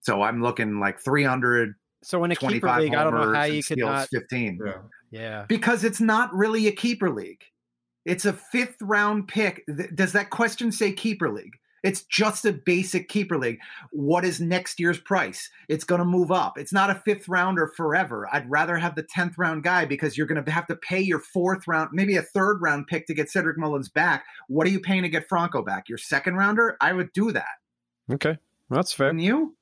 So 0.00 0.20
I'm 0.20 0.42
looking 0.42 0.78
like 0.78 1.00
300. 1.00 1.74
So 2.04 2.22
in 2.24 2.30
a 2.30 2.36
keeper 2.36 2.78
league, 2.78 2.94
I 2.94 3.04
don't 3.04 3.14
know 3.14 3.32
how 3.32 3.44
you 3.44 3.62
could 3.62 3.78
not 3.78 4.08
15. 4.08 4.60
Yeah. 4.64 4.72
yeah. 5.10 5.44
Because 5.48 5.84
it's 5.84 6.00
not 6.00 6.34
really 6.34 6.66
a 6.66 6.72
keeper 6.72 7.10
league. 7.10 7.42
It's 8.04 8.26
a 8.26 8.32
fifth 8.32 8.76
round 8.82 9.28
pick. 9.28 9.64
Does 9.94 10.12
that 10.12 10.30
question 10.30 10.70
say 10.70 10.92
keeper 10.92 11.30
league? 11.30 11.54
It's 11.84 12.02
just 12.04 12.46
a 12.46 12.52
basic 12.52 13.10
keeper 13.10 13.36
league. 13.36 13.58
What 13.90 14.24
is 14.24 14.40
next 14.40 14.80
year's 14.80 14.98
price? 14.98 15.50
It's 15.68 15.84
going 15.84 15.98
to 15.98 16.06
move 16.06 16.32
up. 16.32 16.58
It's 16.58 16.72
not 16.72 16.88
a 16.88 16.94
fifth 16.94 17.28
rounder 17.28 17.70
forever. 17.76 18.26
I'd 18.32 18.50
rather 18.50 18.76
have 18.76 18.94
the 18.94 19.02
10th 19.02 19.34
round 19.36 19.64
guy 19.64 19.84
because 19.84 20.16
you're 20.16 20.26
going 20.26 20.42
to 20.42 20.50
have 20.50 20.66
to 20.68 20.76
pay 20.76 21.00
your 21.00 21.18
fourth 21.18 21.68
round, 21.68 21.90
maybe 21.92 22.16
a 22.16 22.22
third 22.22 22.62
round 22.62 22.86
pick 22.86 23.06
to 23.08 23.14
get 23.14 23.30
Cedric 23.30 23.58
Mullins 23.58 23.90
back. 23.90 24.24
What 24.48 24.66
are 24.66 24.70
you 24.70 24.80
paying 24.80 25.02
to 25.02 25.10
get 25.10 25.28
Franco 25.28 25.62
back? 25.62 25.90
Your 25.90 25.98
second 25.98 26.36
rounder? 26.36 26.78
I 26.80 26.94
would 26.94 27.12
do 27.12 27.32
that. 27.32 27.44
Okay. 28.10 28.38
That's 28.70 28.92
fair. 28.92 29.10
And 29.10 29.22
you? 29.22 29.54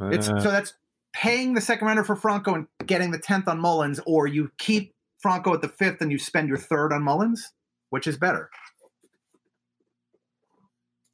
Uh, 0.00 0.06
it's 0.06 0.26
so 0.26 0.40
that's 0.40 0.72
paying 1.18 1.54
the 1.54 1.60
second 1.60 1.86
rounder 1.86 2.04
for 2.04 2.14
Franco 2.14 2.54
and 2.54 2.66
getting 2.86 3.10
the 3.10 3.18
10th 3.18 3.48
on 3.48 3.58
Mullins, 3.58 3.98
or 4.06 4.28
you 4.28 4.50
keep 4.58 4.94
Franco 5.18 5.52
at 5.52 5.60
the 5.60 5.68
fifth 5.68 6.00
and 6.00 6.12
you 6.12 6.18
spend 6.18 6.48
your 6.48 6.58
third 6.58 6.92
on 6.92 7.02
Mullins? 7.02 7.52
Which 7.90 8.06
is 8.06 8.16
better? 8.16 8.50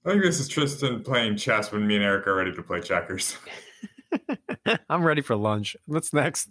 I 0.04 0.10
think 0.10 0.22
this 0.22 0.40
is 0.40 0.48
Tristan 0.48 1.02
playing 1.02 1.36
chess 1.36 1.72
when 1.72 1.86
me 1.86 1.94
and 1.96 2.04
Eric 2.04 2.26
are 2.26 2.34
ready 2.34 2.52
to 2.52 2.62
play 2.62 2.80
checkers. 2.80 3.38
I'm 4.90 5.02
ready 5.02 5.22
for 5.22 5.36
lunch. 5.36 5.74
What's 5.86 6.12
next? 6.12 6.50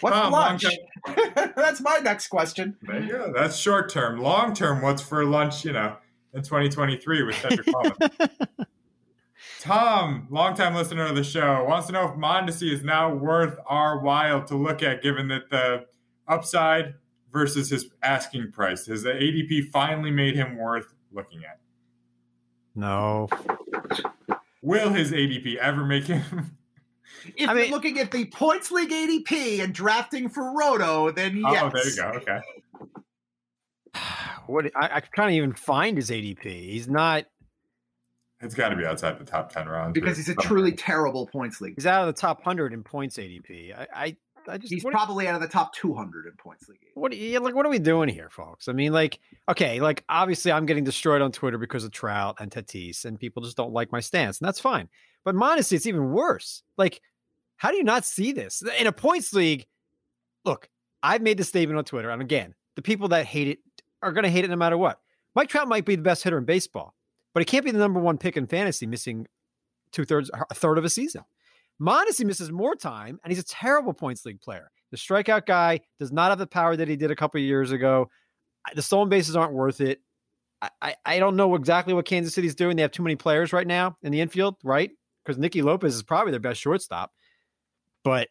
What's 0.00 0.16
um, 0.16 0.30
lunch? 0.30 0.64
That's 1.56 1.80
my 1.80 1.98
next 1.98 2.28
question. 2.28 2.76
There 2.82 3.02
you 3.02 3.12
go. 3.12 3.32
That's 3.34 3.56
short 3.56 3.90
term. 3.90 4.20
Long 4.20 4.54
term, 4.54 4.82
what's 4.82 5.02
for 5.02 5.24
lunch, 5.24 5.64
you 5.64 5.72
know, 5.72 5.96
in 6.32 6.42
2023 6.42 7.22
with 7.24 7.36
Cedric 7.36 7.66
Tom, 9.60 10.26
longtime 10.30 10.74
listener 10.74 11.06
of 11.06 11.14
the 11.16 11.24
show, 11.24 11.64
wants 11.64 11.86
to 11.86 11.92
know 11.92 12.08
if 12.08 12.16
Mondesi 12.16 12.72
is 12.72 12.82
now 12.82 13.14
worth 13.14 13.58
our 13.66 14.00
while 14.00 14.42
to 14.44 14.56
look 14.56 14.82
at, 14.82 15.02
given 15.02 15.28
that 15.28 15.50
the 15.50 15.86
upside 16.28 16.94
versus 17.32 17.70
his 17.70 17.90
asking 18.02 18.52
price. 18.52 18.86
Has 18.86 19.02
the 19.02 19.12
ADP 19.12 19.70
finally 19.70 20.10
made 20.10 20.36
him 20.36 20.56
worth 20.56 20.94
looking 21.12 21.44
at? 21.44 21.58
No. 22.74 23.28
Will 24.62 24.90
his 24.90 25.12
ADP 25.12 25.56
ever 25.56 25.84
make 25.84 26.04
him? 26.04 26.56
if 27.36 27.48
I 27.48 27.54
mean, 27.54 27.64
you're 27.64 27.72
looking 27.72 27.98
at 27.98 28.10
the 28.10 28.26
points 28.26 28.70
league 28.70 28.90
ADP 28.90 29.62
and 29.62 29.74
drafting 29.74 30.28
for 30.28 30.56
Roto, 30.56 31.10
then 31.10 31.36
yes. 31.38 31.62
Oh, 31.62 31.70
there 31.72 31.88
you 31.88 31.96
go. 31.96 32.18
Okay. 32.18 32.40
What 34.48 34.66
I, 34.74 34.96
I 34.96 35.00
can't 35.00 35.30
even 35.30 35.52
find 35.52 35.96
his 35.96 36.10
ADP. 36.10 36.44
He's 36.44 36.88
not. 36.88 37.26
It's 38.42 38.54
got 38.54 38.70
to 38.70 38.76
be 38.76 38.84
outside 38.84 39.18
the 39.18 39.24
top 39.24 39.52
ten 39.52 39.68
rounds 39.68 39.94
because 39.94 40.16
he's 40.16 40.28
a 40.28 40.34
truly 40.34 40.72
terrible 40.72 41.26
points 41.26 41.60
league. 41.60 41.74
He's 41.76 41.86
out 41.86 42.06
of 42.06 42.14
the 42.14 42.20
top 42.20 42.42
hundred 42.42 42.72
in 42.72 42.82
points 42.82 43.16
ADP. 43.16 43.78
I, 43.78 43.86
I 43.94 44.16
I 44.48 44.58
just 44.58 44.72
he's 44.72 44.84
probably 44.84 45.28
out 45.28 45.36
of 45.36 45.40
the 45.40 45.48
top 45.48 45.74
200 45.74 46.26
in 46.26 46.32
points 46.32 46.68
league. 46.68 46.78
What 46.94 47.16
you, 47.16 47.38
like 47.40 47.54
what 47.54 47.66
are 47.66 47.70
we 47.70 47.78
doing 47.78 48.08
here, 48.08 48.28
folks? 48.30 48.68
I 48.68 48.72
mean, 48.72 48.92
like, 48.92 49.18
okay, 49.48 49.80
like 49.80 50.04
obviously 50.08 50.52
I'm 50.52 50.66
getting 50.66 50.84
destroyed 50.84 51.22
on 51.22 51.32
Twitter 51.32 51.58
because 51.58 51.84
of 51.84 51.92
Trout 51.92 52.36
and 52.40 52.50
Tatis, 52.50 53.04
and 53.04 53.18
people 53.18 53.42
just 53.42 53.56
don't 53.56 53.72
like 53.72 53.92
my 53.92 54.00
stance, 54.00 54.40
and 54.40 54.46
that's 54.46 54.60
fine. 54.60 54.88
But 55.24 55.36
honestly, 55.36 55.76
it's 55.76 55.86
even 55.86 56.10
worse. 56.10 56.62
Like, 56.76 57.00
how 57.56 57.70
do 57.70 57.76
you 57.76 57.84
not 57.84 58.04
see 58.04 58.32
this 58.32 58.62
in 58.78 58.86
a 58.86 58.92
points 58.92 59.32
league? 59.32 59.66
Look, 60.44 60.68
I've 61.02 61.22
made 61.22 61.38
the 61.38 61.44
statement 61.44 61.78
on 61.78 61.84
Twitter, 61.84 62.10
and 62.10 62.22
again, 62.22 62.54
the 62.74 62.82
people 62.82 63.08
that 63.08 63.26
hate 63.26 63.48
it 63.48 63.58
are 64.02 64.12
going 64.12 64.24
to 64.24 64.30
hate 64.30 64.44
it 64.44 64.50
no 64.50 64.56
matter 64.56 64.78
what. 64.78 65.00
Mike 65.34 65.48
Trout 65.48 65.68
might 65.68 65.84
be 65.84 65.96
the 65.96 66.02
best 66.02 66.24
hitter 66.24 66.38
in 66.38 66.44
baseball, 66.44 66.94
but 67.34 67.40
he 67.40 67.44
can't 67.44 67.64
be 67.64 67.70
the 67.70 67.78
number 67.78 68.00
one 68.00 68.18
pick 68.18 68.36
in 68.36 68.46
fantasy, 68.46 68.86
missing 68.86 69.26
two 69.92 70.04
thirds, 70.04 70.30
a 70.50 70.54
third 70.54 70.78
of 70.78 70.84
a 70.84 70.90
season. 70.90 71.22
Mondesi 71.80 72.24
misses 72.24 72.50
more 72.50 72.76
time, 72.76 73.18
and 73.22 73.30
he's 73.30 73.40
a 73.40 73.46
terrible 73.46 73.92
points 73.92 74.24
league 74.24 74.40
player. 74.40 74.70
The 74.90 74.96
strikeout 74.96 75.46
guy 75.46 75.80
does 75.98 76.12
not 76.12 76.30
have 76.30 76.38
the 76.38 76.46
power 76.46 76.76
that 76.76 76.88
he 76.88 76.96
did 76.96 77.10
a 77.10 77.16
couple 77.16 77.40
years 77.40 77.72
ago. 77.72 78.10
The 78.74 78.82
stolen 78.82 79.08
bases 79.08 79.34
aren't 79.34 79.52
worth 79.52 79.80
it. 79.80 80.00
I, 80.60 80.70
I, 80.80 80.96
I 81.04 81.18
don't 81.18 81.36
know 81.36 81.54
exactly 81.54 81.94
what 81.94 82.04
Kansas 82.04 82.34
City's 82.34 82.54
doing. 82.54 82.76
They 82.76 82.82
have 82.82 82.92
too 82.92 83.02
many 83.02 83.16
players 83.16 83.52
right 83.52 83.66
now 83.66 83.96
in 84.02 84.12
the 84.12 84.20
infield, 84.20 84.56
right? 84.62 84.90
Because 85.24 85.38
Nicky 85.38 85.62
Lopez 85.62 85.94
is 85.94 86.02
probably 86.02 86.30
their 86.30 86.40
best 86.40 86.60
shortstop. 86.60 87.10
But 88.04 88.28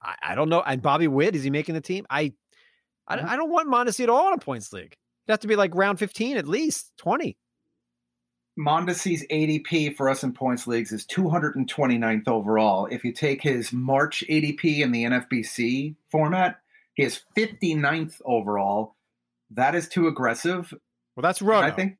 I, 0.00 0.14
I, 0.22 0.34
don't 0.34 0.48
know. 0.48 0.60
And 0.60 0.82
Bobby 0.82 1.08
Witt, 1.08 1.34
is 1.34 1.42
he 1.42 1.50
making 1.50 1.74
the 1.74 1.80
team? 1.80 2.06
I 2.10 2.34
I, 3.08 3.16
mm-hmm. 3.16 3.28
I 3.28 3.36
don't 3.36 3.50
want 3.50 3.68
Mondesi 3.68 4.00
at 4.00 4.10
all 4.10 4.28
in 4.28 4.34
a 4.34 4.38
points 4.38 4.72
league. 4.72 4.96
You 5.26 5.32
have 5.32 5.40
to 5.40 5.48
be 5.48 5.56
like 5.56 5.74
round 5.74 5.98
15 5.98 6.36
at 6.36 6.46
least, 6.46 6.92
20. 6.98 7.36
Mondesi's 8.58 9.26
ADP 9.30 9.96
for 9.96 10.08
us 10.08 10.22
in 10.22 10.32
points 10.32 10.66
leagues 10.66 10.92
is 10.92 11.04
229th 11.06 12.26
overall. 12.26 12.86
If 12.86 13.04
you 13.04 13.12
take 13.12 13.42
his 13.42 13.72
March 13.72 14.24
ADP 14.28 14.80
in 14.80 14.92
the 14.92 15.04
NFBC 15.04 15.96
format, 16.10 16.60
he 16.94 17.02
is 17.02 17.20
59th 17.36 18.22
overall. 18.24 18.96
That 19.50 19.74
is 19.74 19.88
too 19.88 20.08
aggressive. 20.08 20.72
Well, 21.14 21.22
that's 21.22 21.42
right. 21.42 21.64
I 21.64 21.70
think. 21.70 21.98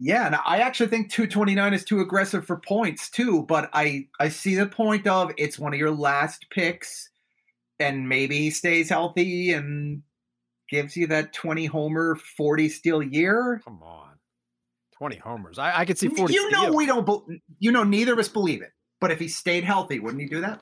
Yeah, 0.00 0.26
and 0.26 0.36
I 0.36 0.58
actually 0.58 0.88
think 0.88 1.10
229 1.10 1.74
is 1.74 1.84
too 1.84 2.00
aggressive 2.00 2.46
for 2.46 2.56
points 2.56 3.10
too. 3.10 3.42
But 3.42 3.68
I 3.72 4.06
I 4.18 4.28
see 4.28 4.54
the 4.54 4.66
point 4.66 5.06
of 5.06 5.32
it's 5.36 5.58
one 5.58 5.74
of 5.74 5.78
your 5.78 5.90
last 5.90 6.46
picks, 6.50 7.10
and 7.78 8.08
maybe 8.08 8.38
he 8.38 8.50
stays 8.50 8.88
healthy 8.88 9.52
and 9.52 10.02
gives 10.70 10.96
you 10.96 11.08
that 11.08 11.32
20 11.32 11.66
homer, 11.66 12.14
40 12.14 12.68
steal 12.68 13.02
year. 13.02 13.60
Come 13.64 13.82
on. 13.82 14.17
20 14.98 15.16
homers. 15.16 15.58
I, 15.58 15.80
I 15.80 15.84
could 15.84 15.98
see 15.98 16.08
40. 16.08 16.34
You 16.34 16.50
know, 16.50 16.62
steals. 16.62 16.76
we 16.76 16.86
don't, 16.86 17.40
you 17.58 17.72
know, 17.72 17.84
neither 17.84 18.12
of 18.12 18.18
us 18.18 18.28
believe 18.28 18.62
it. 18.62 18.72
But 19.00 19.12
if 19.12 19.20
he 19.20 19.28
stayed 19.28 19.64
healthy, 19.64 20.00
wouldn't 20.00 20.20
he 20.20 20.28
do 20.28 20.40
that? 20.40 20.60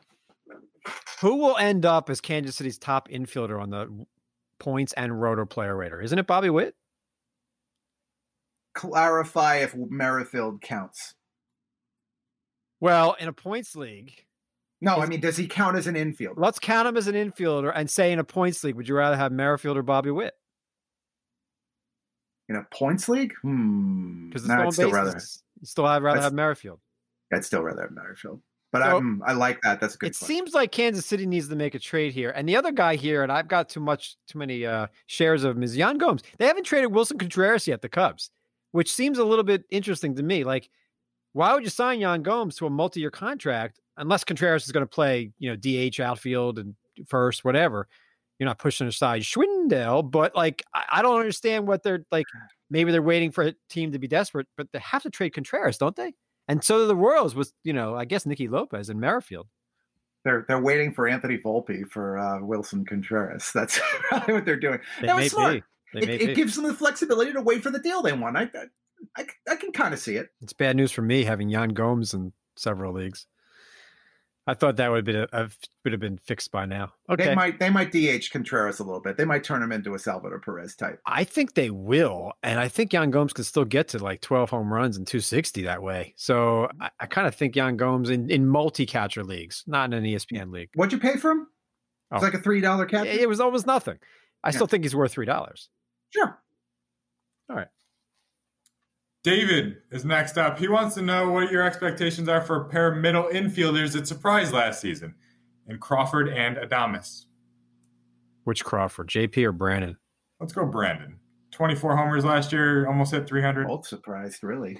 Who 1.20 1.37
will 1.37 1.57
end 1.57 1.87
up 1.87 2.11
as 2.11 2.20
Kansas 2.20 2.57
City's 2.57 2.79
top 2.79 3.09
infielder 3.09 3.61
on 3.61 3.70
the 3.70 4.07
points 4.59 4.92
and 4.92 5.20
Roto 5.20 5.46
player 5.46 5.75
rater? 5.75 6.03
Isn't 6.03 6.18
it 6.18 6.27
Bobby 6.27 6.51
Witt? 6.51 6.75
Clarify 8.75 9.57
if 9.57 9.75
Merrifield 9.75 10.61
counts. 10.61 11.14
Well, 12.79 13.16
in 13.18 13.29
a 13.29 13.33
points 13.33 13.75
league. 13.75 14.12
No, 14.83 14.96
I 14.96 15.07
mean, 15.07 15.20
does 15.20 15.38
he 15.38 15.46
count 15.46 15.79
as 15.79 15.87
an 15.87 15.94
infielder? 15.94 16.35
Let's 16.37 16.59
count 16.59 16.87
him 16.87 16.99
as 16.99 17.07
an 17.07 17.14
infielder 17.14 17.72
and 17.75 17.90
say 17.90 18.12
in 18.12 18.18
a 18.18 18.25
points 18.25 18.62
league, 18.62 18.75
would 18.75 18.87
you 18.87 18.94
rather 18.94 19.16
have 19.16 19.33
Merrifield 19.33 19.79
or 19.79 19.83
Bobby 19.83 20.11
Witt? 20.11 20.35
In 22.49 22.57
a 22.57 22.63
points 22.71 23.09
league? 23.09 23.35
Hmm. 23.43 24.29
Because 24.29 24.47
no, 24.47 24.55
I'd 24.55 24.73
still 24.73 24.91
rather. 24.91 25.21
You 25.61 25.67
still 25.67 25.87
have 25.87 26.03
rather 26.03 26.21
have 26.21 26.33
Merrifield. 26.33 26.81
I'd 27.33 27.45
still 27.45 27.63
rather 27.63 27.83
have 27.83 27.91
Merrifield. 27.91 28.41
But 28.73 28.83
so, 28.83 28.97
I'm, 28.99 29.23
I 29.25 29.33
like 29.33 29.61
that. 29.63 29.81
That's 29.81 29.95
a 29.95 29.99
good. 29.99 30.09
It 30.09 30.19
point. 30.19 30.29
seems 30.29 30.55
like 30.55 30.73
Kansas 30.73 31.07
City 31.07 31.27
needs 31.27 31.49
to 31.49 31.57
make 31.57 31.75
a 31.75 31.79
trade 31.79 32.13
here, 32.13 32.31
and 32.31 32.49
the 32.49 32.57
other 32.57 32.73
guy 32.73 32.97
here, 32.97 33.23
and 33.23 33.33
I've 33.33 33.49
got 33.49 33.69
too 33.69 33.81
much, 33.81 34.17
too 34.27 34.39
many 34.39 34.67
uh, 34.67 34.89
shares 35.07 35.45
of 35.45 35.57
him 35.57 35.63
is 35.63 35.77
Yan 35.77 35.99
Gomes. 35.99 36.23
They 36.39 36.47
haven't 36.47 36.65
traded 36.65 36.91
Willson 36.91 37.19
Contreras 37.19 37.67
yet, 37.67 37.81
the 37.81 37.89
Cubs, 37.89 38.31
which 38.73 38.93
seems 38.93 39.19
a 39.19 39.25
little 39.25 39.45
bit 39.45 39.65
interesting 39.71 40.15
to 40.17 40.23
me. 40.23 40.45
Like, 40.45 40.69
why 41.33 41.55
would 41.55 41.65
you 41.65 41.71
sign 41.71 42.01
Yan 42.01 42.23
Gomes 42.23 42.57
to 42.57 42.67
a 42.67 42.71
multi-year 42.71 43.11
contract 43.11 43.81
unless 43.97 44.25
Contreras 44.25 44.67
is 44.67 44.73
going 44.73 44.85
to 44.85 44.91
play, 44.91 45.31
you 45.39 45.51
know, 45.51 45.57
DH 45.57 46.01
outfield 46.01 46.59
and 46.59 46.75
first, 47.07 47.45
whatever? 47.45 47.89
You're 48.38 48.49
not 48.49 48.59
pushing 48.59 48.87
aside 48.87 49.22
Schwindel, 49.22 50.11
but 50.11 50.35
like 50.35 50.62
I, 50.75 50.85
I 50.94 51.03
don't 51.03 51.18
understand 51.18 51.66
what 51.66 51.83
they're 51.83 52.05
like. 52.12 52.27
Maybe 52.68 52.92
they're 52.92 53.03
waiting 53.03 53.31
for 53.31 53.44
a 53.44 53.55
team 53.70 53.92
to 53.92 53.99
be 53.99 54.09
desperate, 54.09 54.46
but 54.57 54.68
they 54.72 54.79
have 54.81 55.03
to 55.05 55.11
trade 55.11 55.31
Contreras, 55.31 55.79
don't 55.79 55.96
they? 55.96 56.12
And 56.49 56.62
so 56.62 56.79
do 56.79 56.87
the 56.87 56.96
Royals 56.96 57.35
with 57.35 57.53
you 57.64 57.72
know, 57.72 57.94
I 57.94 58.05
guess 58.05 58.27
Nicky 58.27 58.49
Lopez 58.49 58.90
and 58.90 59.01
Merrifield. 59.01 59.46
They're 60.25 60.44
they're 60.49 60.61
waiting 60.61 60.92
for 60.92 61.09
Anthony 61.09 61.38
Volpe 61.38 61.88
for 61.88 62.18
uh, 62.18 62.40
Willson 62.40 62.87
Contreras. 62.87 63.51
That's 63.55 63.81
probably 64.09 64.35
what 64.35 64.44
they're 64.44 64.57
doing. 64.57 64.81
They 65.01 65.07
that 65.07 65.16
was 65.16 65.31
smart. 65.31 65.62
It, 65.94 66.09
it 66.09 66.37
gives 66.37 66.57
them 66.57 66.66
the 66.66 66.75
flexibility 66.75 67.33
to 67.33 67.40
wait 67.40 67.62
for 67.62 67.70
the 67.70 67.79
deal 67.79 68.03
they 68.03 68.13
want. 68.13 68.37
I 68.37 68.50
I, 69.17 69.25
I 69.48 69.56
can 69.56 69.73
kind 69.73 69.94
of 69.94 70.00
see 70.00 70.17
it. 70.17 70.29
It's 70.42 70.52
bad 70.52 70.77
news 70.77 70.92
for 70.92 71.02
me 71.02 71.25
having 71.25 71.48
Yan 71.48 71.71
Gomes 71.71 72.13
in 72.13 72.33
several 72.56 72.92
leagues. 72.92 73.27
I 74.49 74.55
thought 74.55 74.77
that 74.77 74.90
would 74.90 74.99
have 74.99 75.05
been 75.05 75.27
a, 75.33 75.51
would 75.85 75.92
have 75.92 76.01
been 76.01 76.19
fixed 76.19 76.53
by 76.53 76.67
now. 76.67 76.92
Okay, 77.11 77.27
they 77.27 77.35
might 77.35 77.59
they 77.59 77.71
might 77.71 77.90
DH 77.90 78.31
Contreras 78.31 78.79
a 78.79 78.85
little 78.85 79.01
bit. 79.01 79.17
They 79.17 79.25
might 79.25 79.42
turn 79.42 79.61
him 79.61 79.73
into 79.73 79.94
a 79.94 79.99
Salvador 79.99 80.38
Perez 80.38 80.77
type. 80.77 81.01
I 81.05 81.25
think 81.25 81.55
they 81.55 81.71
will, 81.71 82.33
and 82.44 82.61
I 82.61 82.69
think 82.69 82.92
Yan 82.92 83.11
Gomes 83.11 83.33
can 83.33 83.42
still 83.44 83.65
get 83.65 83.88
to 83.88 83.99
like 83.99 84.21
twelve 84.21 84.51
home 84.51 84.73
runs 84.73 84.97
and 84.97 85.07
two 85.07 85.21
sixty 85.21 85.63
that 85.63 85.83
way. 85.83 86.15
So 86.17 86.71
I, 86.81 86.90
I 87.01 87.07
kind 87.07 87.27
of 87.27 87.35
think 87.35 87.57
Yan 87.57 87.77
Gomes 87.77 88.09
in 88.09 88.31
in 88.31 88.47
multi 88.47 88.87
catcher 88.87 89.25
leagues, 89.25 89.65
not 89.67 89.92
in 89.92 89.94
an 89.94 90.05
ESPN 90.05 90.53
league. 90.53 90.71
What'd 90.75 90.92
you 90.92 91.01
pay 91.01 91.17
for 91.17 91.33
him? 91.33 91.49
It's 92.13 92.23
oh. 92.23 92.25
like 92.25 92.35
a 92.35 92.40
three 92.40 92.61
dollar 92.61 92.87
catcher. 92.87 93.11
It 93.11 93.29
was 93.29 93.40
almost 93.40 93.67
nothing. 93.67 93.99
I 94.44 94.49
yeah. 94.49 94.53
still 94.53 94.69
think 94.69 94.85
he's 94.85 94.94
worth 94.94 95.13
three 95.13 95.27
dollars. 95.27 95.69
Sure. 96.11 96.40
All 97.51 97.57
right. 97.57 97.69
David 99.27 99.79
is 99.90 100.04
next 100.04 100.38
up. 100.38 100.56
He 100.56 100.68
wants 100.68 100.94
to 100.94 101.02
know 101.02 101.33
what 101.33 101.50
your 101.50 101.64
expectations 101.64 102.29
are 102.29 102.40
for 102.40 102.62
a 102.62 102.64
pair 102.66 102.92
of 102.92 102.98
middle 102.98 103.24
infielders 103.24 103.92
that 103.94 104.06
surprised 104.06 104.52
last 104.52 104.81
season 104.81 105.16
in 105.66 105.79
Crawford 105.79 106.29
and 106.29 106.56
Adames. 106.58 107.24
Which 108.44 108.64
Crawford, 108.64 109.08
JP 109.08 109.46
or 109.46 109.50
Brandon? 109.50 109.96
Let's 110.38 110.52
go 110.52 110.64
Brandon. 110.64 111.18
24 111.50 111.96
homers 111.96 112.24
last 112.24 112.52
year, 112.52 112.87
almost 112.87 113.10
hit 113.10 113.27
300. 113.27 113.66
Both 113.66 113.88
surprised, 113.88 114.44
really. 114.44 114.79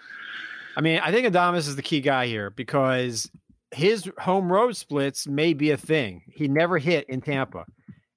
I 0.78 0.80
mean, 0.80 1.00
I 1.00 1.12
think 1.12 1.26
Adames 1.26 1.68
is 1.68 1.76
the 1.76 1.82
key 1.82 2.00
guy 2.00 2.26
here 2.26 2.48
because 2.48 3.30
his 3.70 4.10
home 4.18 4.50
road 4.50 4.78
splits 4.78 5.28
may 5.28 5.52
be 5.52 5.72
a 5.72 5.76
thing. 5.76 6.22
He 6.32 6.48
never 6.48 6.78
hit 6.78 7.06
in 7.10 7.20
Tampa. 7.20 7.66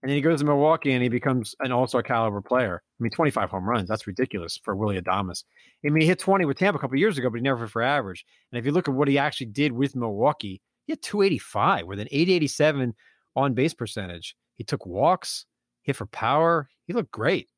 And 0.08 0.14
then 0.14 0.20
he 0.20 0.22
goes 0.22 0.40
to 0.40 0.46
Milwaukee 0.46 0.94
and 0.94 1.04
he 1.04 1.10
becomes 1.10 1.54
an 1.60 1.74
all 1.74 1.86
star 1.86 2.02
caliber 2.02 2.40
player. 2.40 2.82
I 2.98 3.04
mean, 3.04 3.12
25 3.12 3.50
home 3.50 3.68
runs, 3.68 3.90
that's 3.90 4.08
ridiculous 4.08 4.58
for 4.64 4.74
Willy 4.74 4.98
Adames. 4.98 5.44
I 5.86 5.90
mean, 5.90 6.00
he 6.00 6.08
hit 6.08 6.18
20 6.18 6.46
with 6.46 6.58
Tampa 6.58 6.78
a 6.78 6.80
couple 6.80 6.98
years 6.98 7.18
ago, 7.18 7.30
but 7.30 7.36
he 7.36 7.42
never 7.42 7.66
hit 7.66 7.72
for 7.72 7.82
average. 7.82 8.26
And 8.50 8.58
if 8.58 8.66
you 8.66 8.72
look 8.72 8.88
at 8.88 8.94
what 8.94 9.10
he 9.10 9.18
actually 9.18 9.48
did 9.48 9.74
with 9.74 9.98
Milwaukee, 9.98 10.62
he 10.86 10.94
had 10.94 11.02
285 11.02 11.88
with 11.88 12.00
an 12.00 12.08
887 12.10 12.96
on 13.36 13.54
base 13.54 13.74
percentage. 13.74 14.34
He 14.56 14.64
took 14.64 14.86
walks, 14.86 15.46
hit 15.82 15.98
for 15.98 16.06
power. 16.06 16.70
He 16.86 16.94
looked 16.94 17.12
great. 17.12 17.50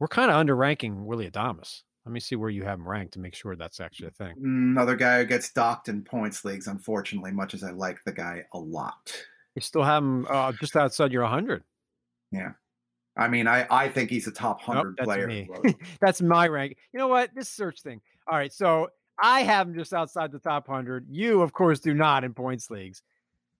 We're 0.00 0.08
kind 0.08 0.32
of 0.32 0.36
underranking 0.36 1.06
Willy 1.06 1.30
Adames. 1.30 1.82
Let 2.04 2.12
me 2.12 2.18
see 2.18 2.34
where 2.34 2.50
you 2.50 2.64
have 2.64 2.80
him 2.80 2.88
ranked 2.88 3.12
to 3.12 3.20
make 3.20 3.36
sure 3.36 3.54
that's 3.54 3.78
actually 3.78 4.08
a 4.08 4.10
thing. 4.10 4.34
Another 4.42 4.96
guy 4.96 5.18
who 5.18 5.24
gets 5.24 5.52
docked 5.52 5.88
in 5.88 6.02
points 6.02 6.44
leagues, 6.44 6.66
unfortunately, 6.66 7.30
much 7.30 7.54
as 7.54 7.62
I 7.62 7.70
like 7.70 8.02
the 8.04 8.12
guy 8.12 8.42
a 8.52 8.58
lot. 8.58 9.12
You 9.54 9.62
still 9.62 9.82
have 9.82 10.02
him 10.02 10.26
uh, 10.28 10.52
just 10.52 10.76
outside 10.76 11.12
your 11.12 11.22
100. 11.22 11.62
Yeah. 12.32 12.52
I 13.16 13.28
mean, 13.28 13.46
I, 13.46 13.66
I 13.70 13.88
think 13.88 14.10
he's 14.10 14.26
a 14.26 14.32
top 14.32 14.66
100 14.66 14.84
nope, 14.84 14.94
that's 14.98 15.06
player. 15.06 15.26
Me. 15.28 15.48
that's 16.00 16.20
my 16.20 16.48
rank. 16.48 16.76
You 16.92 16.98
know 16.98 17.08
what? 17.08 17.30
This 17.34 17.48
search 17.48 17.80
thing. 17.80 18.00
All 18.26 18.36
right. 18.36 18.52
So 18.52 18.88
I 19.22 19.42
have 19.42 19.68
him 19.68 19.74
just 19.74 19.92
outside 19.92 20.32
the 20.32 20.40
top 20.40 20.68
100. 20.68 21.06
You, 21.08 21.42
of 21.42 21.52
course, 21.52 21.78
do 21.78 21.94
not 21.94 22.24
in 22.24 22.34
points 22.34 22.70
leagues. 22.70 23.02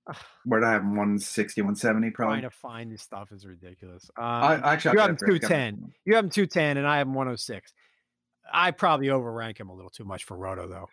Where 0.45 0.61
do 0.61 0.67
I 0.67 0.73
have 0.73 0.83
him? 0.83 0.91
160, 0.91 1.61
170 1.61 2.11
probably? 2.11 2.35
Trying 2.35 2.43
to 2.43 2.51
find 2.51 2.93
this 2.93 3.03
stuff 3.03 3.31
is 3.31 3.47
ridiculous. 3.47 4.11
Um, 4.17 4.25
I, 4.25 4.55
actually, 4.73 4.95
you 4.95 5.01
have 5.01 5.11
him 5.11 5.17
210. 5.17 5.93
You 6.05 6.17
have 6.17 6.25
him 6.25 6.31
210, 6.31 6.79
and 6.79 6.87
I 6.87 6.99
have 6.99 7.07
him 7.07 7.15
106. 7.15 7.73
I 8.53 8.73
probably 8.73 9.07
overrank 9.07 9.59
him 9.59 9.69
a 9.69 9.75
little 9.75 9.91
too 9.91 10.05
much 10.05 10.25
for 10.25 10.37
Roto, 10.37 10.69
though. 10.69 10.89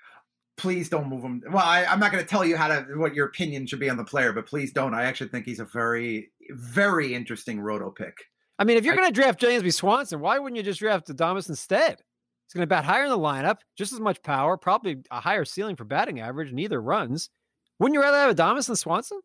Please 0.61 0.89
don't 0.89 1.09
move 1.09 1.23
him. 1.23 1.41
Well, 1.49 1.65
I, 1.65 1.85
I'm 1.85 1.99
not 1.99 2.11
going 2.11 2.23
to 2.23 2.29
tell 2.29 2.45
you 2.45 2.55
how 2.55 2.67
to 2.67 2.85
what 2.95 3.15
your 3.15 3.25
opinion 3.25 3.65
should 3.65 3.79
be 3.79 3.89
on 3.89 3.97
the 3.97 4.03
player, 4.03 4.31
but 4.31 4.45
please 4.45 4.71
don't. 4.71 4.93
I 4.93 5.05
actually 5.05 5.29
think 5.29 5.45
he's 5.45 5.59
a 5.59 5.65
very, 5.65 6.29
very 6.51 7.15
interesting 7.15 7.59
Roto 7.59 7.89
pick. 7.89 8.13
I 8.59 8.63
mean, 8.63 8.77
if 8.77 8.85
you're 8.85 8.95
going 8.95 9.07
to 9.07 9.13
draft 9.13 9.41
Dansby 9.41 9.73
Swanson, 9.73 10.19
why 10.19 10.37
wouldn't 10.37 10.57
you 10.57 10.61
just 10.61 10.79
draft 10.79 11.07
Adames 11.07 11.49
instead? 11.49 11.93
He's 11.93 12.53
going 12.53 12.61
to 12.61 12.67
bat 12.67 12.85
higher 12.85 13.05
in 13.05 13.09
the 13.09 13.17
lineup, 13.17 13.57
just 13.75 13.91
as 13.91 13.99
much 13.99 14.21
power, 14.21 14.55
probably 14.55 14.97
a 15.09 15.19
higher 15.19 15.45
ceiling 15.45 15.75
for 15.75 15.83
batting 15.83 16.19
average, 16.19 16.53
neither 16.53 16.79
runs. 16.79 17.31
Wouldn't 17.79 17.95
you 17.95 18.01
rather 18.01 18.17
have 18.19 18.35
Adames 18.35 18.67
than 18.67 18.75
Swanson? 18.75 19.19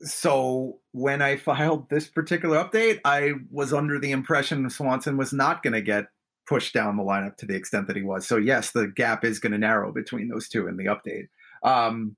So 0.00 0.80
when 0.90 1.22
I 1.22 1.36
filed 1.36 1.88
this 1.90 2.08
particular 2.08 2.56
update, 2.56 2.98
I 3.04 3.34
was 3.52 3.72
under 3.72 4.00
the 4.00 4.10
impression 4.10 4.68
Swanson 4.68 5.16
was 5.16 5.32
not 5.32 5.62
going 5.62 5.74
to 5.74 5.82
get 5.82 6.06
pushed 6.50 6.74
down 6.74 6.96
the 6.96 7.02
lineup 7.04 7.36
to 7.36 7.46
the 7.46 7.54
extent 7.54 7.86
that 7.86 7.94
he 7.94 8.02
was. 8.02 8.26
So 8.26 8.36
yes, 8.36 8.72
the 8.72 8.88
gap 8.88 9.24
is 9.24 9.38
going 9.38 9.52
to 9.52 9.58
narrow 9.58 9.92
between 9.92 10.28
those 10.28 10.48
two 10.48 10.66
in 10.66 10.76
the 10.76 10.86
update. 10.86 11.28
Um, 11.62 12.16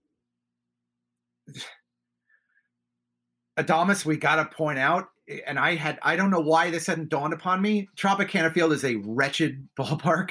Adames, 3.59 4.07
we 4.07 4.17
got 4.17 4.37
to 4.37 4.47
point 4.47 4.79
out, 4.79 5.09
and 5.47 5.59
I 5.59 5.75
had 5.75 5.99
I 6.03 6.17
don't 6.17 6.31
know 6.31 6.41
why 6.41 6.71
this 6.71 6.87
hadn't 6.87 7.11
dawned 7.11 7.35
upon 7.35 7.61
me. 7.61 7.91
Tropicana 7.99 8.55
Field 8.55 8.73
is 8.73 8.85
a 8.87 8.97
wretched 9.05 9.69
ballpark, 9.79 10.31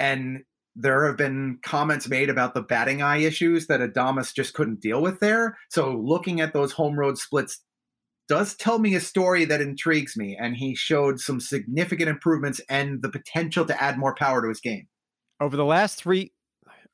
and 0.00 0.42
there 0.74 1.06
have 1.06 1.16
been 1.16 1.60
comments 1.62 2.08
made 2.08 2.28
about 2.28 2.52
the 2.52 2.62
batting 2.62 3.00
eye 3.00 3.18
issues 3.18 3.68
that 3.68 3.80
Adames 3.80 4.34
just 4.34 4.54
couldn't 4.54 4.80
deal 4.80 5.00
with 5.00 5.20
there. 5.20 5.56
So 5.70 5.96
looking 5.96 6.40
at 6.40 6.52
those 6.52 6.72
home 6.72 6.98
road 6.98 7.16
splits 7.16 7.60
does 8.28 8.54
tell 8.56 8.78
me 8.78 8.94
a 8.94 9.00
story 9.00 9.44
that 9.44 9.60
intrigues 9.60 10.16
me, 10.16 10.36
and 10.40 10.56
he 10.56 10.74
showed 10.74 11.20
some 11.20 11.40
significant 11.40 12.08
improvements 12.08 12.60
and 12.68 13.02
the 13.02 13.08
potential 13.08 13.64
to 13.66 13.82
add 13.82 13.98
more 13.98 14.14
power 14.14 14.42
to 14.42 14.48
his 14.48 14.60
game. 14.60 14.88
Over 15.40 15.56
the 15.56 15.64
last 15.64 15.96
three 15.96 16.32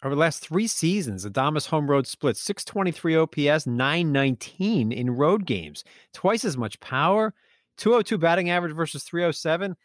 over 0.04 0.16
the 0.16 0.20
last 0.20 0.40
three 0.40 0.66
seasons, 0.66 1.24
Adames 1.24 1.68
home 1.68 1.88
road 1.88 2.08
split 2.08 2.36
623 2.36 3.16
OPS, 3.16 3.68
919 3.68 4.90
in 4.90 5.10
road 5.10 5.46
games, 5.46 5.84
twice 6.12 6.44
as 6.44 6.56
much 6.56 6.80
power, 6.80 7.34
202 7.76 8.18
batting 8.18 8.50
average 8.50 8.74
versus 8.74 9.04
307. 9.04 9.76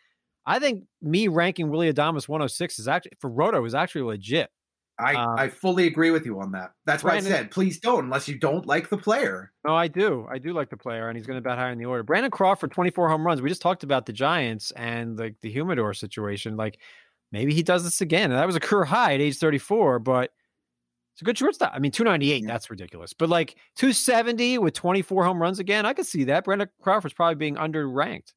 I 0.47 0.57
think 0.57 0.85
me 1.03 1.27
ranking 1.27 1.69
Willy 1.69 1.93
Adames 1.93 2.27
106 2.27 2.79
is 2.79 2.87
actually 2.87 3.11
for 3.19 3.29
Roto 3.29 3.63
is 3.65 3.75
actually 3.75 4.03
legit. 4.03 4.49
I, 4.99 5.13
uh, 5.13 5.35
I 5.37 5.49
fully 5.49 5.85
agree 5.87 6.11
with 6.11 6.25
you 6.25 6.39
on 6.39 6.51
that. 6.53 6.71
That's 6.85 7.03
Brandon, 7.03 7.31
why 7.31 7.37
I 7.37 7.41
said 7.41 7.51
please 7.51 7.79
don't 7.79 8.05
unless 8.05 8.27
you 8.27 8.37
don't 8.39 8.65
like 8.65 8.89
the 8.89 8.97
player. 8.97 9.51
No, 9.65 9.75
I 9.75 9.87
do. 9.87 10.27
I 10.29 10.39
do 10.39 10.53
like 10.53 10.69
the 10.69 10.77
player, 10.77 11.07
and 11.07 11.17
he's 11.17 11.27
going 11.27 11.37
to 11.37 11.41
bat 11.41 11.57
higher 11.57 11.71
in 11.71 11.77
the 11.77 11.85
order. 11.85 12.03
Brandon 12.03 12.31
Crawford, 12.31 12.71
24 12.71 13.09
home 13.09 13.25
runs. 13.25 13.41
We 13.41 13.49
just 13.49 13.61
talked 13.61 13.83
about 13.83 14.05
the 14.05 14.13
Giants 14.13 14.71
and 14.71 15.17
like 15.17 15.35
the 15.41 15.51
humidor 15.51 15.93
situation. 15.93 16.57
Like 16.57 16.79
maybe 17.31 17.53
he 17.53 17.63
does 17.63 17.83
this 17.83 18.01
again. 18.01 18.31
And 18.31 18.39
that 18.39 18.47
was 18.47 18.55
a 18.55 18.59
career 18.59 18.85
high 18.85 19.13
at 19.13 19.21
age 19.21 19.37
34, 19.37 19.99
but 19.99 20.31
it's 21.13 21.21
a 21.21 21.25
good 21.25 21.37
shortstop. 21.37 21.71
I 21.73 21.79
mean, 21.79 21.91
298, 21.91 22.43
yeah. 22.43 22.47
that's 22.47 22.69
ridiculous. 22.69 23.13
But 23.13 23.29
like 23.29 23.55
270 23.75 24.59
with 24.59 24.73
24 24.73 25.25
home 25.25 25.41
runs 25.41 25.59
again, 25.59 25.85
I 25.85 25.93
could 25.93 26.05
see 26.05 26.25
that. 26.25 26.43
Brandon 26.43 26.69
Crawford's 26.81 27.13
probably 27.13 27.35
being 27.35 27.55
underranked. 27.55 28.33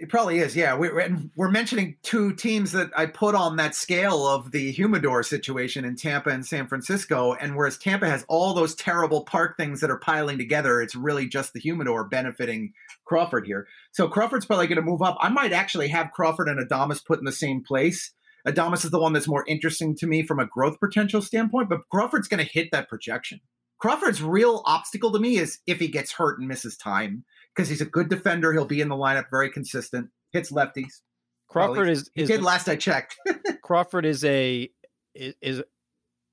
It 0.00 0.08
probably 0.10 0.38
is. 0.38 0.54
Yeah, 0.54 0.76
we're 0.76 1.18
we're 1.34 1.50
mentioning 1.50 1.96
two 2.04 2.32
teams 2.32 2.70
that 2.70 2.90
I 2.96 3.06
put 3.06 3.34
on 3.34 3.56
that 3.56 3.74
scale 3.74 4.28
of 4.28 4.52
the 4.52 4.70
humidor 4.70 5.24
situation 5.24 5.84
in 5.84 5.96
Tampa 5.96 6.30
and 6.30 6.46
San 6.46 6.68
Francisco, 6.68 7.34
and 7.34 7.56
whereas 7.56 7.78
Tampa 7.78 8.08
has 8.08 8.24
all 8.28 8.54
those 8.54 8.76
terrible 8.76 9.24
park 9.24 9.56
things 9.56 9.80
that 9.80 9.90
are 9.90 9.98
piling 9.98 10.38
together, 10.38 10.80
it's 10.80 10.94
really 10.94 11.26
just 11.26 11.52
the 11.52 11.58
humidor 11.58 12.04
benefiting 12.04 12.74
Crawford 13.06 13.44
here. 13.44 13.66
So 13.90 14.06
Crawford's 14.06 14.46
probably 14.46 14.68
going 14.68 14.76
to 14.76 14.82
move 14.82 15.02
up. 15.02 15.16
I 15.20 15.30
might 15.30 15.52
actually 15.52 15.88
have 15.88 16.12
Crawford 16.12 16.48
and 16.48 16.64
Adames 16.64 17.04
put 17.04 17.18
in 17.18 17.24
the 17.24 17.32
same 17.32 17.64
place. 17.64 18.12
Adames 18.46 18.84
is 18.84 18.92
the 18.92 19.00
one 19.00 19.14
that's 19.14 19.26
more 19.26 19.44
interesting 19.48 19.96
to 19.96 20.06
me 20.06 20.22
from 20.22 20.38
a 20.38 20.46
growth 20.46 20.78
potential 20.78 21.20
standpoint, 21.20 21.68
but 21.68 21.88
Crawford's 21.90 22.28
going 22.28 22.44
to 22.44 22.52
hit 22.52 22.70
that 22.70 22.88
projection. 22.88 23.40
Crawford's 23.78 24.22
real 24.22 24.62
obstacle 24.64 25.12
to 25.12 25.18
me 25.18 25.38
is 25.38 25.58
if 25.66 25.80
he 25.80 25.88
gets 25.88 26.12
hurt 26.12 26.38
and 26.38 26.46
misses 26.46 26.76
time 26.76 27.24
because 27.58 27.68
he's 27.68 27.80
a 27.80 27.86
good 27.86 28.08
defender. 28.08 28.52
He'll 28.52 28.64
be 28.64 28.80
in 28.80 28.88
the 28.88 28.94
lineup, 28.94 29.24
very 29.30 29.50
consistent, 29.50 30.08
hits 30.32 30.52
lefties. 30.52 31.00
Crawford 31.48 31.76
well, 31.76 31.88
is, 31.88 32.08
is 32.14 32.28
did 32.28 32.42
last 32.42 32.68
I 32.68 32.76
checked. 32.76 33.16
Crawford 33.62 34.06
is 34.06 34.24
a 34.24 34.70
is 35.14 35.62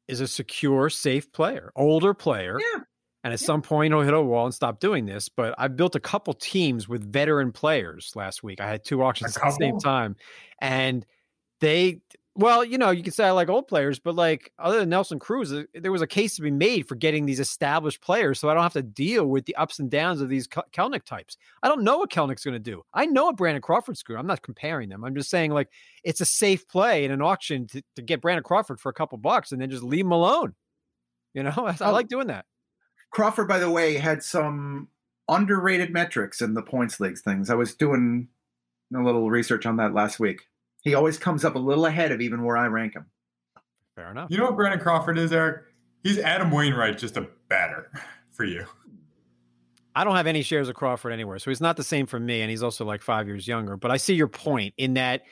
is 0.07 0.21
a 0.21 0.27
secure, 0.27 0.89
safe 0.91 1.31
player, 1.31 1.71
older 1.75 2.13
player. 2.13 2.59
Yeah. 2.59 2.81
And 3.23 3.33
at 3.33 3.41
yeah. 3.41 3.45
some 3.47 3.63
point, 3.63 3.91
he'll 3.91 4.03
hit 4.03 4.13
a 4.13 4.21
wall 4.21 4.45
and 4.45 4.53
stop 4.53 4.79
doing 4.79 5.07
this. 5.07 5.29
But 5.29 5.55
I 5.57 5.67
built 5.67 5.95
a 5.95 5.99
couple 5.99 6.35
teams 6.35 6.87
with 6.87 7.11
veteran 7.11 7.51
players 7.53 8.11
last 8.13 8.43
week. 8.43 8.61
I 8.61 8.69
had 8.69 8.85
two 8.85 9.01
auctions 9.01 9.35
at 9.35 9.41
the 9.41 9.51
same 9.59 9.79
time, 9.79 10.15
and 10.61 11.03
they 11.59 12.01
well, 12.37 12.65
you 12.65 12.77
know, 12.77 12.91
you 12.91 13.01
can 13.01 13.13
say 13.13 13.25
I 13.25 13.31
like 13.31 13.47
old 13.47 13.67
players, 13.67 13.97
but 13.97 14.13
like 14.13 14.51
other 14.59 14.79
than 14.79 14.89
Nelson 14.89 15.19
Cruz, 15.19 15.53
uh, 15.53 15.63
there 15.73 15.91
was 15.91 16.01
a 16.01 16.07
case 16.07 16.35
to 16.35 16.41
be 16.41 16.51
made 16.51 16.85
for 16.85 16.95
getting 16.95 17.25
these 17.25 17.39
established 17.39 18.01
players, 18.01 18.39
so 18.39 18.49
I 18.49 18.53
don't 18.53 18.63
have 18.63 18.73
to 18.73 18.81
deal 18.81 19.27
with 19.27 19.45
the 19.45 19.55
ups 19.55 19.79
and 19.79 19.89
downs 19.89 20.19
of 20.19 20.27
these 20.27 20.45
Kelenic 20.45 21.05
types. 21.05 21.37
I 21.63 21.69
don't 21.69 21.83
know 21.83 21.97
what 21.97 22.11
Kelenic's 22.11 22.43
going 22.43 22.53
to 22.53 22.59
do. 22.59 22.83
I 22.93 23.05
know 23.05 23.25
what 23.25 23.37
Brandon 23.37 23.61
Crawford's 23.61 24.03
going. 24.03 24.19
I'm 24.19 24.27
not 24.27 24.41
comparing 24.41 24.89
them. 24.89 25.05
I'm 25.05 25.15
just 25.15 25.29
saying 25.29 25.51
like 25.51 25.69
it's 26.03 26.19
a 26.19 26.25
safe 26.25 26.67
play 26.67 27.05
in 27.05 27.11
an 27.11 27.21
auction 27.21 27.67
to, 27.67 27.81
to 27.95 28.01
get 28.01 28.21
Brandon 28.21 28.43
Crawford 28.43 28.81
for 28.81 28.89
a 28.89 28.93
couple 28.93 29.17
bucks 29.17 29.53
and 29.53 29.61
then 29.61 29.69
just 29.69 29.83
leave 29.83 30.05
him 30.05 30.11
alone. 30.11 30.55
You 31.33 31.43
know, 31.43 31.53
I, 31.57 31.77
I 31.79 31.87
um, 31.87 31.93
like 31.93 32.09
doing 32.09 32.27
that. 32.27 32.45
Crawford, 33.11 33.47
by 33.47 33.59
the 33.59 33.71
way, 33.71 33.95
had 33.95 34.21
some 34.21 34.89
underrated 35.29 35.93
metrics 35.93 36.41
in 36.41 36.53
the 36.53 36.61
points 36.61 36.99
leagues 36.99 37.21
things. 37.21 37.49
I 37.49 37.55
was 37.55 37.75
doing 37.75 38.27
a 38.93 39.01
little 39.01 39.31
research 39.31 39.65
on 39.65 39.77
that 39.77 39.93
last 39.93 40.19
week 40.19 40.41
he 40.85 40.93
always 40.93 41.17
comes 41.17 41.43
up 41.43 41.55
a 41.55 41.59
little 41.59 41.87
ahead 41.87 42.13
of 42.13 42.21
even 42.21 42.43
where 42.43 42.55
I 42.55 42.67
rank 42.67 42.93
him. 42.93 43.07
Fair 43.95 44.11
enough. 44.11 44.29
You 44.29 44.37
know 44.37 44.45
what 44.45 44.55
Brandon 44.55 44.79
Crawford 44.79 45.17
is, 45.17 45.33
Eric? 45.33 45.63
He's 46.03 46.19
Adam 46.19 46.51
Wainwright, 46.51 46.97
just 46.97 47.17
a 47.17 47.27
batter 47.49 47.91
for 48.31 48.45
you. 48.45 48.65
I 49.95 50.03
don't 50.03 50.15
have 50.15 50.27
any 50.27 50.43
shares 50.43 50.69
of 50.69 50.75
Crawford 50.75 51.11
anywhere, 51.11 51.39
so 51.39 51.49
he's 51.49 51.61
not 51.61 51.77
the 51.77 51.83
same 51.83 52.05
for 52.05 52.19
me, 52.19 52.41
and 52.41 52.49
he's 52.49 52.61
also 52.61 52.85
like 52.85 53.01
five 53.01 53.27
years 53.27 53.47
younger. 53.47 53.77
But 53.77 53.91
I 53.91 53.97
see 53.97 54.13
your 54.13 54.27
point 54.27 54.73
in 54.77 54.93
that 54.95 55.23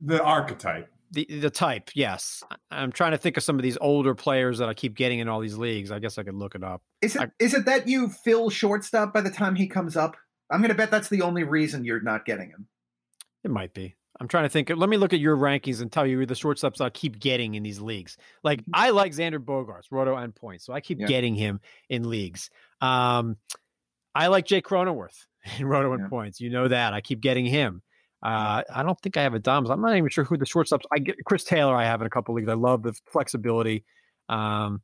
the 0.00 0.22
archetype, 0.22 0.90
the 1.12 1.24
the 1.24 1.48
type. 1.48 1.90
Yes, 1.94 2.42
I'm 2.72 2.90
trying 2.90 3.12
to 3.12 3.18
think 3.18 3.36
of 3.36 3.44
some 3.44 3.56
of 3.56 3.62
these 3.62 3.78
older 3.80 4.16
players 4.16 4.58
that 4.58 4.68
I 4.68 4.74
keep 4.74 4.96
getting 4.96 5.20
in 5.20 5.28
all 5.28 5.38
these 5.38 5.56
leagues. 5.56 5.92
I 5.92 6.00
guess 6.00 6.18
I 6.18 6.24
could 6.24 6.34
look 6.34 6.56
it 6.56 6.64
up. 6.64 6.82
Is 7.00 7.14
it 7.14 7.22
I, 7.22 7.28
is 7.38 7.54
it 7.54 7.64
that 7.66 7.86
you 7.86 8.08
fill 8.08 8.50
shortstop 8.50 9.14
by 9.14 9.20
the 9.20 9.30
time 9.30 9.54
he 9.54 9.68
comes 9.68 9.96
up? 9.96 10.16
I'm 10.50 10.60
going 10.60 10.70
to 10.70 10.74
bet 10.74 10.90
that's 10.90 11.08
the 11.08 11.22
only 11.22 11.44
reason 11.44 11.84
you're 11.84 12.02
not 12.02 12.24
getting 12.24 12.50
him. 12.50 12.66
It 13.44 13.52
might 13.52 13.72
be. 13.72 13.94
I'm 14.20 14.28
trying 14.28 14.44
to 14.44 14.50
think. 14.50 14.70
Let 14.74 14.90
me 14.90 14.98
look 14.98 15.14
at 15.14 15.20
your 15.20 15.36
rankings 15.36 15.80
and 15.80 15.90
tell 15.90 16.06
you 16.06 16.24
the 16.26 16.34
shortstops 16.34 16.80
I 16.82 16.90
keep 16.90 17.18
getting 17.18 17.54
in 17.54 17.62
these 17.62 17.80
leagues. 17.80 18.18
Like 18.44 18.60
mm-hmm. 18.60 18.72
I 18.74 18.90
like 18.90 19.12
Xander 19.12 19.38
Bogaerts, 19.38 19.90
Roto 19.90 20.14
and 20.16 20.34
points, 20.34 20.66
so 20.66 20.74
I 20.74 20.80
keep 20.80 21.00
yeah. 21.00 21.06
getting 21.06 21.34
him 21.34 21.60
in 21.88 22.08
leagues. 22.08 22.50
Um, 22.82 23.38
I 24.14 24.26
like 24.26 24.44
Jake 24.44 24.66
Cronenworth 24.66 25.24
in 25.58 25.66
Roto 25.66 25.94
and 25.94 26.02
yeah. 26.02 26.08
points. 26.08 26.40
You 26.40 26.50
know 26.50 26.68
that 26.68 26.92
I 26.92 27.00
keep 27.00 27.20
getting 27.20 27.46
him. 27.46 27.82
Uh, 28.22 28.62
I 28.70 28.82
don't 28.82 29.00
think 29.00 29.16
I 29.16 29.22
have 29.22 29.32
Adames. 29.32 29.70
I'm 29.70 29.80
not 29.80 29.96
even 29.96 30.10
sure 30.10 30.24
who 30.24 30.36
the 30.36 30.44
shortstops. 30.44 30.82
I 30.92 30.98
get 30.98 31.16
Chris 31.24 31.42
Taylor. 31.42 31.74
I 31.74 31.84
have 31.84 32.02
in 32.02 32.06
a 32.06 32.10
couple 32.10 32.34
leagues. 32.34 32.50
I 32.50 32.54
love 32.54 32.82
the 32.82 32.92
flexibility. 33.06 33.84
Um, 34.28 34.82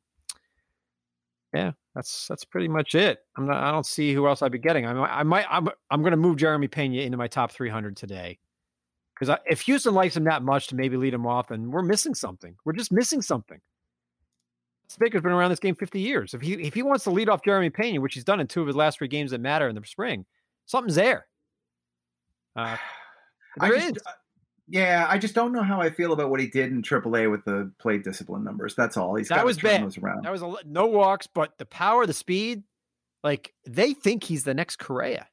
yeah, 1.53 1.73
that's 1.93 2.27
that's 2.27 2.43
pretty 2.43 2.67
much 2.67 2.95
it. 2.95 3.19
I'm 3.37 3.45
not. 3.45 3.63
I 3.63 3.71
don't 3.71 3.85
see 3.85 4.15
who 4.15 4.27
else 4.27 4.41
I'd 4.41 4.51
be 4.51 4.57
getting. 4.57 4.87
I 4.87 4.93
might. 4.93 5.11
I 5.11 5.21
might 5.21 5.45
I'm. 5.47 5.69
I'm 5.91 6.01
going 6.01 6.11
to 6.11 6.17
move 6.17 6.37
Jeremy 6.37 6.67
Pena 6.67 7.01
into 7.01 7.19
my 7.19 7.27
top 7.27 7.51
300 7.51 7.95
today 7.95 8.39
because 9.17 9.37
if 9.45 9.61
Houston 9.61 9.93
likes 9.93 10.15
him 10.15 10.25
that 10.25 10.43
much 10.43 10.67
to 10.67 10.75
maybe 10.75 10.97
lead 10.97 11.13
him 11.13 11.25
off, 11.25 11.51
and 11.51 11.71
we're 11.71 11.81
missing 11.81 12.13
something. 12.13 12.55
We're 12.65 12.73
just 12.73 12.91
missing 12.91 13.21
something. 13.21 13.59
Baker's 14.99 15.21
been 15.21 15.33
around 15.33 15.49
this 15.49 15.59
game 15.59 15.75
50 15.75 15.99
years. 15.99 16.33
If 16.33 16.41
he 16.41 16.53
if 16.53 16.73
he 16.73 16.81
wants 16.81 17.03
to 17.03 17.11
lead 17.11 17.27
off 17.27 17.43
Jeremy 17.43 17.69
Pena, 17.69 17.99
which 17.99 18.13
he's 18.13 18.23
done 18.23 18.39
in 18.39 18.47
two 18.47 18.61
of 18.61 18.67
his 18.67 18.75
last 18.75 18.99
three 18.99 19.07
games 19.07 19.31
that 19.31 19.41
matter 19.41 19.67
in 19.67 19.75
the 19.75 19.85
spring, 19.85 20.25
something's 20.65 20.95
there. 20.95 21.27
Uh, 22.55 22.77
there 23.57 23.75
I 23.75 23.79
just, 23.79 23.97
uh, 24.07 24.11
yeah, 24.69 25.05
I 25.09 25.17
just 25.17 25.35
don't 25.35 25.51
know 25.51 25.63
how 25.63 25.81
I 25.81 25.89
feel 25.89 26.13
about 26.13 26.29
what 26.29 26.39
he 26.39 26.47
did 26.47 26.71
in 26.71 26.81
AAA 26.81 27.29
with 27.29 27.43
the 27.43 27.71
play 27.79 27.97
discipline 27.97 28.43
numbers. 28.43 28.75
That's 28.75 28.97
all. 28.97 29.15
He's 29.15 29.29
that 29.29 29.45
was 29.45 29.57
bad. 29.57 29.81
That 30.23 30.31
was 30.31 30.41
a, 30.41 30.55
no 30.65 30.87
walks, 30.87 31.27
but 31.27 31.57
the 31.57 31.65
power, 31.65 32.05
the 32.05 32.13
speed, 32.13 32.63
like 33.23 33.53
they 33.65 33.93
think 33.93 34.23
he's 34.23 34.45
the 34.45 34.53
next 34.53 34.77
Correa. 34.77 35.27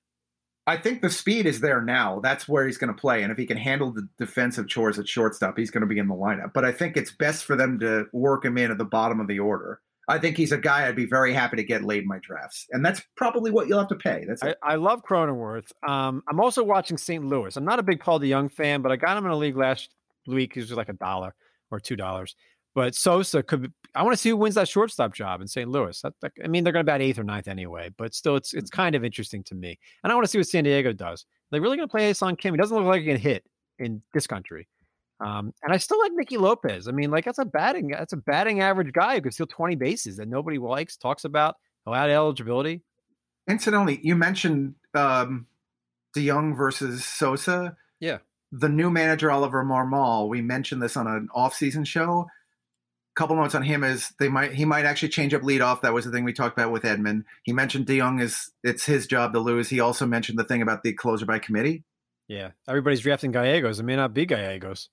I 0.67 0.79
think 0.79 1.03
the 1.03 1.11
speed 1.11 1.47
is 1.47 1.61
there 1.61 1.83
now. 1.83 2.21
That's 2.21 2.49
where 2.49 2.67
he's 2.67 2.79
going 2.79 2.93
to 2.93 2.99
play, 2.99 3.23
and 3.23 3.31
if 3.31 3.37
he 3.37 3.45
can 3.45 3.57
handle 3.57 3.93
the 3.93 4.09
defensive 4.19 4.67
chores 4.67 4.99
at 4.99 5.07
shortstop, 5.07 5.59
he's 5.59 5.71
going 5.71 5.83
to 5.83 5.87
be 5.87 5.99
in 5.99 6.09
the 6.09 6.15
lineup. 6.15 6.53
But 6.55 6.65
I 6.65 6.73
think 6.73 6.97
it's 6.97 7.13
best 7.13 7.45
for 7.45 7.55
them 7.55 7.79
to 7.81 8.07
work 8.13 8.45
him 8.45 8.57
in 8.57 8.71
at 8.71 8.79
the 8.79 8.85
bottom 8.85 9.21
of 9.21 9.29
the 9.29 9.41
order. 9.41 9.81
I 10.09 10.19
think 10.19 10.37
he's 10.37 10.53
a 10.53 10.59
guy 10.59 10.87
I'd 10.87 10.97
be 10.97 11.07
very 11.07 11.33
happy 11.33 11.57
to 11.57 11.65
get 11.65 11.85
late 11.85 12.03
in 12.03 12.09
my 12.09 12.19
drafts, 12.19 12.67
and 12.71 12.85
that's 12.85 13.03
probably 13.17 13.51
what 13.51 13.69
you'll 13.69 13.79
have 13.79 13.89
to 13.89 13.95
pay. 13.95 14.25
That's 14.27 14.43
I, 14.43 14.55
I, 14.63 14.75
love 14.77 15.03
Cronenworth. 15.03 15.71
Um, 15.87 16.23
I'm 16.29 16.41
also 16.41 16.63
watching 16.63 16.99
St. 16.99 17.25
Louis. 17.25 17.57
I'm 17.57 17.65
not 17.65 17.79
a 17.79 17.83
big 17.83 18.01
Paul 18.01 18.21
DeJong 18.21 18.53
fan, 18.53 18.83
but 18.83 18.93
I 18.93 18.97
got 18.97 19.17
him 19.17 19.25
in 19.25 19.31
a 19.31 19.37
league 19.37 19.57
last 19.57 19.91
week. 20.27 20.55
He 20.55 20.61
was 20.61 20.73
like 20.73 20.89
a 20.89 20.95
dollar 20.95 21.35
or 21.71 21.81
two 21.81 21.97
dollars. 21.97 22.37
But 22.75 22.95
Sosa 22.95 23.43
could. 23.43 23.73
I 23.95 24.03
want 24.03 24.15
to 24.15 24.17
see 24.17 24.31
who 24.31 24.37
wins 24.37 24.57
that 24.57 24.69
shortstop 24.69 25.15
job 25.15 25.41
in 25.41 25.47
St. 25.47 25.69
Louis. 25.71 26.01
That, 26.03 26.15
that, 26.23 26.33
I 26.43 26.49
mean, 26.49 26.65
they're 26.65 26.73
going 26.73 26.85
to 26.85 26.91
bat 26.91 27.01
eighth 27.01 27.19
or 27.19 27.25
ninth 27.25 27.47
anyway, 27.47 27.91
but 27.97 28.15
still, 28.15 28.35
it's 28.35 28.53
it's 28.53 28.71
kind 28.71 28.97
of 28.97 29.05
interesting 29.05 29.45
to 29.45 29.55
me. 29.55 29.79
And 30.03 30.11
I 30.11 30.15
want 30.15 30.25
to 30.25 30.31
see 30.31 30.39
what 30.39 30.49
San 30.49 30.65
Diego 30.65 30.93
does. 30.93 31.25
They're 31.51 31.61
really 31.61 31.77
going 31.77 31.89
to 31.89 31.93
play 31.93 32.07
Ha-Seong 32.07 32.39
Kim. 32.39 32.55
He 32.55 32.59
doesn't 32.59 32.77
look 32.77 32.87
like 32.87 33.03
he 33.03 33.07
can 33.07 33.17
hit 33.17 33.45
in 33.79 34.03
this 34.13 34.27
country. 34.27 34.67
Um, 35.25 35.53
and 35.63 35.73
I 35.73 35.77
still 35.77 36.01
like 36.01 36.13
Nicky 36.15 36.37
Lopez. 36.37 36.89
I 36.89 36.93
mean, 36.93 37.11
like 37.11 37.25
that's 37.25 37.39
a 37.39 37.45
batting 37.45 37.89
that's 37.89 38.13
a 38.13 38.17
batting 38.17 38.61
average 38.61 38.93
guy 38.93 39.15
who 39.15 39.21
can 39.23 39.33
steal 39.33 39.47
20 39.47 39.77
bases 39.77 40.17
that 40.17 40.29
nobody 40.29 40.59
likes, 40.59 40.97
talks 40.97 41.25
about, 41.25 41.55
allowed 41.87 42.11
eligibility. 42.11 42.83
Incidentally, 43.49 44.01
you 44.03 44.17
mentioned 44.17 44.75
um 44.95 45.47
DeJong 46.17 46.57
versus 46.57 47.05
Sosa. 47.05 47.77
Yeah. 48.01 48.19
The 48.53 48.69
new 48.69 48.91
manager 48.91 49.31
Oliver 49.31 49.65
Marmol, 49.65 50.29
we 50.29 50.41
mentioned 50.41 50.83
this 50.83 50.97
on 50.97 51.07
an 51.07 51.29
off-season 51.35 51.85
show. 51.85 52.27
Couple 53.17 53.37
notes 53.37 53.55
on 53.55 53.63
him 53.63 53.85
is 53.85 54.13
they 54.19 54.29
might 54.29 54.55
he 54.55 54.65
might 54.65 54.85
actually 54.85 55.09
change 55.09 55.35
up 55.35 55.43
leadoff. 55.43 55.83
That 55.83 55.95
was 55.95 56.05
the 56.05 56.11
thing 56.11 56.25
we 56.25 56.33
talked 56.33 56.59
about 56.59 56.73
with 56.73 56.83
Edman. 56.83 57.23
He 57.45 57.53
mentioned 57.53 57.87
DeJong 57.87 58.21
is 58.21 58.51
it's 58.65 58.87
his 58.87 59.07
job 59.07 59.33
to 59.35 59.39
lose. 59.39 59.69
He 59.69 59.79
also 59.79 60.05
mentioned 60.05 60.39
the 60.39 60.45
thing 60.45 60.63
about 60.63 60.83
the 60.83 60.93
closer 60.93 61.25
by 61.25 61.39
committee. 61.39 61.85
Yeah, 62.27 62.51
everybody's 62.69 63.01
drafting 63.01 63.31
Gallegos. 63.31 63.79
It 63.79 63.85
may 63.85 63.97
not 63.97 64.15
be 64.15 64.27
Gallegos. 64.27 64.89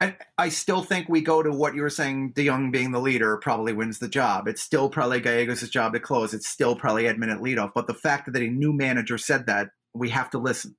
I, 0.00 0.16
I 0.38 0.48
still 0.48 0.82
think 0.82 1.08
we 1.08 1.20
go 1.20 1.42
to 1.42 1.52
what 1.52 1.74
you 1.74 1.82
were 1.82 1.90
saying. 1.90 2.32
DeJong 2.32 2.72
being 2.72 2.90
the 2.90 3.00
leader 3.00 3.36
probably 3.36 3.74
wins 3.74 3.98
the 3.98 4.08
job. 4.08 4.48
It's 4.48 4.62
still 4.62 4.88
probably 4.88 5.20
Gallegos' 5.20 5.68
job 5.68 5.92
to 5.92 6.00
close. 6.00 6.32
It's 6.32 6.48
still 6.48 6.74
probably 6.74 7.04
Edman 7.04 7.30
at 7.30 7.40
leadoff. 7.40 7.72
But 7.74 7.86
the 7.86 7.94
fact 7.94 8.32
that 8.32 8.42
a 8.42 8.48
new 8.48 8.72
manager 8.72 9.18
said 9.18 9.46
that, 9.46 9.68
we 9.92 10.08
have 10.08 10.30
to 10.30 10.38
listen. 10.38 10.74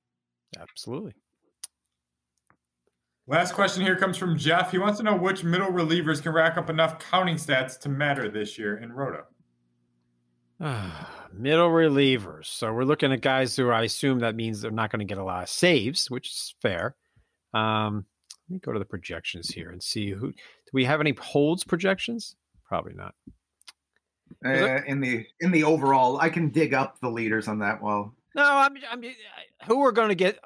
Absolutely. 0.58 1.14
Last 3.28 3.54
question 3.54 3.84
here 3.84 3.96
comes 3.96 4.16
from 4.16 4.36
Jeff. 4.36 4.72
He 4.72 4.78
wants 4.78 4.98
to 4.98 5.04
know 5.04 5.16
which 5.16 5.44
middle 5.44 5.68
relievers 5.68 6.20
can 6.20 6.32
rack 6.32 6.56
up 6.56 6.68
enough 6.68 6.98
counting 6.98 7.36
stats 7.36 7.78
to 7.80 7.88
matter 7.88 8.28
this 8.28 8.58
year 8.58 8.76
in 8.78 8.92
Roto. 8.92 9.24
middle 11.32 11.70
relievers. 11.70 12.46
So 12.46 12.72
we're 12.72 12.84
looking 12.84 13.12
at 13.12 13.20
guys 13.20 13.54
who 13.54 13.70
I 13.70 13.82
assume 13.82 14.20
that 14.20 14.34
means 14.34 14.60
they're 14.60 14.70
not 14.72 14.90
going 14.90 15.06
to 15.06 15.10
get 15.10 15.18
a 15.18 15.24
lot 15.24 15.44
of 15.44 15.48
saves, 15.48 16.10
which 16.10 16.28
is 16.28 16.54
fair. 16.60 16.96
Um, 17.54 18.06
let 18.48 18.54
me 18.54 18.60
go 18.60 18.72
to 18.72 18.78
the 18.78 18.84
projections 18.84 19.50
here 19.50 19.70
and 19.70 19.82
see 19.82 20.10
who. 20.10 20.32
Do 20.32 20.70
we 20.72 20.84
have 20.84 21.00
any 21.00 21.14
holds 21.18 21.62
projections? 21.64 22.34
Probably 22.64 22.94
not. 22.94 23.14
Uh, 24.44 24.82
in 24.86 25.00
the 25.00 25.26
in 25.40 25.50
the 25.50 25.62
overall, 25.62 26.18
I 26.18 26.28
can 26.28 26.48
dig 26.48 26.74
up 26.74 26.98
the 27.00 27.10
leaders 27.10 27.48
on 27.48 27.58
that. 27.60 27.82
Well, 27.82 28.14
no, 28.34 28.42
I'm. 28.42 28.76
I'm 28.90 29.04
who 29.66 29.84
are 29.84 29.92
going 29.92 30.08
to 30.08 30.14
get 30.14 30.38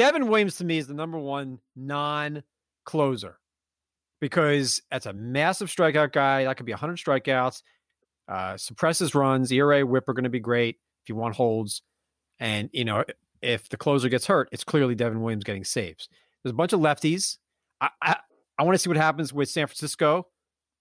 Devin 0.00 0.28
Williams 0.28 0.56
to 0.56 0.64
me 0.64 0.78
is 0.78 0.86
the 0.86 0.94
number 0.94 1.18
one 1.18 1.58
non 1.76 2.42
closer 2.86 3.36
because 4.18 4.80
that's 4.90 5.04
a 5.04 5.12
massive 5.12 5.68
strikeout 5.68 6.12
guy. 6.12 6.44
That 6.44 6.56
could 6.56 6.64
be 6.64 6.72
100 6.72 6.96
strikeouts. 6.96 7.60
Uh, 8.26 8.56
suppresses 8.56 9.14
runs, 9.14 9.52
ERA, 9.52 9.84
WHIP 9.84 10.08
are 10.08 10.14
going 10.14 10.24
to 10.24 10.30
be 10.30 10.40
great 10.40 10.76
if 11.02 11.10
you 11.10 11.16
want 11.16 11.36
holds. 11.36 11.82
And 12.38 12.70
you 12.72 12.86
know, 12.86 13.04
if 13.42 13.68
the 13.68 13.76
closer 13.76 14.08
gets 14.08 14.26
hurt, 14.26 14.48
it's 14.52 14.64
clearly 14.64 14.94
Devin 14.94 15.20
Williams 15.20 15.44
getting 15.44 15.64
saves. 15.64 16.08
There's 16.42 16.52
a 16.52 16.56
bunch 16.56 16.72
of 16.72 16.80
lefties. 16.80 17.36
I 17.82 17.90
I, 18.00 18.16
I 18.58 18.62
want 18.62 18.76
to 18.76 18.78
see 18.78 18.88
what 18.88 18.96
happens 18.96 19.34
with 19.34 19.50
San 19.50 19.66
Francisco. 19.66 20.28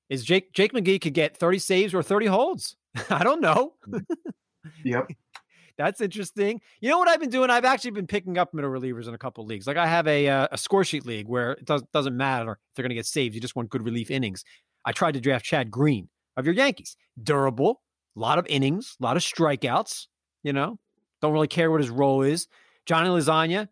Is 0.09 0.23
Jake 0.23 0.53
Jake 0.53 0.71
McGee 0.71 1.01
could 1.01 1.13
get 1.13 1.35
30 1.35 1.59
saves 1.59 1.93
or 1.93 2.03
30 2.03 2.27
holds? 2.27 2.77
I 3.09 3.25
don't 3.25 3.41
know. 3.41 3.73
yep. 4.85 5.09
That's 5.79 6.01
interesting. 6.01 6.59
You 6.81 6.89
know 6.89 6.99
what 6.99 7.07
I've 7.07 7.21
been 7.21 7.29
doing? 7.29 7.49
I've 7.49 7.63
actually 7.63 7.91
been 7.91 8.05
picking 8.05 8.37
up 8.37 8.53
middle 8.53 8.69
relievers 8.69 9.07
in 9.07 9.13
a 9.13 9.17
couple 9.17 9.45
leagues. 9.45 9.65
Like 9.65 9.77
I 9.77 9.87
have 9.87 10.07
a 10.07 10.27
uh, 10.27 10.47
a 10.51 10.57
score 10.57 10.83
sheet 10.83 11.05
league 11.05 11.29
where 11.29 11.53
it 11.53 11.63
does, 11.63 11.81
doesn't 11.93 12.17
matter 12.17 12.51
if 12.51 12.75
they're 12.75 12.83
going 12.83 12.89
to 12.89 12.95
get 12.95 13.05
saved. 13.05 13.33
You 13.33 13.39
just 13.39 13.55
want 13.55 13.69
good 13.69 13.83
relief 13.83 14.11
innings. 14.11 14.43
I 14.83 14.91
tried 14.91 15.13
to 15.13 15.21
draft 15.21 15.45
Chad 15.45 15.71
Green 15.71 16.09
of 16.35 16.45
your 16.45 16.53
Yankees. 16.53 16.97
Durable, 17.23 17.81
a 18.17 18.19
lot 18.19 18.37
of 18.37 18.45
innings, 18.47 18.97
a 18.99 19.05
lot 19.05 19.15
of 19.15 19.23
strikeouts. 19.23 20.07
You 20.43 20.51
know, 20.51 20.77
don't 21.21 21.31
really 21.31 21.47
care 21.47 21.71
what 21.71 21.79
his 21.79 21.89
role 21.89 22.23
is. 22.23 22.49
Johnny 22.85 23.07
Lasagna, 23.07 23.69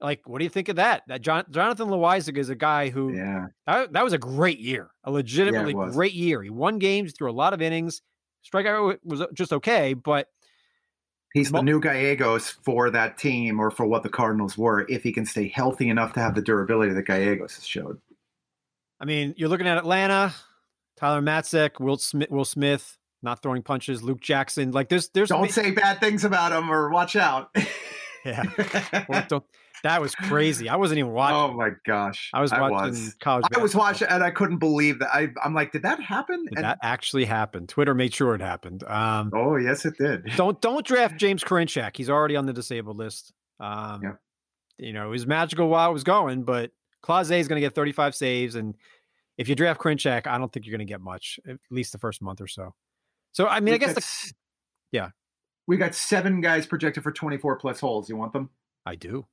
like, 0.00 0.28
what 0.28 0.38
do 0.38 0.44
you 0.44 0.50
think 0.50 0.68
of 0.68 0.76
that? 0.76 1.02
That 1.08 1.22
John, 1.22 1.44
Jonathan 1.50 1.88
Loáisiga 1.88 2.38
is 2.38 2.50
a 2.50 2.54
guy 2.54 2.90
who, 2.90 3.14
yeah, 3.14 3.46
that, 3.66 3.92
that 3.94 4.04
was 4.04 4.12
a 4.12 4.18
great 4.18 4.60
year, 4.60 4.90
a 5.02 5.10
legitimately 5.10 5.74
yeah, 5.76 5.90
great 5.90 6.12
year. 6.12 6.40
He 6.40 6.50
won 6.50 6.78
games, 6.78 7.14
threw 7.18 7.28
a 7.28 7.32
lot 7.32 7.52
of 7.52 7.60
innings. 7.60 8.00
Strikeout 8.48 8.98
was 9.04 9.24
just 9.34 9.52
okay, 9.52 9.94
but 9.94 10.28
he's 11.34 11.50
the 11.50 11.62
new 11.62 11.80
Gallegos 11.80 12.50
for 12.50 12.90
that 12.90 13.18
team 13.18 13.60
or 13.60 13.70
for 13.70 13.86
what 13.86 14.02
the 14.02 14.08
Cardinals 14.08 14.56
were 14.56 14.86
if 14.88 15.02
he 15.02 15.12
can 15.12 15.26
stay 15.26 15.48
healthy 15.48 15.88
enough 15.88 16.12
to 16.14 16.20
have 16.20 16.34
the 16.34 16.42
durability 16.42 16.92
that 16.92 17.06
Gallegos 17.06 17.54
has 17.56 17.66
showed. 17.66 18.00
I 19.00 19.04
mean, 19.04 19.34
you're 19.36 19.48
looking 19.48 19.66
at 19.66 19.78
Atlanta, 19.78 20.34
Tyler 20.96 21.22
Matzek, 21.22 21.80
Will 21.80 21.96
Smith, 21.96 22.30
Will 22.30 22.44
Smith 22.44 22.98
not 23.22 23.42
throwing 23.42 23.62
punches, 23.62 24.02
Luke 24.02 24.20
Jackson. 24.20 24.72
Like 24.72 24.88
there's 24.88 25.08
there's 25.10 25.28
don't 25.28 25.50
say 25.50 25.70
bad 25.70 26.00
things 26.00 26.24
about 26.24 26.52
him 26.52 26.70
or 26.70 26.90
watch 26.90 27.16
out. 27.16 27.54
yeah, 28.24 28.44
don't 29.28 29.44
that 29.82 30.00
was 30.00 30.14
crazy. 30.14 30.68
I 30.68 30.76
wasn't 30.76 30.98
even 30.98 31.12
watching. 31.12 31.36
Oh 31.36 31.52
my 31.56 31.70
gosh! 31.84 32.30
I 32.32 32.40
was 32.40 32.52
watching 32.52 32.76
I 32.76 32.88
was. 32.88 33.14
college. 33.20 33.44
I 33.54 33.58
was 33.60 33.74
watching, 33.74 34.08
and 34.08 34.22
I 34.22 34.30
couldn't 34.30 34.58
believe 34.58 34.98
that. 35.00 35.14
I, 35.14 35.28
am 35.44 35.54
like, 35.54 35.72
did 35.72 35.82
that 35.82 36.00
happen? 36.00 36.44
Did 36.44 36.58
and, 36.58 36.64
that 36.64 36.78
actually 36.82 37.24
happened. 37.24 37.68
Twitter 37.68 37.94
made 37.94 38.14
sure 38.14 38.34
it 38.34 38.40
happened. 38.40 38.84
Um, 38.84 39.30
oh 39.34 39.56
yes, 39.56 39.84
it 39.84 39.96
did. 39.98 40.24
Don't 40.36 40.60
don't 40.60 40.86
draft 40.86 41.16
James 41.16 41.42
Karinchak. 41.42 41.96
He's 41.96 42.10
already 42.10 42.36
on 42.36 42.46
the 42.46 42.52
disabled 42.52 42.96
list. 42.96 43.32
Um, 43.60 44.00
yeah. 44.02 44.12
You 44.78 44.92
know, 44.92 45.06
it 45.06 45.10
was 45.10 45.26
magical 45.26 45.68
while 45.68 45.90
it 45.90 45.92
was 45.92 46.04
going, 46.04 46.42
but 46.42 46.70
Clase 47.04 47.38
is 47.38 47.46
going 47.46 47.60
to 47.60 47.64
get 47.64 47.74
35 47.74 48.14
saves, 48.14 48.54
and 48.54 48.74
if 49.38 49.48
you 49.48 49.54
draft 49.54 49.80
Karinchak, 49.80 50.26
I 50.26 50.38
don't 50.38 50.52
think 50.52 50.66
you're 50.66 50.76
going 50.76 50.86
to 50.86 50.90
get 50.90 51.00
much, 51.00 51.38
at 51.48 51.58
least 51.70 51.92
the 51.92 51.98
first 51.98 52.22
month 52.22 52.40
or 52.40 52.46
so. 52.46 52.74
So 53.32 53.46
I 53.46 53.60
mean, 53.60 53.72
we 53.72 53.74
I 53.74 53.78
guess 53.78 53.94
the, 53.94 54.34
yeah, 54.92 55.10
we 55.66 55.76
got 55.76 55.94
seven 55.94 56.40
guys 56.40 56.66
projected 56.66 57.02
for 57.02 57.12
24 57.12 57.56
plus 57.56 57.80
holds. 57.80 58.08
You 58.08 58.16
want 58.16 58.32
them? 58.32 58.50
I 58.84 58.94
do. 58.94 59.26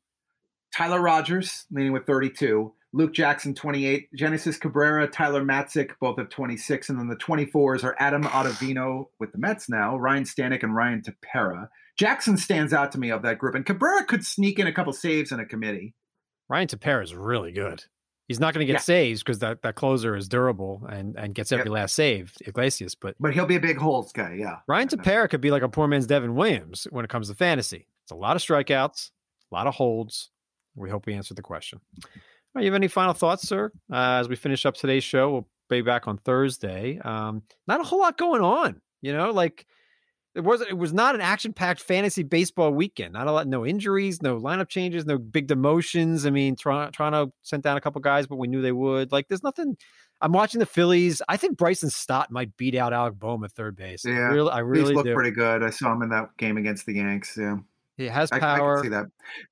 Tyler 0.76 1.01
Rogers 1.01 1.65
leading 1.72 1.93
with 1.93 2.05
32. 2.05 2.74
Luke 2.91 3.13
Jackson, 3.13 3.53
28. 3.53 4.13
Genesis 4.15 4.57
Cabrera, 4.57 5.07
Tyler 5.07 5.43
Matzek, 5.43 5.91
both 5.99 6.17
have 6.17 6.30
26. 6.30 6.89
And 6.89 6.99
then 6.99 7.07
the 7.07 7.15
24s 7.15 7.84
are 7.84 7.95
Adam 7.99 8.24
Ottavino 8.24 9.07
with 9.20 9.32
the 9.32 9.38
Mets 9.38 9.70
now, 9.70 9.97
Ryne 9.97 10.24
Stanek, 10.24 10.63
and 10.63 10.76
Ryan 10.76 11.01
Tepera. 11.01 11.70
Jackson 11.97 12.38
stands 12.38 12.74
out 12.74 12.91
to 12.93 12.99
me 12.99 13.11
of 13.11 13.22
that 13.22 13.38
group. 13.38 13.55
And 13.55 13.65
Cabrera 13.65 14.05
could 14.05 14.26
sneak 14.26 14.57
in 14.57 14.67
a 14.67 14.74
couple 14.74 14.93
saves 14.93 15.32
in 15.32 15.39
a 15.39 15.45
committee. 15.45 15.93
Ryan 16.47 16.67
Tepera 16.67 17.03
is 17.03 17.13
really 17.13 17.51
good. 17.51 17.84
He's 18.28 18.39
not 18.39 18.53
going 18.53 18.65
to 18.65 18.72
get 18.72 18.80
yeah. 18.80 18.84
saves 18.84 19.24
because 19.24 19.39
that, 19.39 19.63
that 19.63 19.76
closer 19.76 20.15
is 20.15 20.30
durable 20.30 20.84
and, 20.89 21.15
and 21.17 21.34
gets 21.34 21.51
every 21.51 21.65
yep. 21.65 21.74
last 21.74 21.95
save, 21.95 22.34
Iglesias. 22.45 22.93
But 22.93 23.15
but 23.20 23.34
he'll 23.34 23.47
be 23.47 23.55
a 23.55 23.59
big 23.59 23.78
holds 23.78 24.11
guy, 24.11 24.36
yeah. 24.39 24.57
Ryan 24.67 24.88
Tepera 24.88 25.28
could 25.28 25.41
be 25.41 25.49
like 25.49 25.63
a 25.63 25.70
poor 25.70 25.88
man's 25.88 26.05
Devin 26.05 26.36
Williams 26.36 26.88
when 26.91 27.03
it 27.03 27.09
comes 27.09 27.30
to 27.30 27.36
fantasy. 27.36 27.88
It's 28.03 28.11
a 28.11 28.15
lot 28.15 28.36
of 28.36 28.43
strikeouts, 28.43 29.09
a 29.51 29.55
lot 29.55 29.65
of 29.65 29.74
holds, 29.74 30.30
we 30.76 30.89
hope 30.89 31.05
we 31.05 31.13
answered 31.13 31.38
the 31.38 31.41
question. 31.41 31.80
Right, 32.53 32.63
you 32.63 32.72
have 32.72 32.76
any 32.76 32.88
final 32.88 33.13
thoughts, 33.13 33.47
sir? 33.47 33.72
Uh, 33.91 34.17
as 34.20 34.28
we 34.28 34.36
finish 34.36 34.65
up 34.65 34.76
today's 34.76 35.03
show, 35.03 35.32
we'll 35.32 35.47
be 35.70 35.82
back 35.82 36.07
on 36.07 36.17
Thursday. 36.17 36.99
Um, 36.99 37.43
not 37.67 37.80
a 37.80 37.84
whole 37.84 37.99
lot 37.99 38.17
going 38.17 38.41
on, 38.41 38.82
you 39.01 39.13
know, 39.13 39.32
like 39.32 39.65
it 40.36 40.41
was 40.41 40.61
it 40.61 40.78
was 40.78 40.93
not 40.93 41.15
an 41.15 41.22
action 41.22 41.53
packed 41.53 41.82
fantasy 41.82 42.24
baseball 42.24 42.72
weekend. 42.72 43.13
Not 43.13 43.28
a 43.28 43.32
lot, 43.32 43.47
no 43.47 43.65
injuries, 43.65 44.22
no 44.22 44.39
lineup 44.39 44.70
changes, 44.70 45.05
no 45.05 45.17
big 45.17 45.47
demotions. 45.47 46.26
I 46.26 46.30
mean, 46.30 46.55
Toronto, 46.55 46.91
Toronto 46.91 47.34
sent 47.41 47.63
down 47.63 47.78
a 47.78 47.82
couple 47.82 47.99
guys, 48.01 48.28
but 48.28 48.38
we 48.38 48.47
knew 48.47 48.61
they 48.61 48.72
would. 48.72 49.11
Like, 49.11 49.28
there's 49.28 49.43
nothing. 49.43 49.76
I'm 50.22 50.32
watching 50.32 50.59
the 50.59 50.65
Phillies. 50.65 51.22
I 51.30 51.38
think 51.38 51.57
Bryson 51.57 51.89
Stott 51.89 52.30
might 52.30 52.55
beat 52.57 52.76
out 52.76 52.93
Alec 52.93 53.15
Bohm 53.17 53.43
at 53.43 53.51
third 53.53 53.76
base. 53.76 54.05
Yeah, 54.05 54.13
I 54.13 54.32
really, 54.32 54.51
I 54.51 54.59
really 54.59 54.93
looked 54.93 55.07
do. 55.07 55.15
pretty 55.15 55.32
good. 55.32 55.63
I 55.63 55.70
saw 55.70 55.93
him 55.93 56.01
in 56.03 56.09
that 56.09 56.36
game 56.38 56.57
against 56.57 56.86
the 56.86 56.93
Yanks. 56.93 57.38
Yeah, 57.38 57.57
he 58.00 58.06
has 58.06 58.32
I, 58.32 58.39
power. 58.39 58.78
I, 58.78 58.82
can 58.82 58.84
see 58.84 58.89
that. 58.89 59.06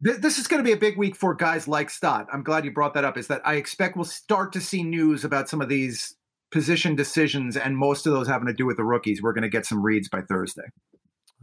Th- 0.05 0.21
this 0.21 0.37
is 0.37 0.47
going 0.47 0.63
to 0.63 0.67
be 0.67 0.71
a 0.71 0.77
big 0.77 0.97
week 0.97 1.17
for 1.17 1.35
guys 1.35 1.67
like 1.67 1.89
Stott. 1.89 2.27
I'm 2.31 2.43
glad 2.43 2.63
you 2.63 2.71
brought 2.71 2.93
that 2.93 3.03
up. 3.03 3.17
Is 3.17 3.27
that 3.27 3.41
I 3.45 3.55
expect 3.55 3.97
we'll 3.97 4.05
start 4.05 4.53
to 4.53 4.61
see 4.61 4.83
news 4.83 5.25
about 5.25 5.49
some 5.49 5.59
of 5.59 5.67
these 5.67 6.15
position 6.49 6.95
decisions, 6.95 7.57
and 7.57 7.77
most 7.77 8.07
of 8.07 8.13
those 8.13 8.25
having 8.25 8.47
to 8.47 8.53
do 8.53 8.65
with 8.65 8.77
the 8.77 8.85
rookies. 8.85 9.21
We're 9.21 9.33
going 9.33 9.41
to 9.41 9.49
get 9.49 9.65
some 9.65 9.83
reads 9.83 10.07
by 10.07 10.21
Thursday. 10.21 10.63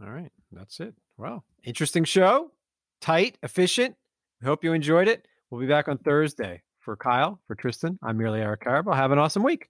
All 0.01 0.09
right, 0.09 0.31
that's 0.51 0.79
it. 0.79 0.95
Well, 1.15 1.45
interesting 1.63 2.05
show, 2.05 2.49
tight, 3.01 3.37
efficient. 3.43 3.95
We 4.41 4.47
hope 4.47 4.63
you 4.63 4.73
enjoyed 4.73 5.07
it. 5.07 5.27
We'll 5.51 5.61
be 5.61 5.67
back 5.67 5.87
on 5.87 5.99
Thursday. 5.99 6.63
For 6.79 6.95
Kyle, 6.95 7.39
for 7.47 7.55
Tristan, 7.55 7.97
I'm 8.03 8.17
merely 8.17 8.41
Eric 8.41 8.61
Karabell. 8.61 8.95
Have 8.95 9.11
an 9.11 9.19
awesome 9.19 9.43
week. 9.43 9.69